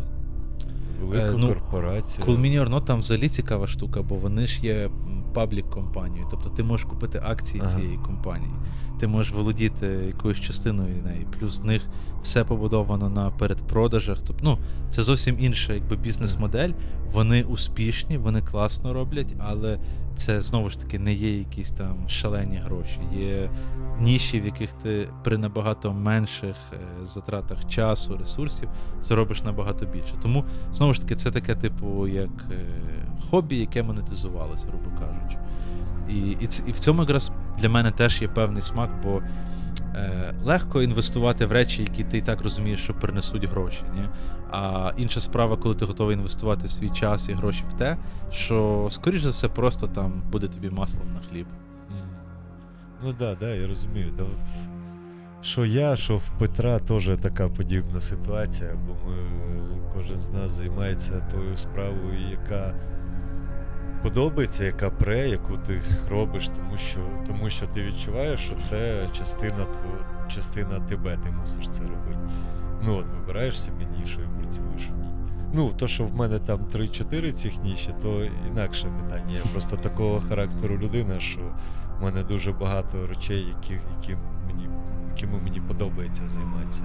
[1.06, 2.26] велика Е, ну, корпорація.
[2.26, 2.38] Cool
[2.68, 4.90] Not там взагалі цікава штука, бо вони ж є
[5.34, 6.26] паблік компанією.
[6.30, 7.74] Тобто ти можеш купити акції Ага.
[7.76, 8.52] цієї компанії,
[9.02, 11.26] ти можеш володіти якоюсь частиною неї.
[11.38, 11.82] Плюс в них
[12.22, 14.18] все побудовано на передпродажах.
[14.26, 14.58] Тобто, ну,
[14.90, 16.70] це зовсім інша якби, бізнес-модель.
[17.12, 19.78] Вони успішні, вони класно роблять, але
[20.16, 23.00] це знову ж таки не є якісь там шалені гроші.
[23.16, 23.50] Є
[24.00, 28.68] ніші, в яких ти при набагато менших е, затратах часу, ресурсів
[29.00, 30.14] заробиш набагато більше.
[30.22, 32.56] Тому знову ж таки, це таке, типу, як е,
[33.30, 35.38] хобі, яке монетизувалося, грубо кажучи.
[36.08, 39.22] І, і, і в цьому якраз для мене теж є певний смак, бо
[39.94, 43.82] е, легко інвестувати в речі, які ти і так розумієш, що принесуть гроші.
[43.94, 44.08] Ні?
[44.50, 47.96] А інша справа, коли ти готовий інвестувати свій час і гроші в те,
[48.30, 51.46] що, скоріш за все, просто там буде тобі маслом на хліб.
[53.04, 54.12] Ну так, да, да, я розумію.
[54.18, 59.16] В- що я, що в Петра теж така подібна ситуація, бо ми,
[59.94, 62.74] кожен з нас займається тою справою, яка
[64.02, 69.58] подобається, яка пре, яку ти робиш, тому що, тому що ти відчуваєш, що це частина,
[69.66, 72.18] тво- частина тебе, ти мусиш це робити.
[72.82, 75.08] Ну от вибираєш собі нішу і працюєш в ній.
[75.54, 79.34] Ну, то, що в мене там 3-4 цих ніші, то інакше питання.
[79.34, 81.40] Я просто такого характеру людина, що
[81.98, 84.68] в мене дуже багато речей, які, які мені,
[85.14, 86.84] якими мені подобається займатися.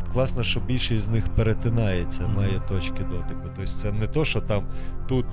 [0.00, 3.40] І класно, що більшість з них перетинається, має точки дотику.
[3.44, 4.66] Тобто це не то, що там
[5.08, 5.26] тут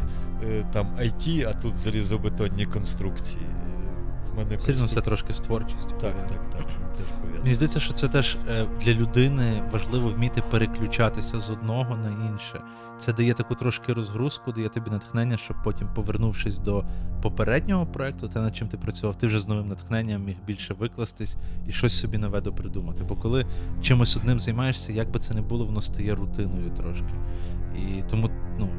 [0.73, 3.45] там IT, а тут залізобетонні конструкції.
[4.33, 5.89] В мене Все це конструк- трошки з творчістю.
[5.89, 6.27] Так, пов'язано.
[6.29, 6.67] так, так.
[6.97, 7.39] Теж.
[7.43, 12.61] Мені здається, що це теж е, для людини важливо вміти переключатися з одного на інше.
[12.99, 16.83] Це дає таку трошки розгрузку, дає тобі натхнення, щоб потім, повернувшись до
[17.21, 21.35] попереднього проекту, те, над чим ти працював, ти вже з новим натхненням міг більше викластись
[21.67, 23.03] і щось собі нове допридумати.
[23.03, 23.45] Бо коли
[23.81, 27.13] чимось одним займаєшся, як би це не було, воно стає рутиною трошки.
[27.75, 28.29] І тому,
[28.59, 28.69] ну.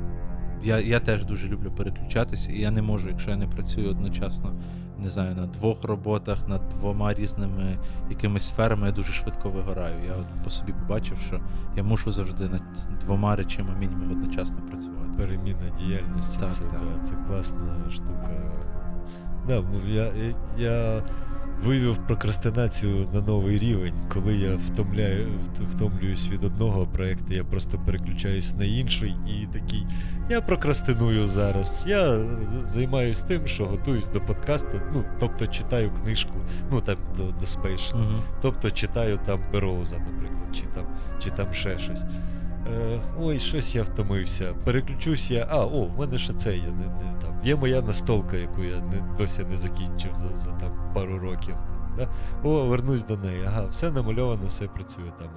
[0.62, 4.52] Я я теж дуже люблю переключатися, і я не можу, якщо я не працюю одночасно,
[4.98, 7.78] не знаю, на двох роботах, над двома різними
[8.10, 9.94] якимись сферами, я дуже швидко вигораю.
[10.06, 11.40] Я от по собі побачив, що
[11.76, 12.62] я мушу завжди над
[13.00, 15.10] двома речами мінімум одночасно працювати.
[15.16, 16.80] Переміна діяльності так, це, так.
[16.80, 18.30] Да, це класна штука.
[19.46, 20.12] Да, я,
[20.58, 21.02] я
[21.64, 23.94] вивів прокрастинацію на новий рівень.
[24.08, 25.26] Коли я втомляю,
[25.70, 29.86] втомлююсь від одного проєкту, я просто переключаюсь на інший і такий.
[30.30, 31.84] Я прокрастиную зараз.
[31.86, 32.20] Я
[32.64, 34.80] займаюся тим, що готуюсь до подкасту.
[34.94, 36.34] Ну, тобто читаю книжку,
[36.70, 37.94] ну там до до Space.
[37.94, 38.22] Угу.
[38.42, 40.86] Тобто читаю там Бероуза, наприклад, чи там,
[41.18, 42.04] чи там ще щось.
[42.04, 44.54] Е, Ой, щось я втомився.
[44.64, 45.46] Переключусь я.
[45.50, 46.62] А, о, в мене ще це є.
[46.62, 47.40] Не, не, там.
[47.44, 51.54] Є моя настолка, яку я не, досі не закінчив за за там, пару років.
[51.54, 52.08] Там, да?
[52.48, 53.44] О, вернусь до неї.
[53.46, 55.28] Ага, все намальовано, все працює там.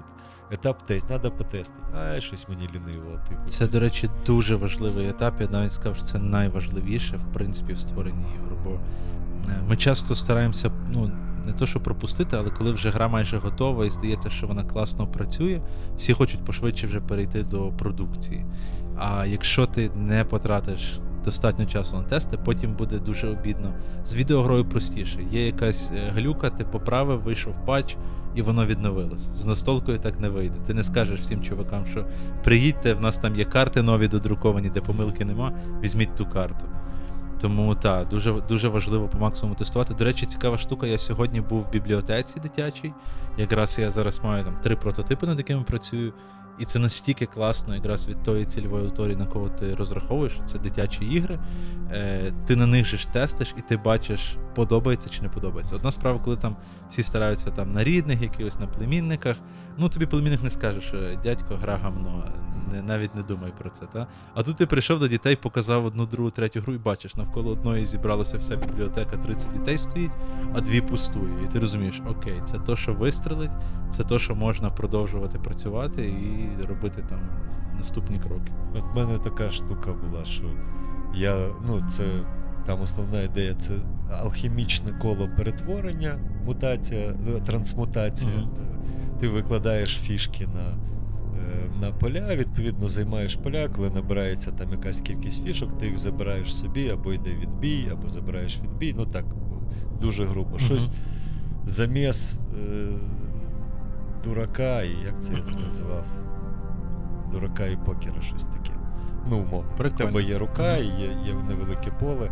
[0.50, 1.80] Етап тест, треба потестити.
[1.94, 3.20] А щось мені ліниво.
[3.28, 3.44] Типу.
[3.48, 5.34] Це, до речі, дуже важливий етап.
[5.40, 8.58] Я навіть сказав, що це найважливіше, в принципі, в створенні ігор.
[8.64, 11.10] Бо е, ми часто стараємося, ну,
[11.46, 15.06] не то, що пропустити, але коли вже гра майже готова і здається, що вона класно
[15.06, 15.60] працює,
[15.98, 18.46] всі хочуть пошвидше вже перейти до продукції.
[18.96, 23.74] А якщо ти не потратиш достатньо часу на тести, потім буде дуже обідно.
[24.06, 25.18] З відеогрою простіше.
[25.30, 27.96] Є якась е, глюка, ти поправив, вийшов патч,
[28.34, 29.28] і воно відновилось.
[29.40, 30.54] З настолкою так не вийде.
[30.66, 32.06] Ти не скажеш всім чувакам, що
[32.44, 36.66] приїдьте, в нас там є карти нові додруковані, де помилки нема, візьміть ту карту.
[37.40, 39.94] Тому так, дуже дуже важливо по максимуму тестувати.
[39.94, 40.86] До речі, цікава штука.
[40.86, 42.92] Я сьогодні був в бібліотеці дитячій.
[43.38, 46.12] Якраз я зараз маю там три прототипи, над якими працюю.
[46.58, 51.04] І це настільки класно, якраз від тої цільової аудиторії, на кого ти розраховуєш, це дитячі
[51.04, 51.38] ігри.
[51.90, 55.76] Е, Ти на них же ж тестиш, і ти бачиш, подобається чи не подобається.
[55.76, 56.56] Одна справа, коли там
[56.90, 59.36] всі стараються там на рідних, якихось на племінниках.
[59.78, 62.24] Ну тобі племінник не скаже, що дядько гра гамно,
[62.72, 63.86] не, навіть не думай про це.
[63.92, 64.06] Та?
[64.34, 67.86] А тут ти прийшов до дітей, показав одну, другу, третю гру і бачиш, навколо одної
[67.86, 70.10] зібралася вся бібліотека, 30 дітей стоїть,
[70.54, 71.44] а дві пустує.
[71.44, 73.50] І ти розумієш, окей, це то, що вистрелить,
[73.90, 77.20] це то, що можна продовжувати працювати і робити там
[77.76, 78.52] наступні кроки.
[78.74, 80.44] От в мене така штука була, що
[81.14, 82.04] я, ну, це
[82.66, 83.74] там основна ідея це
[84.12, 87.14] алхімічне коло перетворення, мутація,
[87.46, 88.32] трансмутація.
[88.32, 88.73] Mm-hmm.
[89.24, 90.76] Ти викладаєш фішки на
[91.80, 96.90] на поля, відповідно, займаєш поля, коли набирається там якась кількість фішок, ти їх забираєш собі,
[96.90, 98.94] або йде відбій, або забираєш відбій.
[98.98, 99.24] Ну так,
[100.00, 100.58] дуже грубо.
[100.58, 100.90] Щось
[101.64, 102.88] заміс е,
[104.24, 106.04] дурака, і як це я це називав?
[107.32, 108.72] Дурака і покера, щось таке.
[109.28, 109.70] Ну, умовно.
[109.78, 112.30] В тебе є рука, і є, є невелике поле.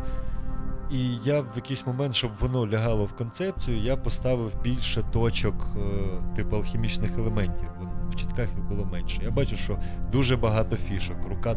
[0.93, 6.36] І я в якийсь момент, щоб воно лягало в концепцію, я поставив більше точок, е,
[6.36, 7.68] типу алхімічних елементів.
[8.11, 9.20] В чітках їх було менше.
[9.22, 9.78] Я бачу, що
[10.12, 11.16] дуже багато фішок.
[11.28, 11.57] Рука,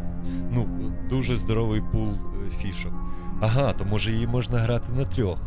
[0.50, 0.68] ну,
[1.10, 2.92] дуже здоровий пул е, фішок.
[3.40, 5.38] Ага, то може її можна грати на трьох.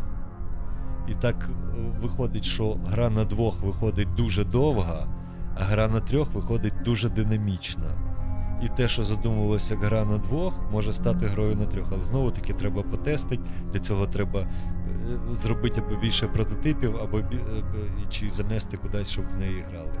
[1.08, 5.06] І так е, виходить, що гра на двох виходить дуже довга,
[5.54, 8.09] а гра на трьох виходить дуже динамічна.
[8.62, 11.88] І те, що задумувалося як гра на двох, може стати грою на трьох.
[11.92, 13.42] Але знову таки треба потестити.
[13.72, 14.48] Для цього треба е,
[15.32, 17.24] зробити або більше прототипів, або е,
[18.10, 19.92] чи занести кудись, щоб в неї грали.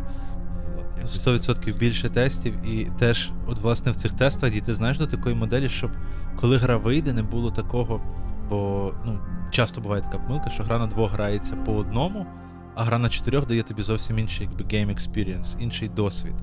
[1.04, 5.68] 100% більше тестів, і теж, от власне, в цих тестах дійти знаєш до такої моделі,
[5.68, 5.90] щоб
[6.36, 8.00] коли гра вийде, не було такого.
[8.48, 9.18] Бо ну,
[9.50, 12.26] часто буває така помилка, що гра на двох грається по одному,
[12.74, 16.34] а гра на чотирьох дає тобі зовсім інший якби, game experience, інший досвід.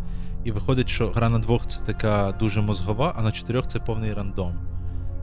[0.44, 4.14] І виходить, що гра на двох це така дуже мозгова, а на чотирьох це повний
[4.14, 4.54] рандом.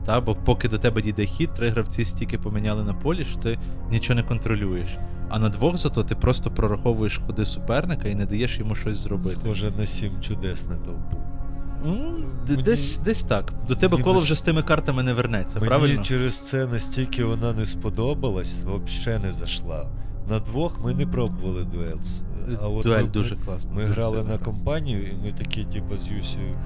[0.05, 0.21] Та?
[0.21, 3.59] Бо поки до тебе дійде хід, три гравці стільки поміняли на полі, що ти
[3.91, 4.89] нічого не контролюєш.
[5.29, 9.35] А на двох зато ти просто прораховуєш ходи суперника і не даєш йому щось зробити.
[9.35, 11.17] Схоже на сім чудес на толпу.
[11.85, 12.17] Ну,
[12.49, 12.63] мені...
[12.63, 13.53] Десь десь так.
[13.67, 16.03] До тебе коло вже з тими картами не вернеться, мені правильно?
[16.03, 19.85] Через це настільки вона не сподобалась, взагалі не зайшла.
[20.29, 21.97] На двох ми не пробували дуель.
[22.61, 23.71] А от Дуель ми, дуже класно.
[23.73, 26.57] Ми дуже грали на компанію, і ми такі, типу, з Юсію.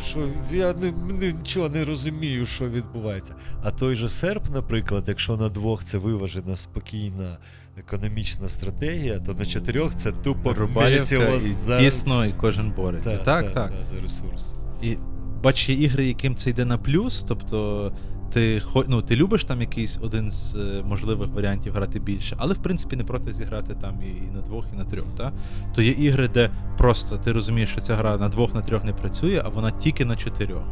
[0.00, 0.92] Що я не,
[1.32, 3.34] нічого не розумію, що відбувається.
[3.62, 7.36] А той же серп, наприклад, якщо на двох це виважена спокійна
[7.78, 11.78] економічна стратегія, то на чотирьох це тупо месиво за...
[11.78, 13.10] тісно, і кожен бореться.
[13.10, 13.44] Так, так.
[13.44, 13.70] так, так.
[13.70, 14.56] так за ресурс.
[14.82, 14.96] І
[15.42, 17.92] бач, є ігри, яким це йде на плюс, тобто
[18.32, 22.58] ти ну, ти любиш там якийсь один з е, можливих варіантів грати більше, але в
[22.58, 25.06] принципі не проти зіграти там і на двох, і на трьох.
[25.16, 25.32] Та?
[25.74, 28.92] То є ігри, де просто ти розумієш, що ця гра на двох, на трьох не
[28.92, 30.64] працює, а вона тільки на чотирьох.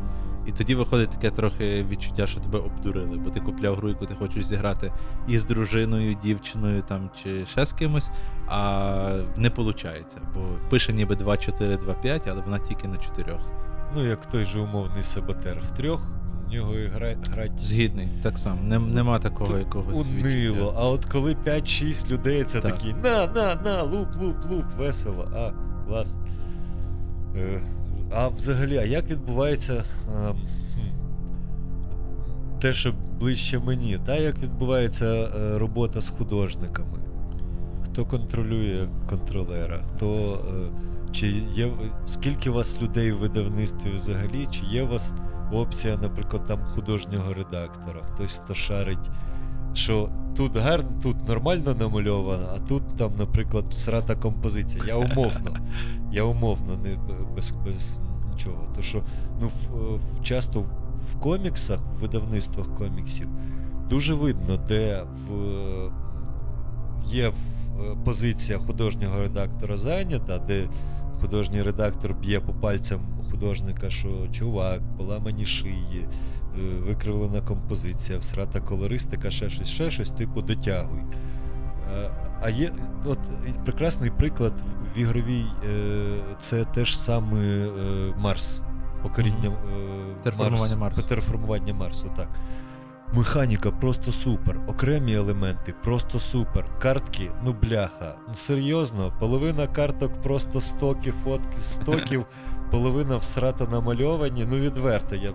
[0.46, 4.14] І тоді виходить таке трохи відчуття, що тебе обдурили, бо ти купляв гру, яку ти
[4.14, 4.92] хочеш зіграти
[5.28, 8.10] і з дружиною, дівчиною там чи ще з кимось,
[8.48, 10.16] а не виходить.
[10.34, 10.40] Бо
[10.70, 13.40] пише ніби 2-4, 2-5, але вона тільки на чотирьох
[13.94, 16.00] ну як той же умовний саботер, в трьох
[16.48, 17.52] в нього і гра, грать.
[17.60, 18.62] Згідний, так само.
[18.62, 19.96] Нем, нема такого якогось.
[19.96, 20.74] Унило.
[20.78, 22.72] А от коли 5-6 людей, це Так.
[22.72, 25.50] такі на, на, на, луп, луп, луп, весело, а,
[25.86, 26.18] клас.
[27.36, 27.62] Е,
[28.14, 30.34] а взагалі, а як відбувається е,
[32.60, 36.98] те, що ближче мені, та як відбувається е, робота з художниками?
[37.84, 39.80] Хто контролює контролера?
[39.96, 40.70] Хто, е,
[41.12, 41.72] чи є,
[42.06, 44.48] скільки у вас людей в видавництві взагалі?
[44.50, 45.14] Чи є у вас
[45.52, 48.02] опція, наприклад, там художнього редактора?
[48.14, 49.10] Хтось, хто шарить,
[49.74, 54.84] що тут гарно, тут нормально намальовано, а тут там, наприклад, всрата композиція.
[54.86, 55.56] Я умовно.
[56.12, 56.98] Я умовно, не
[57.36, 57.98] без, без
[58.32, 58.68] нічого.
[58.76, 59.02] То що
[59.40, 60.60] ну, в, часто
[61.10, 63.28] в коміксах, в видавництвах коміксів,
[63.90, 65.30] дуже видно, де в,
[67.06, 67.32] є
[68.04, 70.68] позиція художнього редактора зайнята, де
[71.20, 73.00] художній редактор б'є по пальцям
[73.40, 76.08] художника, що чувак, поламані шиї,
[76.58, 81.00] е, викривлена композиція, всрата колористика, ще щось, ще щось, типу дотягуй.
[81.96, 82.10] Е,
[82.42, 82.72] А є
[83.04, 83.18] от
[83.64, 87.68] прекрасний приклад в- ігровій е, це теж саме
[88.18, 88.62] Марс.
[89.02, 89.52] Покоріння
[90.22, 91.02] Терформування Марсу.
[91.02, 92.28] Терформування Марсу, так.
[93.12, 94.60] Механіка просто супер.
[94.68, 96.78] Окремі елементи просто супер.
[96.78, 98.14] Картки, ну бляха.
[98.28, 102.24] Ну серйозно, половина карток просто стоки, фотки стоків,
[102.70, 104.46] половина всрата намальовані.
[104.50, 105.32] Ну відверто, я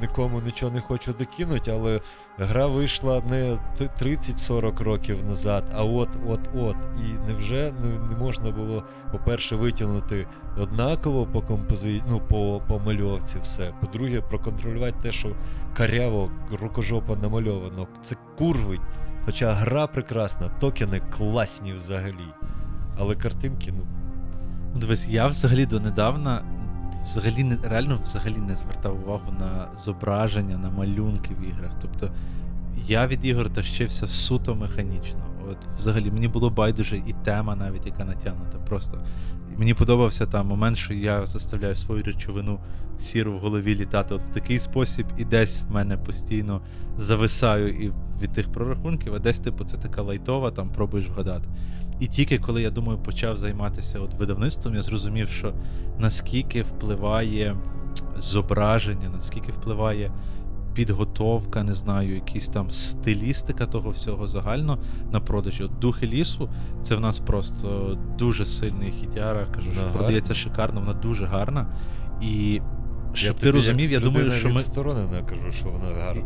[0.00, 2.00] нікому нічого не хочу докинути, але
[2.38, 3.58] гра вийшла не
[4.02, 6.76] 30-40 років назад, а от-от-от.
[6.96, 10.26] І невже не, не можна було, по-перше, витягнути
[10.56, 12.02] однаково по компози...
[12.08, 13.72] ну, по, по мальовці все.
[13.80, 15.28] По-друге, проконтролювати те, що
[15.76, 16.30] каряво,
[16.60, 17.86] рукожопа намальовано.
[18.04, 18.80] Це курвить.
[19.24, 22.34] Хоча гра прекрасна, токени класні взагалі.
[22.98, 23.99] Але картинки, ну.
[24.74, 26.42] Дивись, я взагалі донедавна
[27.02, 31.70] взагалі не реально взагалі не звертав увагу на зображення, на малюнки в іграх.
[31.82, 32.10] Тобто
[32.86, 35.20] я від ігор тащився суто механічно.
[35.50, 38.58] От взагалі мені було байдуже і тема навіть, яка натягнута.
[38.58, 39.04] Просто
[39.56, 42.60] мені подобався там момент, що я заставляю свою речовину
[42.98, 46.60] сіру в голові літати от в такий спосіб, і десь в мене постійно
[46.96, 47.92] зависаю і
[48.22, 51.48] від тих прорахунків, а десь, типу, це така лайтова, там пробуєш вгадати.
[52.00, 55.52] І тільки коли я думаю, почав займатися от видавництвом, я зрозумів, що
[55.98, 57.56] наскільки впливає
[58.16, 60.12] зображення, наскільки впливає
[60.74, 64.78] підготовка, не знаю, якісь там стилістика того всього загально
[65.12, 65.64] на продажі.
[65.64, 66.48] От духи лісу,
[66.82, 69.46] це в нас просто дуже сильний хітяра.
[69.54, 69.92] Кажу, що Ага.
[69.92, 71.66] продається шикарно, вона дуже гарна.
[72.22, 72.60] І
[73.12, 74.54] щоб ти розумів, я думаю, що ми.
[74.54, 76.22] відсторонена кажу, що вона гарна,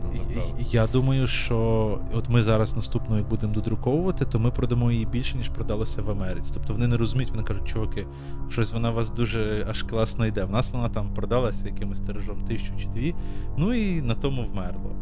[0.71, 5.37] Я думаю, що от ми зараз наступну, як будемо додруковувати, то ми продамо її більше,
[5.37, 6.51] ніж продалося в Америці.
[6.55, 8.07] Тобто вони не розуміють, вони кажуть, чуваки,
[8.51, 10.45] щось вона у вас дуже аж класно йде.
[10.45, 13.15] В нас вона там продалася якимось тиражом тисячу чи дві,
[13.57, 14.97] ну і на тому вмерло.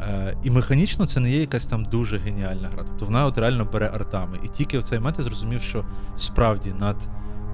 [0.00, 2.84] Е, і механічно це не є якась там дуже геніальна гра.
[2.86, 4.38] Тобто вона от реально бере артами.
[4.44, 5.84] І тільки в цей момент я зрозумів, що
[6.16, 6.96] справді над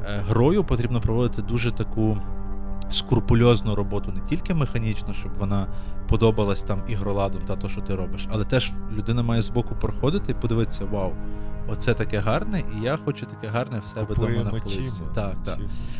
[0.05, 2.19] е, грою потрібно проводити дуже таку
[2.93, 5.67] скрупульозну роботу, не тільки механічно, щоб вона
[6.09, 10.35] подобалась там ігроладом та то, що ти робиш, але теж людина має збоку проходити і
[10.35, 11.13] подивитися: вау,
[11.69, 15.03] оце таке гарне, і я хочу таке гарне в себе вдома на Купуємо полиці.
[15.15, 15.59] Так, так.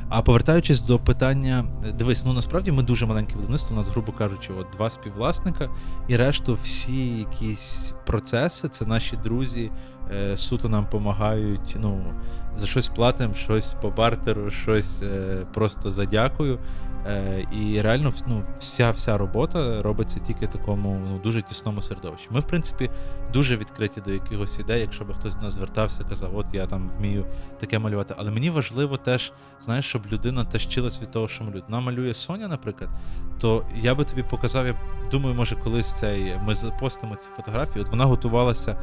[0.09, 1.65] А повертаючись до питання,
[1.99, 5.69] дивись, ну насправді ми дуже маленьке видавництво, у нас, грубо кажучи, от два співвласника,
[6.09, 9.71] і решту всі якісь процеси, це наші друзі,
[10.13, 11.77] е, суто нам допомагають.
[11.81, 12.05] Ну,
[12.57, 16.59] за щось платимо, щось по бартеру, щось е, просто за дякую.
[17.07, 22.27] Е, і реально ну, вся вся робота робиться тільки в такому ну, дуже тісному середовищі.
[22.31, 22.91] Ми, в принципі,
[23.33, 26.91] дуже відкриті до якихось ідей, якщо би хтось до нас звертався, казав, от я там
[26.99, 27.27] вмію
[27.61, 28.15] таке малювати.
[28.19, 29.33] Але мені важливо теж,
[29.65, 31.63] знаєш, щоб людина тащилась від того, що малює.
[31.69, 32.91] Вона малює Соня, наприклад,
[33.41, 34.75] то я би тобі показав, я
[35.11, 37.85] думаю, може, колись цей ми запостимо ці фотографії.
[37.85, 38.77] От вона готувалася.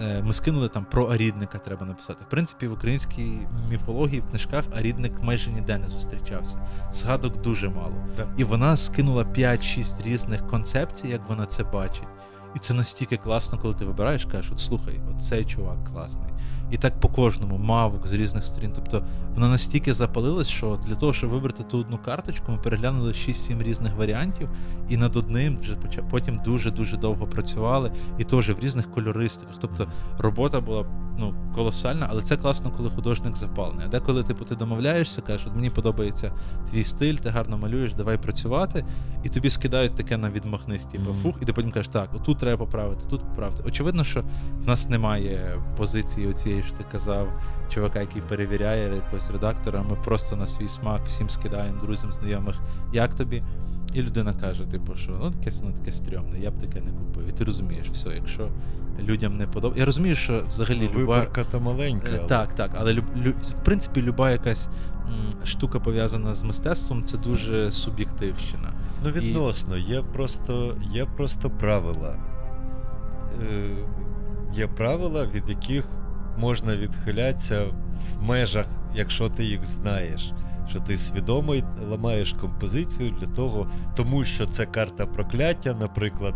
[0.00, 2.24] Е, Ми скинули там про арідника, треба написати.
[2.24, 3.38] В принципі, в українській
[3.70, 6.56] міфології в книжках арідник майже ніде не зустрічався.
[6.92, 7.94] Згадок дуже мало.
[8.16, 8.28] Так.
[8.36, 12.08] І вона скинула 5-6 різних концепцій, як вона це бачить.
[12.56, 16.31] І це настільки класно, коли ти вибираєш, кажеш, от слухай, от цей чувак класний.
[16.72, 18.72] І так по кожному, мавок з різних сторін.
[18.74, 19.04] Тобто
[19.34, 23.96] вона настільки запалилась, що для того, щоб вибрати ту одну карточку, ми переглянули 6-7 різних
[23.96, 24.48] варіантів,
[24.88, 25.76] і над одним вже
[26.10, 29.54] потім дуже-дуже довго працювали, і теж в різних кольористиках.
[29.60, 29.86] Тобто
[30.18, 30.86] робота була
[31.18, 33.86] ну, колосальна, але це класно, коли художник запалений.
[33.86, 36.32] А деколи типу, ти домовляєшся, кажеш, от мені подобається
[36.70, 38.84] твій стиль, ти гарно малюєш, давай працювати,
[39.24, 42.64] і тобі скидають таке на відмахнись, типу, фух, і ти потім кажеш, так, отут треба
[42.64, 43.62] поправити, тут поправити.
[43.66, 44.22] Очевидно, що
[44.58, 47.28] в нас немає позиції оцієї пам'ятаю, ти казав
[47.68, 49.82] чувака, який перевіряє якогось редактора.
[49.90, 52.56] Ми просто на свій смак всім скидаємо друзям, знайомих,
[52.92, 53.42] як тобі.
[53.94, 57.28] І людина каже, типу, що ну таке воно таке стрьомне, я б таке не купив.
[57.28, 58.48] І ти розумієш, все, якщо
[59.00, 59.80] людям не подобається.
[59.80, 61.18] Я розумію, що взагалі ну, люба...
[61.18, 62.12] Виборка то маленька.
[62.18, 62.28] Але...
[62.28, 62.70] Так, так.
[62.74, 63.04] Але люб...
[63.16, 63.32] Лю...
[63.38, 64.68] в принципі, люба якась
[65.08, 68.72] м, штука пов'язана з мистецтвом, це дуже суб'єктивщина.
[69.04, 69.82] Ну, відносно, І...
[69.82, 72.16] є просто є просто правила.
[73.42, 73.70] Е,
[74.54, 75.88] Є правила, від яких
[76.38, 77.64] можна відхилятися
[78.08, 80.32] в межах, якщо ти їх знаєш
[80.72, 81.54] що ти свідомо
[81.90, 86.34] ламаєш композицію для того, тому що це карта прокляття, наприклад,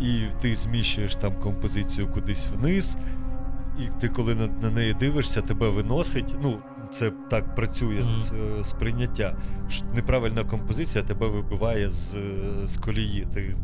[0.00, 2.96] і ти зміщуєш там композицію кудись вниз,
[3.78, 6.36] і ти, коли на, на неї дивишся, тебе виносить.
[6.42, 6.58] ну,
[6.92, 8.64] це так працює mm-hmm.
[8.64, 9.36] сприйняття.
[9.94, 12.16] Неправильна композиція тебе вибиває з
[12.64, 13.26] з колії.
[13.34, 13.56] Ти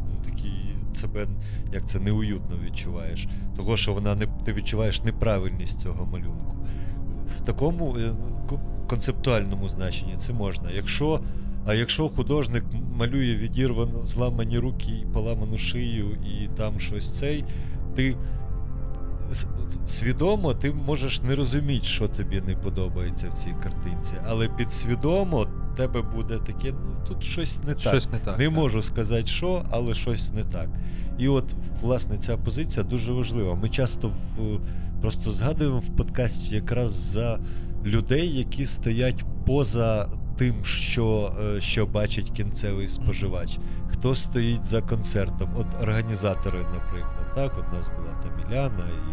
[0.99, 1.26] себе
[1.72, 3.28] як це неуютно відчуваєш.
[3.57, 6.57] Того, що вона не ти відчуваєш неправильність цього малюнку.
[7.38, 8.14] В такому е,
[8.88, 10.70] концептуальному значенні це можна.
[10.70, 11.20] Якщо,
[11.66, 12.64] А якщо художник
[12.97, 17.44] малює відірвану, зламані руки, поламану шию і там щось цей,
[17.94, 18.16] ти
[19.87, 25.47] свідомо ти можеш не розуміти, що тобі не подобається в цій картинці, але підсвідомо
[25.77, 27.81] тебе буде таке, ну тут щось не так.
[27.81, 28.39] Щось не так.
[28.39, 28.55] Не так.
[28.55, 30.68] можу сказати, що, але щось не так.
[31.18, 31.45] І от,
[31.83, 33.55] власне, ця позиція дуже важлива.
[33.55, 34.61] Ми часто в,
[35.01, 37.41] просто згадуємо в подкасті якраз за
[37.85, 40.09] людей, які стоять поза
[40.39, 43.59] тим, що е, що бачить кінцевий споживач.
[43.89, 45.51] Хто стоїть за концертом?
[45.57, 49.11] От організатори, наприклад, так, у нас була там Іляна і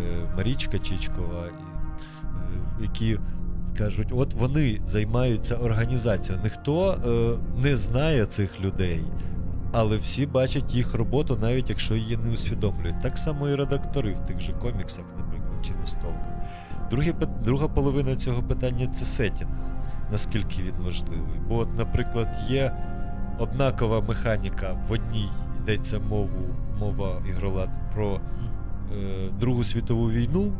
[0.00, 3.18] е, Марічка Чичкова, і, е, які
[3.78, 6.44] кажуть, от вони займаються організацією.
[6.44, 9.04] Ніхто е, не знає цих людей.
[9.72, 13.02] Але всі бачать їх роботу, навіть якщо її не усвідомлюють.
[13.02, 16.32] Так само і редактори в тих же коміксах, наприклад, чи настолках.
[16.90, 17.12] Друге,
[17.44, 19.50] друга половина цього питання це сетінг,
[20.12, 21.40] наскільки він важливий.
[21.48, 22.76] Бо, от, наприклад, є
[23.38, 25.28] однакова механіка, в одній
[25.62, 28.20] йдеться мову, мова ігролад про
[28.92, 30.52] е, Другу світову війну.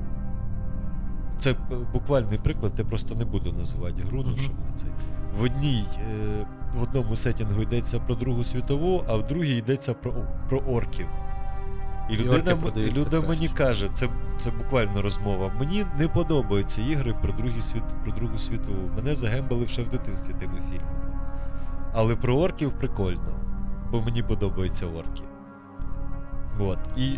[1.38, 1.54] Це
[1.92, 4.86] буквальний приклад, я просто не буду називати гру, ну, що це.
[5.38, 10.12] В одній, е, в одному сетінгу йдеться про Другу світову, а в другій йдеться про
[10.48, 11.06] про орків.
[12.10, 14.08] І людина, і людина мені каже, це
[14.38, 15.52] це буквально розмова.
[15.58, 18.90] Мені не подобаються ігри про другий світ, про Другу світову.
[18.96, 21.04] Мене загембали ще в дитинстві тими фільмами.
[21.92, 23.40] Але про орків прикольно,
[23.90, 25.22] бо мені подобаються орки.
[26.58, 26.78] От.
[26.96, 27.16] І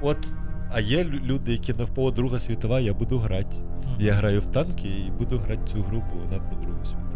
[0.00, 0.26] от,
[0.72, 3.56] А є люди, які навпо Друга світова, я буду грати.
[3.98, 7.06] Я граю в танки і буду грати цю гру, бо вона про Другу світову.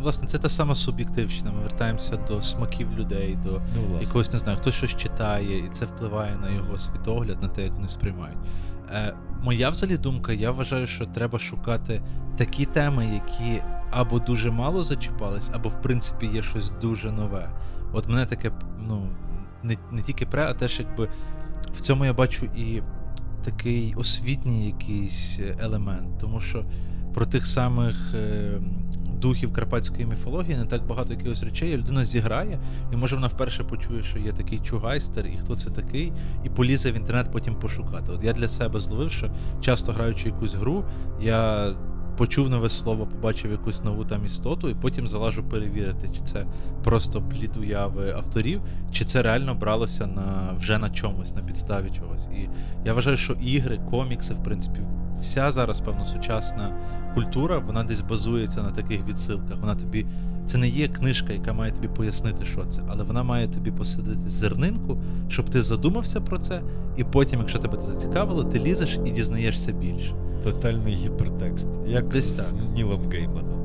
[0.00, 1.52] Власне, це та сама суб'єктивщина.
[1.52, 5.84] Ми вертаємося до смаків людей, до ну, якогось не знаю, хтось щось читає, і це
[5.84, 8.38] впливає на його світогляд, на те, як вони сприймають.
[8.90, 12.02] Е, Моя взагалі думка, я вважаю, що треба шукати
[12.36, 17.50] такі теми, які або дуже мало зачіпались, або в принципі є щось дуже нове.
[17.92, 19.08] От мене таке, ну,
[19.62, 21.08] не не тільки пре, а теж якби
[21.74, 22.82] в цьому я бачу і
[23.44, 26.64] такий освітній якийсь елемент, тому що
[27.14, 28.14] про тих самих.
[28.14, 28.60] Е,
[29.22, 31.76] духів карпатської міфології, не так багато якихось речей.
[31.76, 32.60] Людина зіграє,
[32.92, 36.12] і може вона вперше почує, що є такий чугайстер, і хто це такий,
[36.44, 38.12] і полізе в інтернет потім пошукати.
[38.12, 40.84] От я для себе зловив, що часто граючи якусь гру,
[41.20, 41.72] я.
[42.22, 46.46] Почув нове слово, побачив якусь нову там істоту, і потім залажу перевірити, чи це
[46.84, 48.60] просто плід уяви авторів,
[48.92, 52.26] чи це реально бралося на вже на чомусь, на підставі чогось.
[52.26, 52.48] І
[52.84, 54.80] я вважаю, що ігри, комікси, в принципі,
[55.20, 56.76] вся зараз, певно, сучасна
[57.14, 59.60] культура, вона десь базується на таких відсилках.
[59.60, 60.06] Вона тобі.
[60.46, 64.30] Це не є книжка, яка має тобі пояснити, що це, але вона має тобі посадити
[64.30, 66.62] зернинку, щоб ти задумався про це,
[66.96, 70.14] і потім, якщо тебе це зацікавило, ти лізеш і дізнаєшся більше.
[70.42, 72.62] Тотальний гіпертекст, як Десь з так.
[72.74, 73.62] Нілом Гейманом.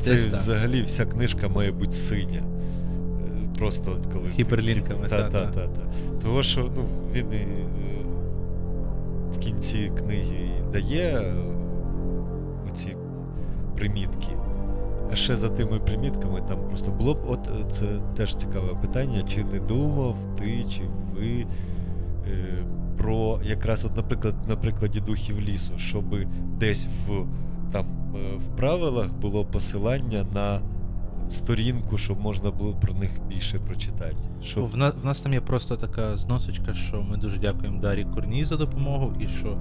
[0.00, 2.42] Це Десь взагалі вся книжка має бути синя.
[2.42, 5.08] Е, просто от коли Гіперлінками.
[5.08, 5.68] Та, та, та.
[6.22, 7.66] Того, що ну, він і е,
[9.32, 11.34] в кінці книги дає
[12.70, 12.96] оці
[13.76, 14.28] примітки.
[15.12, 19.22] А ще за тими примітками там просто було б, от е, це теж цікаве питання,
[19.22, 20.82] чи не думав ти, чи
[21.14, 21.46] ви
[22.26, 22.64] е,
[22.98, 26.04] про якраз, от, наприклад, на прикладі духів лісу, щоб
[26.58, 27.26] десь в
[27.72, 30.60] там е, в правилах було посилання на
[31.28, 34.16] сторінку, щоб можна було про них більше прочитати.
[34.42, 34.64] Щоб...
[34.64, 38.44] В, на, в нас там є просто така зносочка, що ми дуже дякуємо Дарі Корній
[38.44, 39.56] за допомогу, і що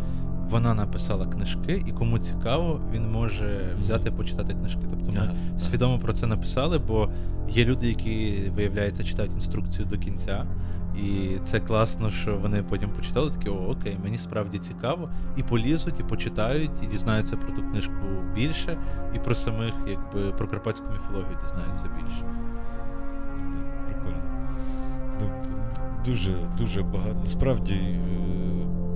[0.50, 4.82] вона написала книжки, і кому цікаво, він може взяти почитати книжки.
[4.90, 5.60] Тобто ми yeah.
[5.60, 7.10] свідомо про це написали, бо
[7.50, 10.46] є люди, які, виявляється, читають інструкцію до кінця.
[10.98, 16.00] І це класно, що вони потім почитали такі, о, окей, мені справді цікаво, і полізуть,
[16.00, 17.94] і почитають, і дізнаються про ту книжку
[18.36, 18.78] більше,
[19.16, 22.24] і про самих, якби про карпатську міфологію дізнаються більше.
[23.86, 24.24] Прикольно.
[25.22, 25.30] Ну,
[26.06, 27.20] Дуже дуже багато.
[27.22, 28.00] Насправді е,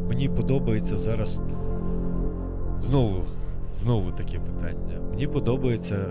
[0.08, 1.44] мені подобається зараз.
[2.80, 3.24] Знову
[3.74, 5.00] знову таке питання.
[5.10, 6.06] Мені подобається,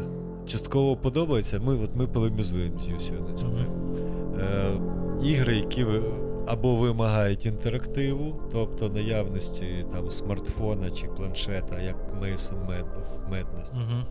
[0.46, 1.60] частково подобається.
[1.60, 4.99] Ми от ми полемізуємо з Юсію на цю тему.
[5.22, 6.02] Е, Ігри, які ви
[6.46, 12.66] або вимагають інтерактиву, тобто наявності там смартфона чи планшета, як Mason
[13.30, 13.72] Madness.
[13.74, 14.04] Угу.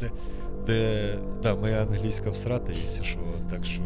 [0.00, 0.10] Де,
[0.66, 3.18] де да, моя англійська всрата, якщо що,
[3.50, 3.82] так що.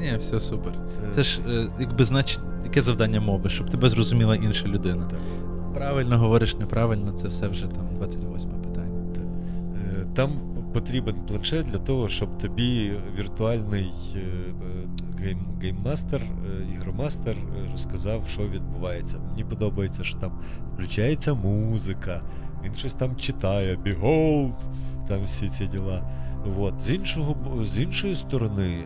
[0.00, 0.72] Ні, все супер.
[1.14, 5.06] Це ж е, якби значить яке завдання мови, щоб тебе зрозуміла інша людина.
[5.10, 5.18] Так.
[5.74, 8.95] Правильно говориш, неправильно, це все вже там 28 питання.
[10.06, 10.30] Е, там
[10.74, 14.20] потрібен планшет для того, щоб тобі віртуальний е,
[15.18, 16.22] game, game master,
[16.74, 17.36] ігромастер
[17.72, 19.18] розказав, що відбувається.
[19.18, 20.32] Мені подобається, що там
[20.74, 22.22] включається музика,
[22.64, 24.54] він щось там читає, Behold,
[25.08, 26.02] там всі ці діла.
[26.58, 26.80] От.
[26.80, 28.84] З іншого, з іншої сторони,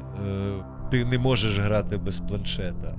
[0.90, 2.94] ти не можеш грати без планшета.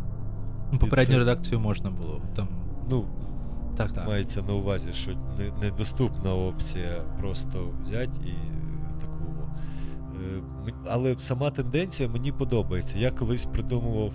[0.72, 1.20] Ну, Попередню це...
[1.20, 2.22] редакцію можна було.
[2.36, 2.48] Там...
[2.90, 3.06] Ну,
[3.78, 4.08] так, так.
[4.08, 5.12] Мається на увазі, що
[5.62, 8.34] недоступна опція просто взяти і
[9.02, 9.50] таку.
[10.86, 13.00] Але сама тенденція мені подобається.
[13.00, 14.14] Я колись придумував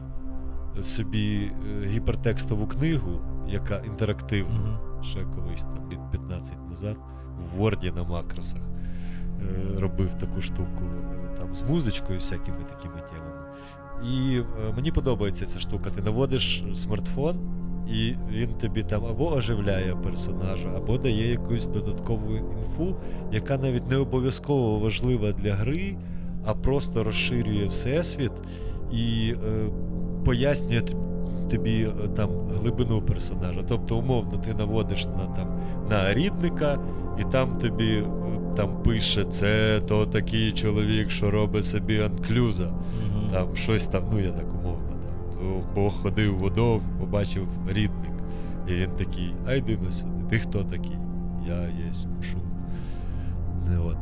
[0.83, 1.53] собі
[1.85, 5.03] гіпертекстову книгу, яка інтерактивна, mm-hmm.
[5.03, 6.97] ще колись там 15 назад,
[7.39, 8.63] в Word на макросах
[9.79, 10.83] робив таку штуку
[11.37, 13.43] там з музичкою, всякими такими темами.
[14.05, 15.91] І е, мені подобається ця штука.
[15.91, 17.37] Ти наводиш смартфон,
[17.93, 22.97] і він тобі там або оживляє персонажа, або дає якусь додаткову інфу,
[23.32, 25.97] яка навіть не обов'язково важлива для гри,
[26.45, 28.32] а просто розширює всесвіт
[28.93, 29.68] і е,
[30.24, 30.82] пояснює
[31.51, 32.30] тобі е, там
[32.61, 33.62] глибину персонажа.
[33.68, 35.61] Тобто, умовно, ти наводиш на там
[35.91, 36.80] на рідника,
[37.20, 38.05] і там тобі е,
[38.57, 42.72] там пише: це то такий чоловік, що робить собі анклюза
[43.32, 44.86] там щось там, ну я так умовно,
[45.74, 48.12] Бог ходив водов, побачив рідник.
[48.68, 50.99] І він такий, а йди на сюди, ти хто такий?
[51.49, 51.92] Я є
[52.22, 52.42] шум.
[53.86, 53.97] От.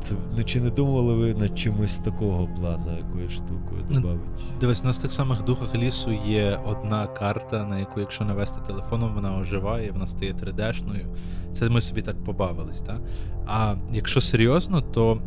[0.00, 4.18] Це, ну, Чи не думали ви над чимось такого плану, якоюсь штукою додати?
[4.60, 8.60] Дивись, у нас в тих самих духах лісу є одна карта, на яку, якщо навести
[8.66, 11.06] телефоном, вона оживає, вона стає 3D-шною.
[11.52, 12.80] Це ми собі так побавились.
[12.80, 13.00] Так?
[13.46, 15.22] А якщо серйозно, то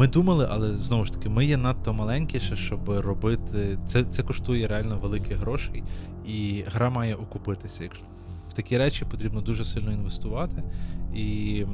[0.00, 3.78] ми думали, але знову ж таки, ми є надто маленькі, ще, щоб робити.
[3.86, 5.82] Це це коштує реально великих грошей,
[6.26, 7.84] і гра має окупитися.
[7.84, 8.04] Якщо
[8.48, 10.62] в такі речі потрібно дуже сильно інвестувати,
[11.14, 11.64] і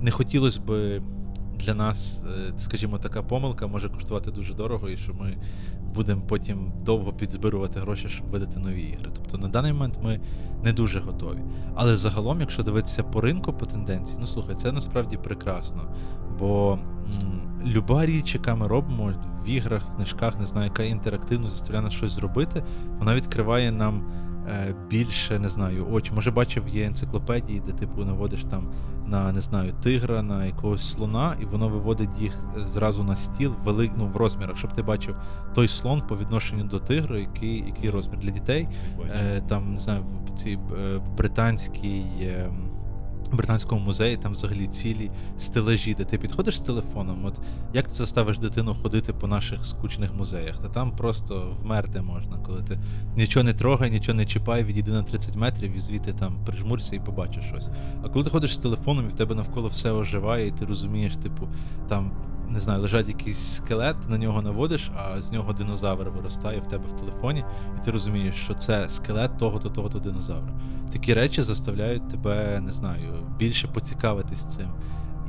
[0.00, 1.02] не хотілося би
[1.58, 5.36] для нас, е, скажімо, така помилка може коштувати дуже дорого, і що ми
[5.94, 9.10] будемо потім довго підзбирувати гроші, щоб видати нові ігри.
[9.14, 10.20] Тобто на даний момент ми
[10.62, 11.38] не дуже готові.
[11.74, 15.94] Але загалом, якщо дивитися по ринку по тенденції, ну слухай, це насправді прекрасно.
[16.38, 16.78] Бо
[17.66, 19.12] люба річ, яка ми робимо
[19.44, 22.64] в іграх, книжках, не знаю, яка інтерактивно заставляє нас щось зробити,
[22.98, 24.02] вона відкриває нам.
[24.48, 26.12] Е, більше не знаю, очі.
[26.14, 28.68] Може, бачив, є енциклопедії, де типу наводиш там
[29.06, 33.90] на не знаю, тигра, на якогось слона, і воно виводить їх зразу на стіл велик,
[33.96, 35.16] ну, в розмірах, щоб ти бачив
[35.54, 38.68] той слон по відношенню до тигра, який який розмір для дітей.
[39.10, 42.04] Е, Там не знаю, в цій е, британській.
[42.20, 42.50] Е,
[43.36, 47.24] британському музеї там взагалі цілі стележі, де ти підходиш з телефоном.
[47.24, 47.40] От
[47.74, 50.58] як ти заставиш дитину ходити по наших скучних музеях?
[50.58, 52.78] Та там просто вмерти можна, коли ти
[53.16, 57.00] нічого не трогай, нічого не чіпай, відійди на 30 метрів і звідти там прижмурся і
[57.00, 57.68] побачиш щось.
[58.02, 61.16] А коли ти ходиш з телефоном і в тебе навколо все оживає, і ти розумієш,
[61.16, 61.48] типу,
[61.88, 62.12] там.
[62.50, 66.84] Не знаю, лежать якийсь скелет, на нього наводиш, а з нього динозавр виростає в тебе
[66.86, 67.44] в телефоні,
[67.76, 70.52] і ти розумієш, що це скелет того-то, того-то динозавра
[70.92, 74.68] такі речі заставляють тебе, не знаю, більше поцікавитись цим.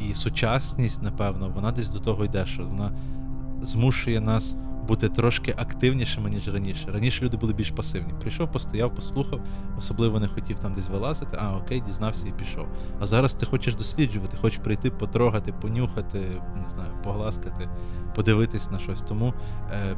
[0.10, 2.92] І сучасність, напевно, вона десь до того йде, що вона
[3.62, 4.56] змушує нас
[4.90, 6.92] бути трошки активнішими, ніж раніше.
[6.92, 8.14] Раніше люди були більш пасивні.
[8.22, 9.42] Прийшов, постояв, послухав,
[9.78, 12.68] особливо не хотів там десь вилазити, а окей, дізнався і пішов.
[13.00, 16.20] А зараз ти хочеш досліджувати, хочеш прийти, потрогати, понюхати,
[16.64, 17.70] не знаю, погласкати,
[18.16, 19.02] подивитись на щось.
[19.02, 19.34] Тому.
[19.72, 19.98] Е,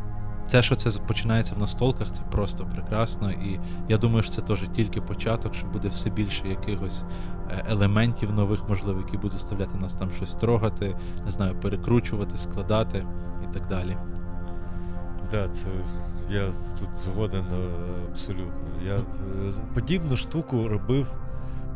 [0.50, 3.32] те, що це починається в настолках, це просто прекрасно.
[3.32, 7.04] І я думаю, що це теж тільки початок, що буде все більше якихось
[7.50, 13.06] е, елементів нових, можливо, які будуть заставляти нас там щось трогати, не знаю, перекручувати, складати
[13.44, 13.98] і так далі.
[15.32, 15.68] Да, це
[16.30, 16.48] я
[16.80, 17.70] тут згоден е,
[18.12, 18.54] абсолютно.
[18.86, 19.04] Я е,
[19.74, 21.08] подібну штуку робив.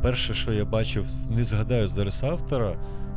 [0.02, 2.76] Перше, що я бачив, не згадаю зараз автора,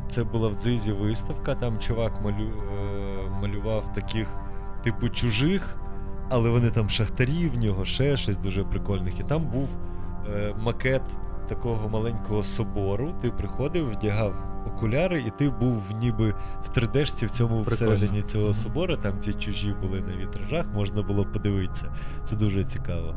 [0.09, 1.55] це була в дзизі виставка.
[1.55, 2.53] Там чувак малю,
[3.43, 4.29] малював таких
[4.85, 5.77] типу чужих,
[6.31, 9.21] але вони там шахтарі, в нього ще щось дуже прикольних.
[9.21, 9.79] І там був
[10.29, 11.03] е, макет
[11.49, 13.15] такого маленького собору.
[13.23, 14.35] Ти приходив, вдягав
[14.67, 16.35] окуляри, і ти був ніби
[16.65, 17.95] в 3D-шці в цьому Прикольно.
[17.95, 18.97] всередині цього собору.
[18.97, 21.93] Там ці чужі були на вітражах, можна було подивитися.
[22.25, 23.15] Це дуже цікаво.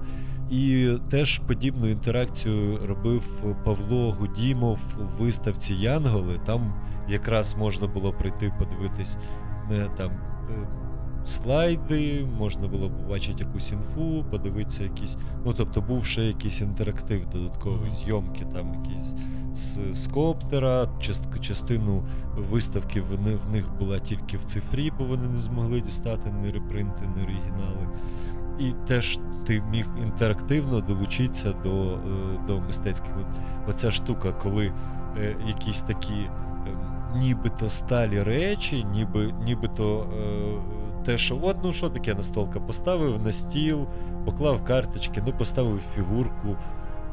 [0.49, 6.39] І теж подібну інтеракцію робив Павло Гудімов в виставці Янголи.
[6.45, 6.73] Там
[7.07, 9.17] якраз можна було прийти подивитись
[9.71, 10.67] е, там е,
[11.25, 15.17] слайди, можна було побачити якусь інфу, подивитися якісь.
[15.45, 19.15] Ну, тобто був ще якийсь інтерактив додатковий, зйомки, там якісь
[19.55, 22.03] з, з коптера, част- частину
[22.51, 27.09] виставки вони, в них була тільки в цифрі, бо вони не змогли дістати ні репринти,
[27.15, 27.87] ні оригінали.
[28.59, 31.97] І теж ти міг інтерактивно долучитися до, е,
[32.47, 33.11] до мистецьких.
[33.19, 33.25] От,
[33.69, 34.71] оця штука, коли
[35.17, 36.29] е, якісь такі е,
[37.15, 40.80] нібито сталі речі, ніби, нібито е,
[41.11, 43.87] те, що от, ну що таке настолка, поставив на стіл,
[44.25, 46.55] поклав карточки, ну поставив фігурку,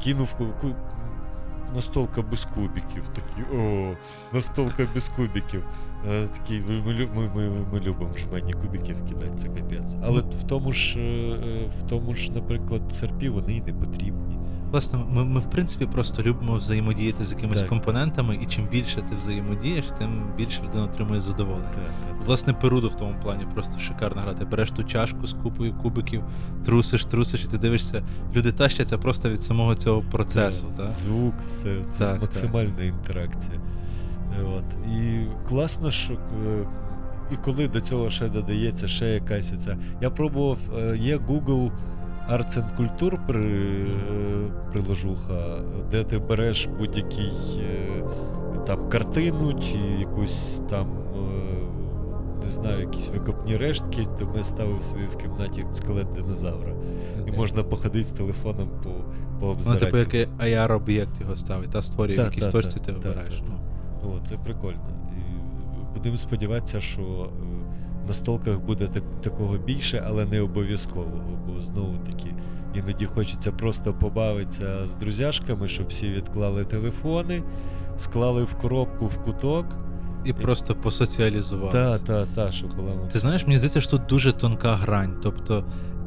[0.03, 0.35] кинув
[1.75, 3.07] настолка без кубиків.
[3.07, 3.93] Такі, о,
[4.33, 5.65] настолка без кубиків.
[6.07, 9.95] Е, Такі, ми, ми, ми, ми, ми любимо жмені кубиків кидати, це капець.
[10.03, 14.38] Але в тому ж, е, е, в тому ж, наприклад, серпі вони й не потрібні.
[14.71, 18.95] Власне, ми, ми в принципі просто любимо взаємодіяти з якимись Так, компонентами, і чим більше
[19.09, 21.69] ти взаємодієш, тим більше людина отримує задоволення.
[21.75, 24.33] Та, та, Власне, Перудо в тому плані просто шикарна гра.
[24.33, 26.23] Ти береш ту чашку з купою кубиків,
[26.65, 28.03] трусиш, трусиш, і ти дивишся,
[28.35, 30.65] люди тащаться просто від самого цього процесу.
[30.77, 30.87] Та?
[30.87, 33.59] Звук, все, це Так, максимальна інтеракція.
[34.39, 34.91] Е, От.
[34.91, 36.67] І класно, що е,
[37.31, 39.77] і коли до цього ще додається ще якась ця.
[40.01, 41.71] Я пробував, е, є Google
[42.33, 45.57] Culture при, е, приложуха,
[45.91, 48.03] де ти береш будь-який е,
[48.67, 50.87] там картину чи якусь там.
[51.15, 51.19] е,
[52.43, 56.73] Не знаю, якісь викопні рештки, то ми ставив собі в кімнаті скелет динозавра.
[57.27, 58.89] І можна походити з телефоном по,
[59.39, 62.79] по Ну, типу, як AR об'єкт його ставить, та створює Та, в якійсь та, точці,
[62.79, 63.37] та, ти вибираєш.
[63.37, 63.43] та.
[64.03, 64.09] Ну.
[64.11, 64.79] О, це прикольно.
[65.17, 67.29] І будемо сподіватися, що
[68.09, 72.35] на столках буде так, такого більше, але не обов'язкового, бо знову таки
[72.73, 77.43] іноді хочеться просто побавитися з друзяшками, щоб всі відклали телефони,
[77.97, 79.65] склали в коробку в куток.
[80.25, 81.97] І просто посоціалізуватися.
[81.97, 85.19] Та, та, та, що була Ти знаєш, мені здається, що тут дуже тонка грань.
[85.23, 85.65] Тобто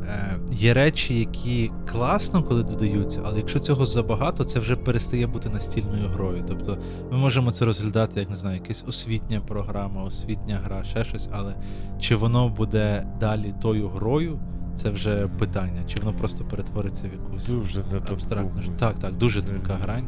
[0.09, 5.49] е, є речі, які класно, коли додаються, але якщо цього забагато, це вже перестає бути
[5.49, 6.45] настільною грою.
[6.49, 6.79] Тобто
[7.11, 11.55] ми можемо це розглядати, як не знаю, якась освітня програма, освітня гра, ще щось, але
[12.01, 14.39] чи воно буде далі тою грою,
[14.77, 17.47] це вже питання, чи воно просто перетвориться в якусь.
[17.47, 18.63] дуже абстрактно.
[18.79, 20.07] Так, так, дуже тонка грань.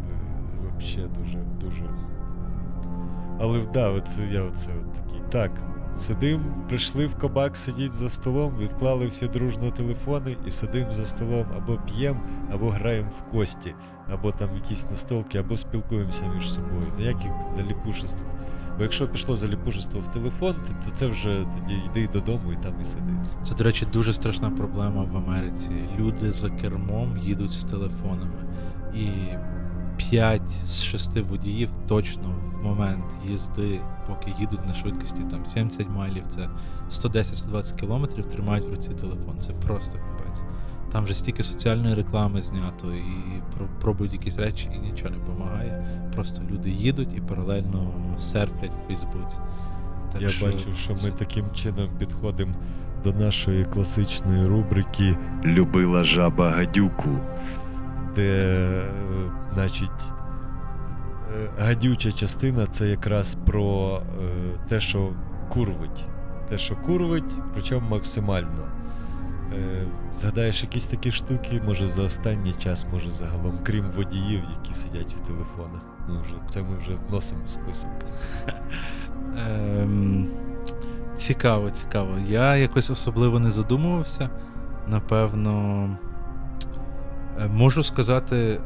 [0.79, 1.85] Взагалі дуже, дуже.
[3.41, 5.21] Але да, я оце от такий.
[5.31, 11.07] Так, сидим, прийшли в кабак, сидіть за столом, відклали всі дружно телефони і сидим за
[11.07, 12.21] столом або п'ємо,
[12.53, 13.75] або граємо в кості,
[14.09, 16.93] або там якісь настолки, або спілкуємося між собою.
[16.99, 18.25] Ніяких заліпушеств.
[18.77, 22.85] Бо якщо пішло заліпушество в телефон, то, це вже тоді йди додому і там і
[22.85, 23.17] сиди.
[23.43, 25.71] Це, до речі, дуже страшна проблема в Америці.
[25.99, 28.45] Люди за кермом їдуть з телефонами.
[28.95, 29.09] І
[29.97, 36.27] 5 з 6 водіїв точно в момент їзди, поки їдуть на швидкості там 70 майлів,
[36.29, 36.49] це
[36.91, 39.39] 110-120 кілометрів, тримають в руці телефон.
[39.41, 40.43] Це просто капець.
[40.93, 43.43] Там вже стільки соціальної реклами знято і
[43.81, 46.01] пробують якісь речі, і нічого не допомагає.
[46.15, 49.37] Просто люди їдуть і паралельно серфлять в Фейсбуці.
[50.13, 52.55] Так Я що бачу, що ми таким чином підходимо
[53.05, 57.19] до нашої класичної рубрики Любила жаба гадюку,
[58.17, 58.85] де, е,
[59.55, 59.91] значить,
[61.35, 64.27] е, гадюча частина це якраз про е,
[64.69, 65.13] те, що
[65.49, 66.05] курвить.
[66.49, 68.69] Те, що курвить, причому максимально.
[70.15, 75.21] Згадаєш якісь такі штуки, може за останній час, може загалом, крім водіїв, які сидять в
[75.21, 75.83] телефонах.
[76.09, 77.91] Ну, вже, це ми вже вносимо в список.
[79.37, 80.29] Ем,
[81.17, 82.19] цікаво, цікаво.
[82.29, 84.31] Я якось особливо не задумувався.
[84.89, 85.89] Напевно,
[87.39, 88.59] можу сказати е,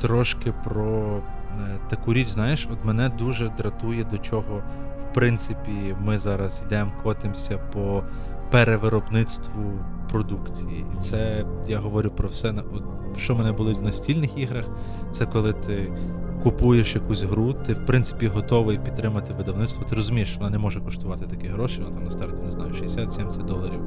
[0.00, 4.62] трошки про е, таку річ, знаєш, от мене дуже дратує, до чого,
[5.10, 8.02] в принципі, ми зараз йдемо, котимося по
[8.50, 9.72] перевиробництву
[10.10, 10.86] продукції.
[10.98, 12.54] І це я говорю про все,
[13.16, 14.64] що мене болить в настільних іграх.
[15.12, 15.92] Це коли ти
[16.42, 19.84] купуєш якусь гру, ти в принципі готовий підтримати видавництво.
[19.84, 23.44] Ти розумієш, вона не може коштувати такі гроші, вона там на старті, не знаю, 60-70
[23.44, 23.80] доларів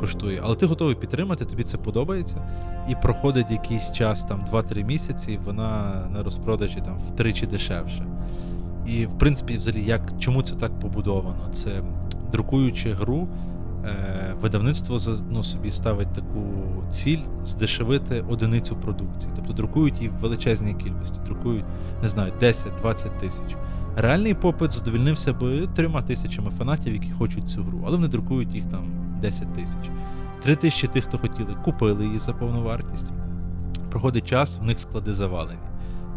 [0.00, 0.40] коштує.
[0.44, 2.48] Але ти готовий підтримати, тобі це подобається.
[2.88, 8.06] І проходить якийсь час, там 2-3 місяці, вона на розпродажі там втричі дешевше.
[8.86, 11.50] І в принципі, взагалі, як чому це так побудовано?
[11.52, 11.82] Це
[12.32, 13.28] друкуючи гру,
[13.88, 14.98] е, видавництво
[15.30, 16.44] ну, собі ставить таку
[16.90, 19.32] ціль здешевити одиницю продукції.
[19.36, 21.64] Тобто друкують її в величезній кількості, друкують,
[22.02, 23.56] не знаю, 10-20 тисяч.
[23.96, 28.64] Реальний попит задовільнився би трьома тисячами фанатів, які хочуть цю гру, але вони друкують їх
[28.64, 28.84] там
[29.20, 29.90] 10 тисяч.
[30.42, 33.12] Три тисячі тих, хто хотіли, купили її за повну вартість.
[33.90, 35.67] Проходить час, в них склади завалені.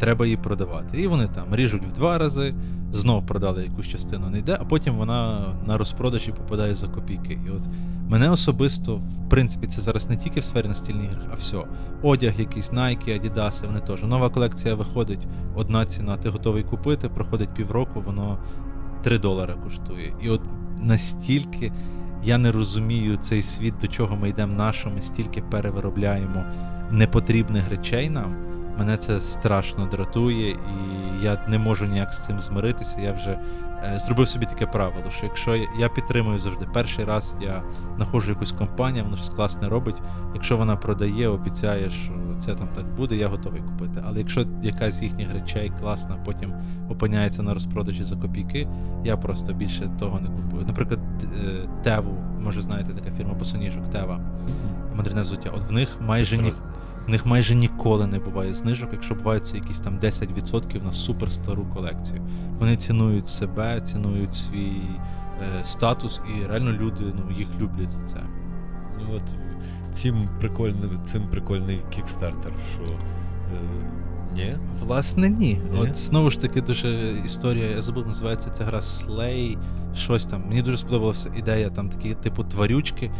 [0.02, 1.02] Треба її продавати.
[1.02, 2.56] І вони там ріжуть в два рази,
[2.92, 7.40] знов продали якусь частину, не йде, а потім вона на розпродажі попадає за копійки.
[7.48, 7.62] І от
[8.10, 11.58] мене особисто, в принципі, це зараз не тільки в сфері настільних ігор, а все.
[12.02, 14.04] Одяг, якийсь Nike, Adidas, вони теж.
[14.04, 18.38] Нова колекція виходить, одна ціна, ти готовий купити, проходить півроку, воно
[19.04, 20.14] 3 долари коштує.
[20.22, 20.42] І от
[20.82, 21.72] настільки
[22.24, 26.44] я не розумію цей світ, до чого ми йдемо нашими, стільки перевиробляємо
[26.92, 28.51] непотрібних речей нам.
[28.78, 30.58] Мене це страшно дратує, і
[31.24, 33.02] я не можу ніяк з цим змиритися.
[33.02, 33.40] Я вже
[33.84, 37.64] е, зробив собі таке правило, що якщо я, я підтримую завжди перший раз, я
[37.96, 40.02] знаходжу якусь компанію, вона щось класне робить.
[40.34, 44.04] Якщо вона продає, обіцяє, що це там так буде, я готовий купити.
[44.08, 46.54] Але якщо якась з їхніх речей класна, потім
[46.90, 48.68] опиняється на розпродажі за копійки,
[49.04, 50.66] я просто більше того не купую.
[50.66, 54.20] Наприклад, е, Теву, може знаєте, така фірма босоніжок Тева,
[54.96, 55.50] модерне взуття.
[55.56, 56.54] От в них майже ні.
[57.12, 62.22] В них майже ніколи не буває знижок, якщо буваються якісь там 10% на суперстару колекцію.
[62.60, 64.82] Вони цінують себе, цінують свій
[65.42, 68.20] е, статус, і реально люди ну, їх люблять за це.
[69.00, 69.24] Ну от
[69.94, 72.84] цим прикольний, цим прикольний кікстартер, що.
[72.84, 74.01] Е...
[74.36, 74.56] Ні?
[74.80, 75.60] Власне, ні.
[75.74, 75.80] ні.
[75.80, 79.58] От знову ж таки дуже історія, я забув, називається ця гра Slay,
[79.96, 80.44] щось там.
[80.48, 83.12] Мені дуже сподобалася ідея там такі, типу, тварючки.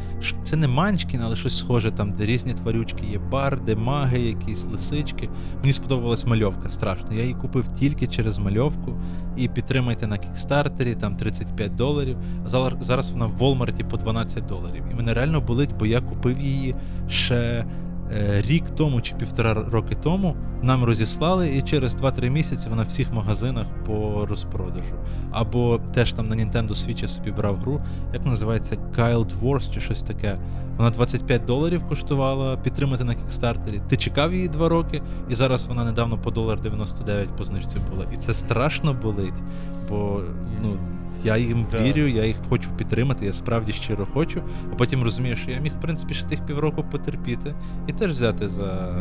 [0.44, 5.30] Це не манчкін, але щось схоже, там, де різні тварючки є барди, маги, якісь лисички.
[5.62, 7.14] Мені сподобалась мальовка, страшно.
[7.14, 8.98] Я її купив тільки через мальовку.
[9.38, 12.18] І підтримайте на кікстартері, там 35 доларів.
[12.46, 12.50] А
[12.82, 14.84] зараз вона в Волмарті по 12 доларів.
[14.92, 16.76] І мене реально болить, бо я купив її
[17.08, 17.66] ще.
[18.14, 22.88] Е, рік тому чи півтора роки тому нам розіслали, і через 2-3 місяці вона в
[22.88, 24.96] всіх магазинах по розпродажу.
[25.32, 27.82] Або теж там на Nintendo Switch я собі брав гру,
[28.14, 30.38] як називається Guild Wars чи щось таке.
[30.78, 33.82] Вона 25 доларів коштувала підтримати на кікстартері.
[33.90, 38.06] Ти чекав її 2 роки, і зараз вона недавно по долар 99 по знижці була.
[38.14, 39.44] І це страшно болить,
[39.90, 40.22] бо
[40.64, 40.78] ну.
[41.24, 41.84] Я їм да.
[41.84, 44.42] вірю, я їх хочу підтримати, я справді щиро хочу,
[44.74, 47.56] а потім розумію, що я міг, в принципі, ще тих півроку потерпіти
[47.88, 48.96] і теж взяти за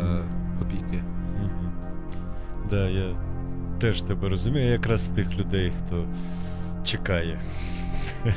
[0.58, 1.04] копійки.
[1.42, 1.72] Угу.
[2.70, 3.16] Да, я
[3.78, 6.04] теж тебе розумію, я якраз з тих людей, хто
[6.84, 7.38] чекає.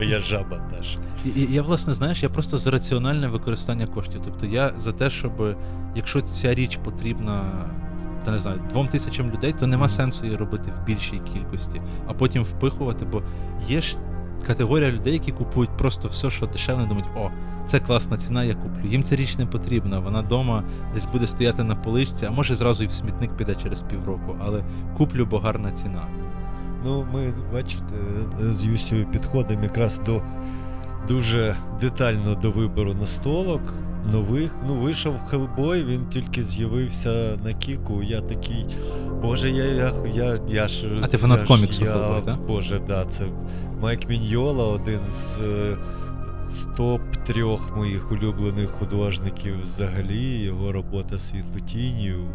[0.00, 0.96] Я жаба теж.
[1.36, 4.20] І, Я, власне, знаєш, я просто за раціональне використання коштів.
[4.24, 5.56] Тобто я за те, щоб
[5.94, 7.44] якщо ця річ потрібна
[8.26, 12.12] та не знаю, двом тисячам людей, то нема сенсу її робити в більшій кількості, а
[12.12, 13.22] потім впихувати, бо
[13.68, 13.96] є ж
[14.46, 17.30] категорія людей, які купують просто все, що дешеве, думають, о,
[17.66, 18.88] це класна ціна, я куплю.
[18.88, 19.98] Їм ця річ не потрібна.
[19.98, 23.82] Вона вдома десь буде стояти на поличці, а може зразу і в смітник піде через
[23.82, 24.64] півроку, але
[24.96, 26.06] куплю, бо гарна ціна.
[26.84, 27.94] Ну, ми, бачите,
[28.40, 30.22] з Юсією підходимо якраз до
[31.08, 33.62] дуже детально до вибору настолок
[34.12, 34.56] нових.
[34.66, 38.02] Ну, вийшов Хелбой, він тільки з'явився на Кіку.
[38.02, 38.66] Я такий.
[39.22, 40.86] Боже, я я, я, я ж.
[41.02, 42.38] А ти фанат коміксу Хелбой, так?
[42.46, 43.24] Боже, да, це
[43.80, 45.38] Майк Міньола, один з.
[46.48, 52.26] З топ трьох моїх улюблених художників взагалі, його робота світлотінію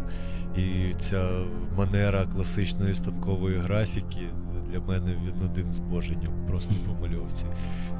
[0.56, 1.30] і ця
[1.76, 4.28] манера класичної станкової графіки
[4.72, 7.46] для мене він один з боженьок, просто по мальовці.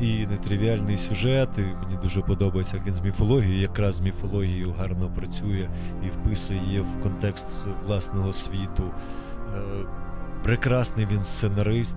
[0.01, 1.49] І нетривіальний сюжет.
[1.59, 5.69] і Мені дуже подобається, як він з міфологією, якраз з міфологією гарно працює
[6.07, 8.83] і вписує в контекст власного світу.
[8.83, 9.61] Е,
[10.45, 11.97] прекрасний він сценарист,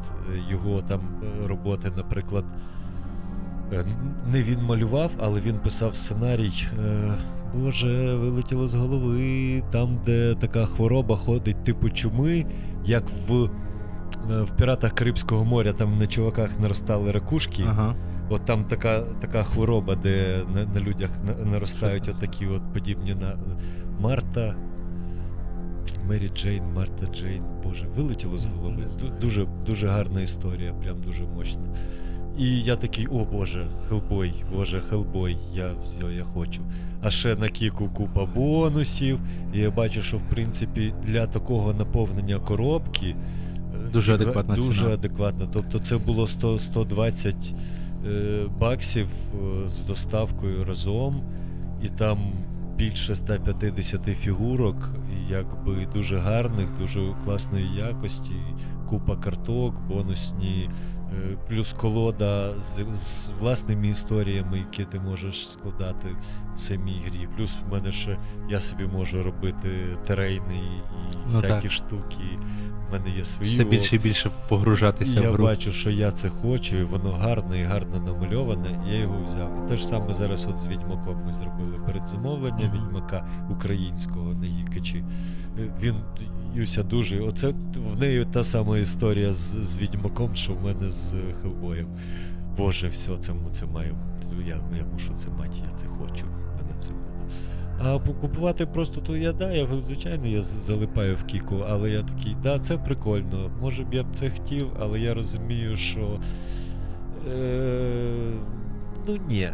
[0.50, 2.46] його там е, роботи, наприклад,
[3.74, 3.86] е,
[4.32, 6.68] не він малював, але він писав сценарій.
[7.56, 12.46] Боже, вилетіло з голови, там, де така хвороба ходить, типу чуми,
[12.86, 13.50] як в
[14.28, 17.64] в піратах Карибського моря там на чуваках наростали ракушки.
[17.68, 17.96] Ага.
[18.30, 21.10] От там така така хвороба, де на на людях
[21.46, 23.38] наростають отакі от подібні на
[24.00, 24.56] Марта.
[26.08, 27.44] Мері Джейн, Марта Джейн.
[27.64, 28.88] Боже, вилетіло з голови.
[29.22, 31.64] Дуже дуже гарна історія, прям дуже мощна.
[32.38, 36.62] І я такий, о Боже, Хелбой, Боже, Хелбой, я все, я хочу.
[37.02, 39.20] А ще на Кіку купа бонусів.
[39.54, 43.16] І я бачу, що в принципі для такого наповнення коробки.
[43.94, 44.94] Дуже адекватна Дуже ціна.
[44.94, 45.50] адекватно.
[45.54, 47.36] Тобто це було 100, 120
[48.06, 51.24] е, баксів е, з доставкою разом,
[51.84, 52.34] і там
[52.76, 54.90] більше 150 фігурок,
[55.30, 58.36] якби дуже гарних, дуже класної якості,
[58.90, 60.70] купа карток, бонусні
[61.14, 66.08] Е, плюс колода з, з власними історіями, які ти можеш складати
[66.56, 67.28] в самій грі.
[67.38, 68.18] Плюс в мене ще
[68.50, 70.82] я собі можу робити терейни і
[71.14, 71.72] Ну, всякі так.
[71.72, 72.24] штуки.
[72.90, 73.54] В мене є свої.
[73.56, 74.00] Все більше і опції.
[74.12, 75.44] більше погружатися І я в гру.
[75.44, 78.84] бачу, що я це хочу, і воно гарне і гарно намальоване.
[78.88, 79.66] і Я його взяв.
[79.66, 82.72] І те ж саме зараз от з Відьмаком ми зробили передзамовлення.
[82.76, 85.04] Відьмака українського на Гікачі.
[85.60, 85.96] Е, Він
[86.56, 87.20] Юся дуже.
[87.20, 87.54] Оце
[87.94, 91.88] в неї та сама історія з, з Відьмаком, що в мене з Хелбоєм.
[92.58, 93.96] Боже, все, це, це маю.
[94.48, 96.26] Я, я мушу це мати, я це хочу.
[96.26, 97.15] в мене це буде.
[97.80, 102.38] А покупувати просто то я да, я звичайно я залипаю в кіку, але я такий,
[102.44, 103.52] да, це прикольно.
[103.62, 106.20] Може б я б це хотів, але я розумію, що.
[107.32, 108.32] Е,
[109.08, 109.50] ну ні.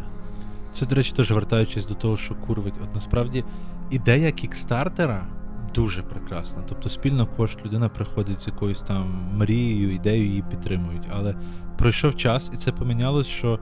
[0.72, 2.74] Це, до речі, теж вертаючись до того, що курвить.
[2.84, 3.44] От насправді
[3.90, 5.26] ідея кікстартера
[5.74, 6.62] дуже прекрасна.
[6.68, 11.08] Тобто спільно кошт людина приходить з якоюсь там мрією, ідеєю її підтримують.
[11.10, 11.34] Але
[11.78, 13.58] пройшов час, і це помінялось, що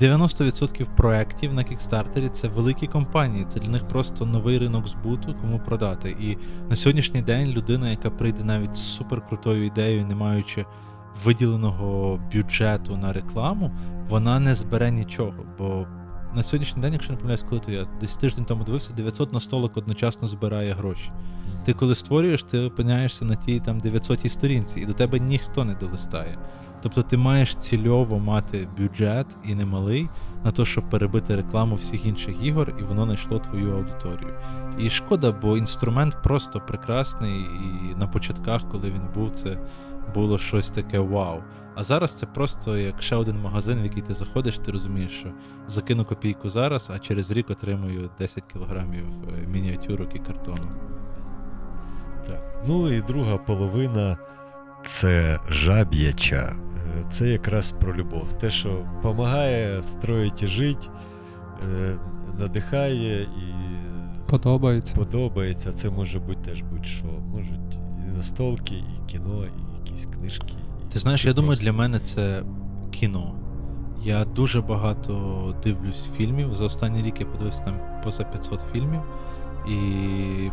[0.00, 3.46] 90% проєктів на кікстартері це великі компанії.
[3.48, 6.10] Це для них просто новий ринок збуту, кому продати.
[6.20, 6.38] І
[6.70, 10.64] на сьогоднішній день людина, яка прийде навіть з суперкрутою ідеєю, не маючи
[11.24, 13.70] виділеного бюджету на рекламу,
[14.08, 15.44] вона не збере нічого.
[15.58, 15.86] Бо
[16.34, 19.40] на сьогоднішній день, якщо не помиляюсь, коли то я десь тиждень тому дивився, 900 на
[19.40, 21.12] столик одночасно збирає гроші.
[21.64, 25.74] Ти коли створюєш, ти опиняєшся на тій там 900 сторінці, і до тебе ніхто не
[25.74, 26.38] долистає.
[26.82, 30.08] Тобто ти маєш цільово мати бюджет і немалий
[30.44, 34.34] на те, щоб перебити рекламу всіх інших ігор, і воно знайшло твою аудиторію.
[34.78, 37.40] І шкода, бо інструмент просто прекрасний,
[37.90, 39.58] і на початках, коли він був, це
[40.14, 41.42] було щось таке вау.
[41.74, 45.28] А зараз це просто як ще один магазин, в який ти заходиш, ти розумієш, що
[45.68, 50.70] закину копійку зараз, а через рік отримую 10 кілограмів е, мініатюрок і картону.
[52.26, 52.64] Так.
[52.68, 54.16] Ну і друга половина
[54.84, 56.56] це жаб'яча.
[57.10, 58.32] Це якраз про любов.
[58.32, 60.86] Те, що допомагає строїти і жити,
[61.72, 61.96] е,
[62.38, 63.54] надихає і
[64.30, 64.94] Подобається.
[64.96, 65.72] подобається.
[65.72, 67.06] Це може бути теж будь-що.
[67.06, 70.54] Можуть і настолки, і кіно, і якісь книжки.
[70.92, 72.42] Ти знаєш, я думаю, для мене це
[72.90, 73.34] кіно.
[74.02, 76.54] Я дуже багато дивлюсь фільмів.
[76.54, 79.00] За останній рік я подивився там поза 500 фільмів.
[79.68, 80.50] І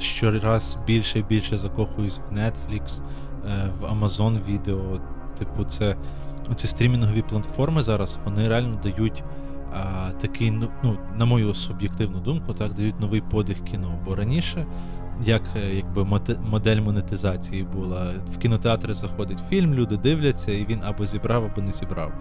[0.00, 3.00] щораз більше і більше закохуюсь в Netflix,
[3.46, 5.00] е, в Amazon Video.
[5.38, 5.96] Типу, це
[6.50, 9.22] оці стрімінгові платформи зараз вони реально дають
[9.72, 13.98] а, такий, ну, ну, на мою суб'єктивну думку, так, дають новий подих кіно.
[14.04, 14.66] Бо раніше,
[15.24, 16.04] як е, якби
[16.50, 21.72] модель монетизації була, в кінотеатри заходить фільм, люди дивляться, і він або зібрав, або не
[21.72, 22.12] зібрав.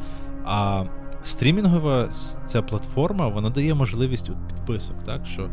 [0.45, 0.83] А
[1.23, 2.09] стрімінгова
[2.47, 5.49] ця платформа вона дає можливість підписок, так що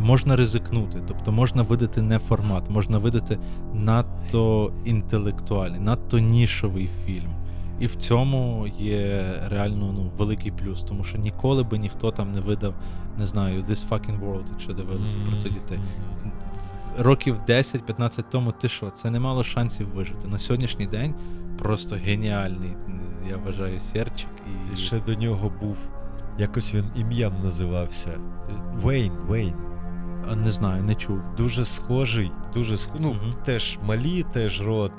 [0.00, 3.38] можна ризикнути, тобто можна видати не формат, можна видати
[3.74, 7.30] надто інтелектуальний, надто нішовий фільм.
[7.80, 12.40] І в цьому є реально ну, великий плюс, тому що ніколи би ніхто там не
[12.40, 12.74] видав,
[13.18, 15.78] не знаю, This Fucking World, якщо дивилися про це дітей.
[15.78, 20.28] В- Років 10-15 тому ти що, це не мало шансів вижити.
[20.28, 21.14] На сьогоднішній день
[21.58, 22.76] просто геніальний,
[23.28, 24.28] я вважаю, серчик.
[24.46, 24.72] І...
[24.72, 25.90] І ще до нього був.
[26.38, 28.10] Якось він ім'ям називався.
[28.74, 29.54] Вейн, Вейн.
[30.36, 31.20] Не знаю, не чув.
[31.36, 33.02] Дуже схожий, дуже схожий.
[33.02, 33.32] Ну, Мгм.
[33.44, 34.92] теж малі, теж рот,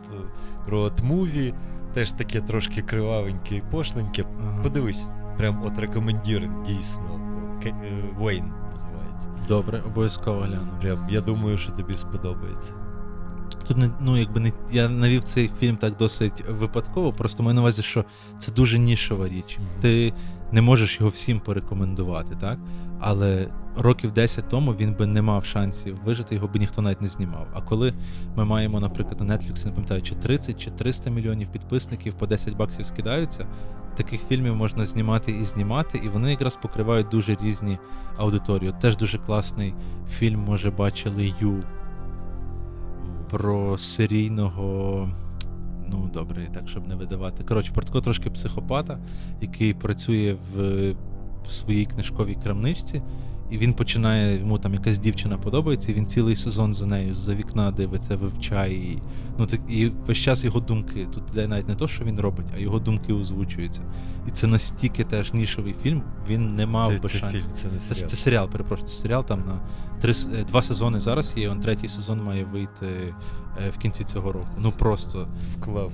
[0.68, 1.54] рот муві,
[1.94, 4.26] теж таке трошки кривавеньке і пошленьке.
[4.42, 4.64] Ага.
[4.64, 5.08] Подивись,
[5.38, 7.02] прям от рекомендір, дійсно.
[7.66, 7.74] Е,
[8.20, 9.30] Вейн називається.
[9.48, 10.68] Добре, обов'язково гляну.
[10.82, 12.74] Прям, я думаю, що тобі сподобається.
[13.68, 17.14] Тут не ну, якби не я навів цей фільм так досить випадково.
[17.14, 18.06] Просто маю на увазі, що
[18.40, 19.58] це дуже нішова річ.
[19.60, 19.68] Мгм.
[19.82, 20.14] Ти
[20.52, 22.60] не можеш його всім порекомендувати, так?
[23.00, 23.48] Але
[23.78, 27.48] років 10 тому він би не мав шансів вижити, його би ніхто навіть не знімав.
[27.54, 27.94] А коли
[28.36, 32.56] ми маємо, наприклад, на Netflix, не пам'ятаю, чи 30 чи 300 мільйонів підписників по 10
[32.56, 33.48] баксів скидаються,
[33.96, 37.78] таких фільмів можна знімати і знімати, і вони якраз покривають дуже різні
[38.18, 38.70] аудиторії.
[38.70, 39.74] От Теж дуже класний
[40.10, 41.64] фільм, може, бачили Ю
[43.30, 45.10] про серійного.
[45.90, 47.44] Ну, добре, так, щоб не видавати.
[47.44, 49.00] Коротше, такого трошки психопата,
[49.42, 50.96] який працює в,
[51.48, 53.02] в своїй книжковій крамничці,
[53.50, 57.36] і він починає, йому там якась дівчина подобається, і він цілий сезон за нею з-за
[57.36, 59.02] вікна дивиться, вивчає її.
[59.40, 61.08] Ну, так, і весь час його думки.
[61.14, 63.82] Тут іде навіть не то, що він робить, а його думки озвучуються.
[64.28, 67.42] І це настільки теж нішовий фільм, він не мав це, би це шансів.
[67.42, 68.10] фільм, це не Це, серіал.
[68.10, 69.60] це серіал, перепрошую, це серіал там на
[70.02, 73.14] три, е, два сезони зараз є, он третій сезон має вийти
[73.66, 74.48] е, в кінці цього року.
[74.60, 75.92] Ну просто вклав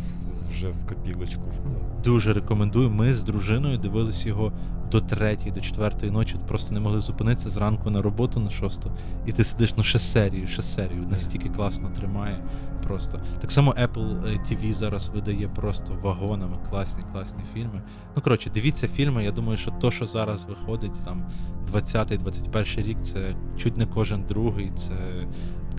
[0.54, 2.02] вже в копілочку вклав.
[2.04, 2.90] Дуже рекомендую.
[2.90, 4.52] Ми з дружиною дивились його
[4.92, 6.36] до третьої, до четвертої ночі.
[6.48, 8.92] Просто не могли зупинитися зранку на роботу на шосту.
[9.26, 11.08] І ти сидиш ну ще серію, ще серію.
[11.10, 12.44] Настільки класно тримає.
[12.84, 17.82] Просто так само Apple TV зараз видає просто вагонами класні, класні фільми.
[18.16, 19.24] Ну коротше, дивіться фільми.
[19.24, 21.26] Я думаю, що то, що зараз виходить, там
[21.74, 25.28] 20-21 рік, це чуть не кожен другий, це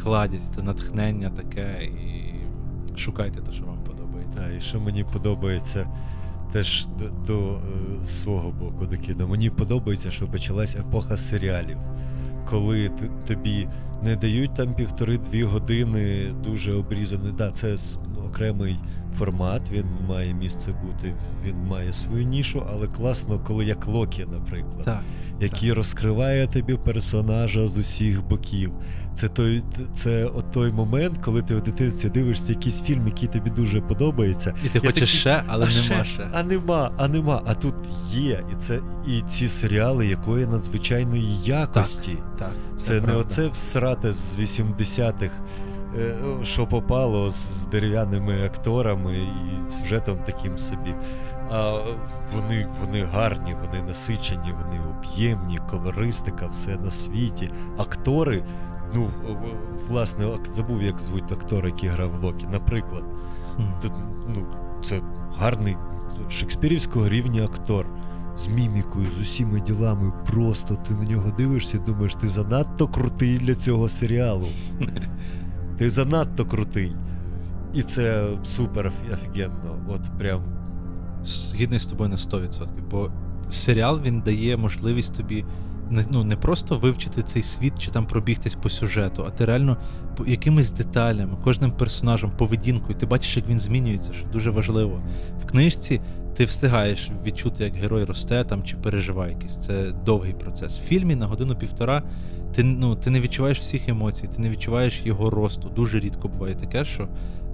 [0.03, 1.85] кладість, це натхнення таке.
[1.85, 2.35] І
[2.97, 3.74] шукайте те, що вам
[4.35, 4.51] подобається.
[4.51, 5.87] Так, і що мені подобається
[6.53, 9.29] теж до, до е, свого боку докиду.
[9.29, 11.79] Мені подобається, що почалась епоха серіалів,
[12.51, 12.91] коли
[13.27, 13.69] тобі
[14.03, 17.33] не дають там півтори-дві години дуже обрізаний.
[17.33, 17.77] Да, це
[18.35, 18.79] окремий
[19.19, 24.85] формат, він має місце бути, він має свою нішу, але класно, коли як Локі, наприклад,
[24.85, 25.01] так,
[25.41, 25.77] який так.
[25.77, 28.73] розкриває тобі персонажа з усіх боків.
[29.15, 29.63] Це той
[29.93, 34.55] це от той момент, коли ти в дитинстві дивишся якийсь фільм, який тобі дуже подобається.
[34.65, 36.29] І ти хочеш такий, ще, але а нема ще.
[36.33, 37.43] А нема, а нема.
[37.47, 37.75] А тут
[38.11, 38.45] є.
[38.53, 42.13] І це і ці серіали якої надзвичайної якості.
[42.13, 45.31] Так, так, Це, це не оце всрате з 80-х.
[45.99, 50.95] Е, що попало з дерев'яними акторами і сюжетом таким собі.
[51.51, 51.79] А
[52.33, 57.51] вони вони гарні, вони насичені, вони об'ємні, колористика, все на світі.
[57.77, 58.45] Актори,
[58.95, 59.11] ну
[59.89, 62.47] власне, забув, як звуть актора, який грав Локі.
[62.47, 63.05] Наприклад,
[63.59, 63.91] mm.
[64.29, 64.47] ну,
[64.83, 65.01] це
[65.37, 65.77] гарний
[66.29, 67.87] шекспірівського рівня актор.
[68.37, 73.39] З мімікою, з усіма ділами, просто ти на нього дивишся і думаєш, ти занадто крутий
[73.39, 74.49] для цього серіалу.
[75.79, 76.93] Ти занадто крутий.
[77.75, 79.79] І це супер офігенно.
[79.89, 80.43] От прям.
[81.25, 82.69] Згідний з тобою на 100%.
[82.91, 83.11] Бо
[83.51, 85.45] серіал він дає можливість тобі
[86.11, 89.77] ну, не просто вивчити цей світ чи там пробігтись по сюжету, а ти реально
[90.27, 95.03] якимись деталями, кожним персонажем, поведінкою, ти бачиш, як він змінюється, що дуже важливо.
[95.41, 96.01] В книжці
[96.37, 99.57] ти встигаєш відчути, як герой росте там чи переживає якийсь.
[99.57, 100.79] Це довгий процес.
[100.79, 102.03] В фільмі на годину-півтора
[102.55, 105.69] ти ну, ти не відчуваєш всіх емоцій, ти не відчуваєш його росту.
[105.69, 107.09] Дуже рідко буває таке, що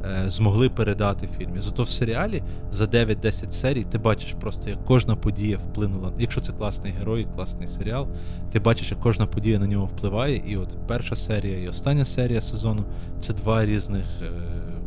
[0.04, 1.60] е, змогли передати в фільмі.
[1.60, 6.12] Зато в серіалі за 9-10 серій ти бачиш просто, як кожна подія вплинула.
[6.18, 8.08] Якщо це класний герой, класний серіал,
[8.52, 10.42] ти бачиш, як кожна подія на нього впливає.
[10.46, 12.84] І от перша серія і остання серія сезону
[13.20, 14.30] це два різних е,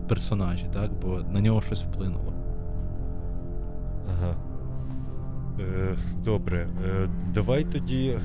[0.07, 0.91] персонажі, так?
[1.01, 2.33] бо на нього щось вплинуло.
[4.09, 4.35] Ага.
[5.59, 5.95] Е,
[6.25, 6.67] Добре.
[6.85, 8.17] Е, Давай тоді.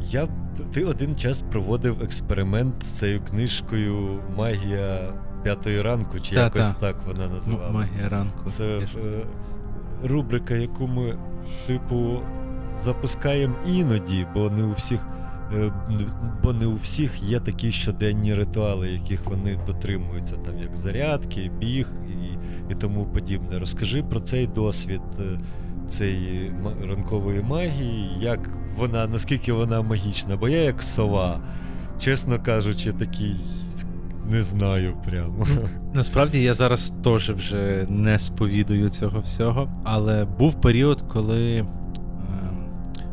[0.00, 0.28] Я
[0.72, 5.12] ти один час проводив експеримент з цією книжкою Магія
[5.42, 6.80] п'ятої ранку, чи та, якось та.
[6.80, 7.72] так вона називалася.
[7.72, 8.44] Магія ранку.
[8.44, 8.88] Це е,
[10.04, 11.18] рубрика, яку ми,
[11.66, 12.20] типу,
[12.80, 15.00] запускаємо іноді, бо не у всіх.
[15.54, 15.72] Е,
[16.42, 21.88] бо не у всіх є такі щоденні ритуали, яких вони дотримуються, там як зарядки, біг
[22.08, 22.38] і
[22.72, 23.58] і тому подібне.
[23.58, 25.40] Розкажи про цей досвід е,
[25.88, 26.54] цієї
[26.88, 31.40] ранкової магії, як вона, наскільки вона магічна, бо я як сова,
[32.00, 33.36] чесно кажучи, такий.
[34.30, 35.46] Не знаю прямо.
[35.94, 41.66] Насправді я зараз теж вже не сповідую цього всього, але був період, коли е,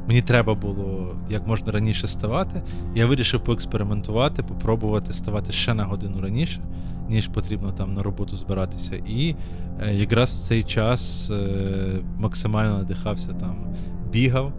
[0.08, 2.62] мені треба було як можна раніше ставати.
[2.96, 6.62] Я вирішив поекспериментувати, попробувати ставати ще на годину раніше,
[7.10, 8.96] ніж потрібно там на роботу збиратися.
[8.96, 9.36] І
[9.82, 13.76] е, якраз в цей час е, максимально надихався там,
[14.12, 14.54] бігав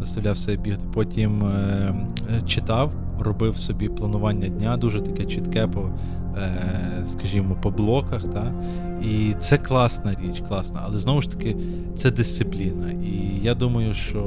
[0.00, 0.84] заставляв себе бігти.
[0.94, 1.94] Потім е,
[2.46, 5.90] читав, робив собі планування дня, дуже таке чітке по,
[6.36, 8.24] е, скажімо, по блоках.
[8.24, 8.52] Та?
[9.02, 11.56] І це класна річ, класна, але знову ж таки,
[11.96, 12.90] це дисципліна.
[12.90, 14.22] І я думаю, що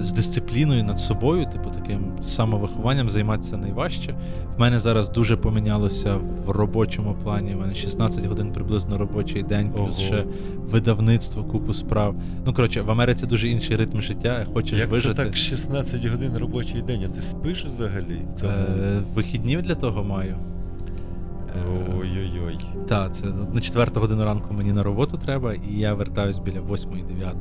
[0.00, 4.14] з дисципліною над собою, типу таким самовихованням займатися найважче.
[4.56, 6.16] В мене зараз дуже помінялося
[6.46, 7.54] в робочому плані.
[7.54, 9.92] У мене 16 годин приблизно робочий день, плюс Ого.
[10.06, 10.24] ще
[10.70, 12.14] видавництво, купу справ.
[12.46, 14.46] Ну коротше, в Америці дуже інший ритм життя.
[14.54, 15.14] Хочеш Як вижити.
[15.14, 18.20] Це так 16 годин робочий день, а ти спиш взагалі?
[18.30, 18.52] в цьому?
[18.52, 20.36] Е, Вихіднів для того маю.
[21.98, 22.58] Ой-ой-ой.
[22.88, 27.32] Так, це на четверту годину ранку мені на роботу треба, і я вертаюсь біля 8-9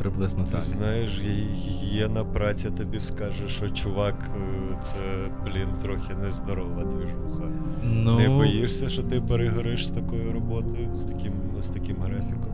[0.00, 0.60] приблизно Ти так.
[0.60, 4.98] Знаєш, гігієна праця тобі скаже, що чувак, е, це,
[5.44, 7.48] блін, трохи нездорова двіжуха.
[7.84, 8.18] Ну...
[8.18, 12.52] Не боїшся, що ти перегориш з такою роботою, з таким з таким графіком?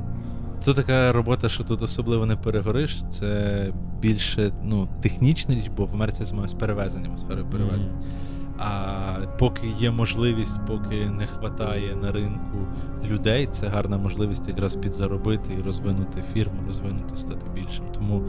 [0.64, 5.94] Тут така робота, що тут особливо не перегориш, це більше ну, технічна річ, бо в
[5.94, 7.90] Америці займаюся перевезенням, сферою перевезень.
[7.90, 8.25] Mm.
[8.58, 12.58] А поки є можливість, поки не вистачає на ринку
[13.04, 17.84] людей, це гарна можливість якраз підзаробити і розвинути фірму, розвинути, стати більшим.
[17.94, 18.22] Тому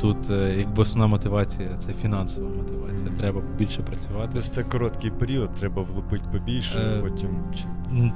[0.00, 3.10] тут е, якби основна мотивація це фінансова мотивація.
[3.18, 4.30] Треба більше працювати.
[4.32, 7.30] Тобто це короткий період, треба влупити побільше, Е, потім.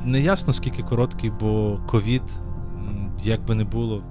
[0.04, 2.22] Не ясно скільки короткий, бо ковід,
[3.24, 4.02] як би не було,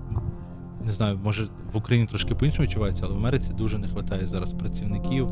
[0.85, 4.53] не знаю, може в Україні трошки по-іншому відчувається, але в Америці дуже не вистачає зараз
[4.53, 5.27] працівників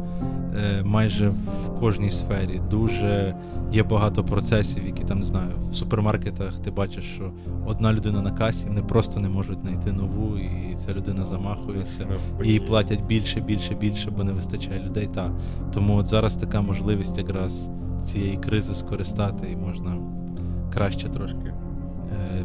[0.55, 2.61] е, майже в кожній сфері.
[2.69, 3.35] Дуже
[3.71, 7.31] є багато процесів, які там не знаю, в супермаркетах ти бачиш, що
[7.65, 12.07] одна людина на касі, вони просто не можуть знайти нову, і ця людина замахується.
[12.43, 15.09] Їй платять більше, більше, більше, бо не вистачає людей.
[15.13, 15.31] Та.
[15.73, 17.69] Тому от зараз така можливість якраз
[18.03, 19.97] цієї кризи скористати і можна
[20.73, 21.53] краще трошки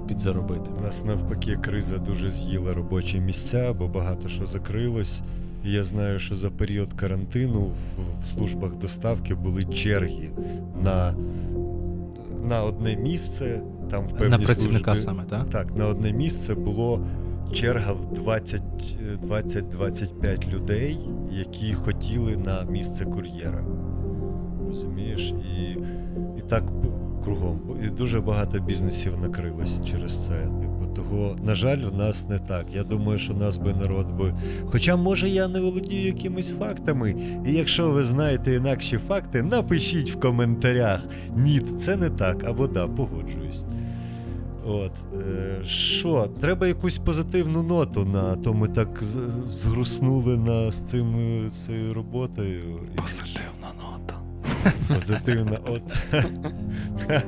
[0.08, 0.70] підзаробити.
[0.78, 5.22] У нас навпаки криза дуже з'їла робочі місця, бо багато що закрилось.
[5.64, 7.98] І я знаю, що за період карантину в,
[8.28, 10.30] службах доставки були черги
[10.82, 11.14] на
[12.44, 13.62] на одне місце.
[13.90, 15.50] Там в певній На працівника службі, саме, так?
[15.50, 17.06] Так, на одне місце було
[17.52, 20.98] черга в 20-25 людей,
[21.30, 23.64] які хотіли на місце кур'єра.
[24.66, 25.34] Розумієш?
[25.56, 25.70] І,
[26.38, 26.64] і так
[27.26, 27.60] кругом.
[27.84, 30.34] І дуже багато бізнесів накрилось через це.
[30.34, 32.66] Типу, того, на жаль, в нас не так.
[32.72, 34.34] Я думаю, що нас би народ би.
[34.66, 37.14] Хоча, може, я не володію якимись фактами.
[37.46, 41.00] І якщо ви знаєте інакші факти, напишіть в коментарях.
[41.36, 43.64] Ні, це не так, або да, погоджуюсь.
[44.66, 44.92] От,
[45.66, 49.02] що, е, треба якусь позитивну ноту на то ми так
[49.50, 51.16] згруснули на з цим
[51.50, 52.80] цією роботою.
[52.96, 53.55] Позитивна нота.
[54.88, 55.82] Позитивна от.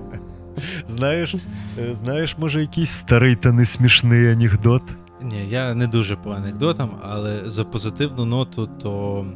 [0.86, 1.34] Знаєш,
[1.78, 4.82] е, знаєш, може, якийсь старий та не смішний анекдот?
[5.22, 9.26] Ні, я не дуже по анекдотам, але за позитивну ноту, то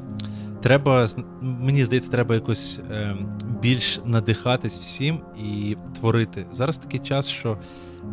[0.63, 1.09] треба,
[1.41, 3.17] мені здається, треба якось е,
[3.63, 6.47] більш надихатись всім і творити.
[6.53, 7.59] Зараз такий час, що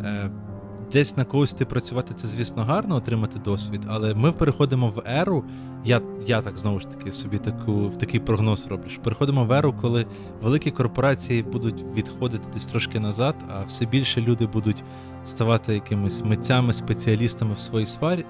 [0.04, 0.30] е,
[0.92, 5.44] десь на когось ти працювати це, звісно, гарно, отримати досвід, але ми переходимо в еру.
[5.84, 8.88] Я я так знову ж таки собі таку такий прогноз роблю.
[8.88, 10.06] що Переходимо в еру, коли
[10.42, 14.84] великі корпорації будуть відходити десь трошки назад, а все більше люди будуть
[15.26, 17.86] ставати якимись митцями, спеціалістами в своїй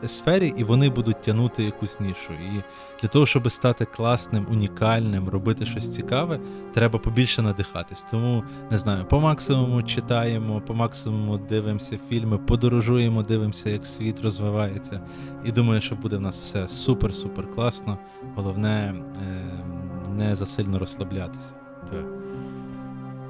[0.06, 2.32] сфері, і вони будуть тягнути якусь нішу.
[2.32, 2.62] І
[3.02, 6.40] для того, щоб стати класним, унікальним, робити щось цікаве,
[6.74, 8.06] треба побільше надихатись.
[8.10, 15.00] Тому не знаю, по максимуму читаємо, по максимуму дивимося фільми, подорожуємо, дивимося, як світ розвивається.
[15.44, 17.98] І думаю, що буде в нас все супер-супер класно.
[18.34, 21.54] Головне е, не засильно розслаблятися.
[21.90, 22.04] Так.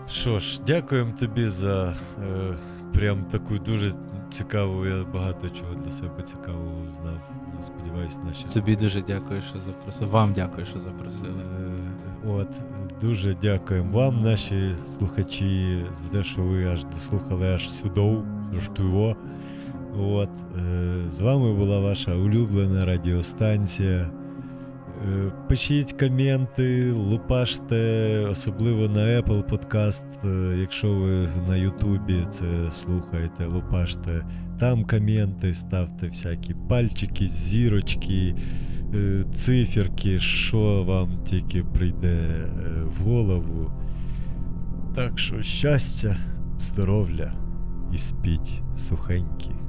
[0.08, 1.94] Що ж, дякуємо тобі за.
[2.24, 2.56] Е
[2.92, 3.92] прям таку дуже
[4.30, 7.20] цікаву, я багато чого для себе цікавого знав.
[7.60, 10.08] Сподіваюсь, наші тобі дуже дякую, що запросив.
[10.08, 11.42] Вам дякую, що запросили.
[12.24, 12.48] Е, от,
[13.00, 18.22] дуже дякуємо вам, наші слухачі, за те, що ви аж дослухали аж сюди,
[18.56, 18.68] аж
[19.98, 24.10] От, е, З вами була ваша улюблена радіостанція.
[25.08, 33.46] Е, пишіть коменти, лупаште, особливо на Apple Podcast, е, якщо ви на Ютубі це слухаєте,
[33.46, 34.22] лупаште.
[34.58, 38.34] Там коменти, ставте всякі пальчики, зірочки,
[38.94, 42.28] е, циферки, що вам тільки прийде
[42.84, 43.70] в голову.
[44.94, 46.16] Так що щастя,
[46.58, 47.32] здоров'я
[47.92, 49.59] і спіть сухенькі.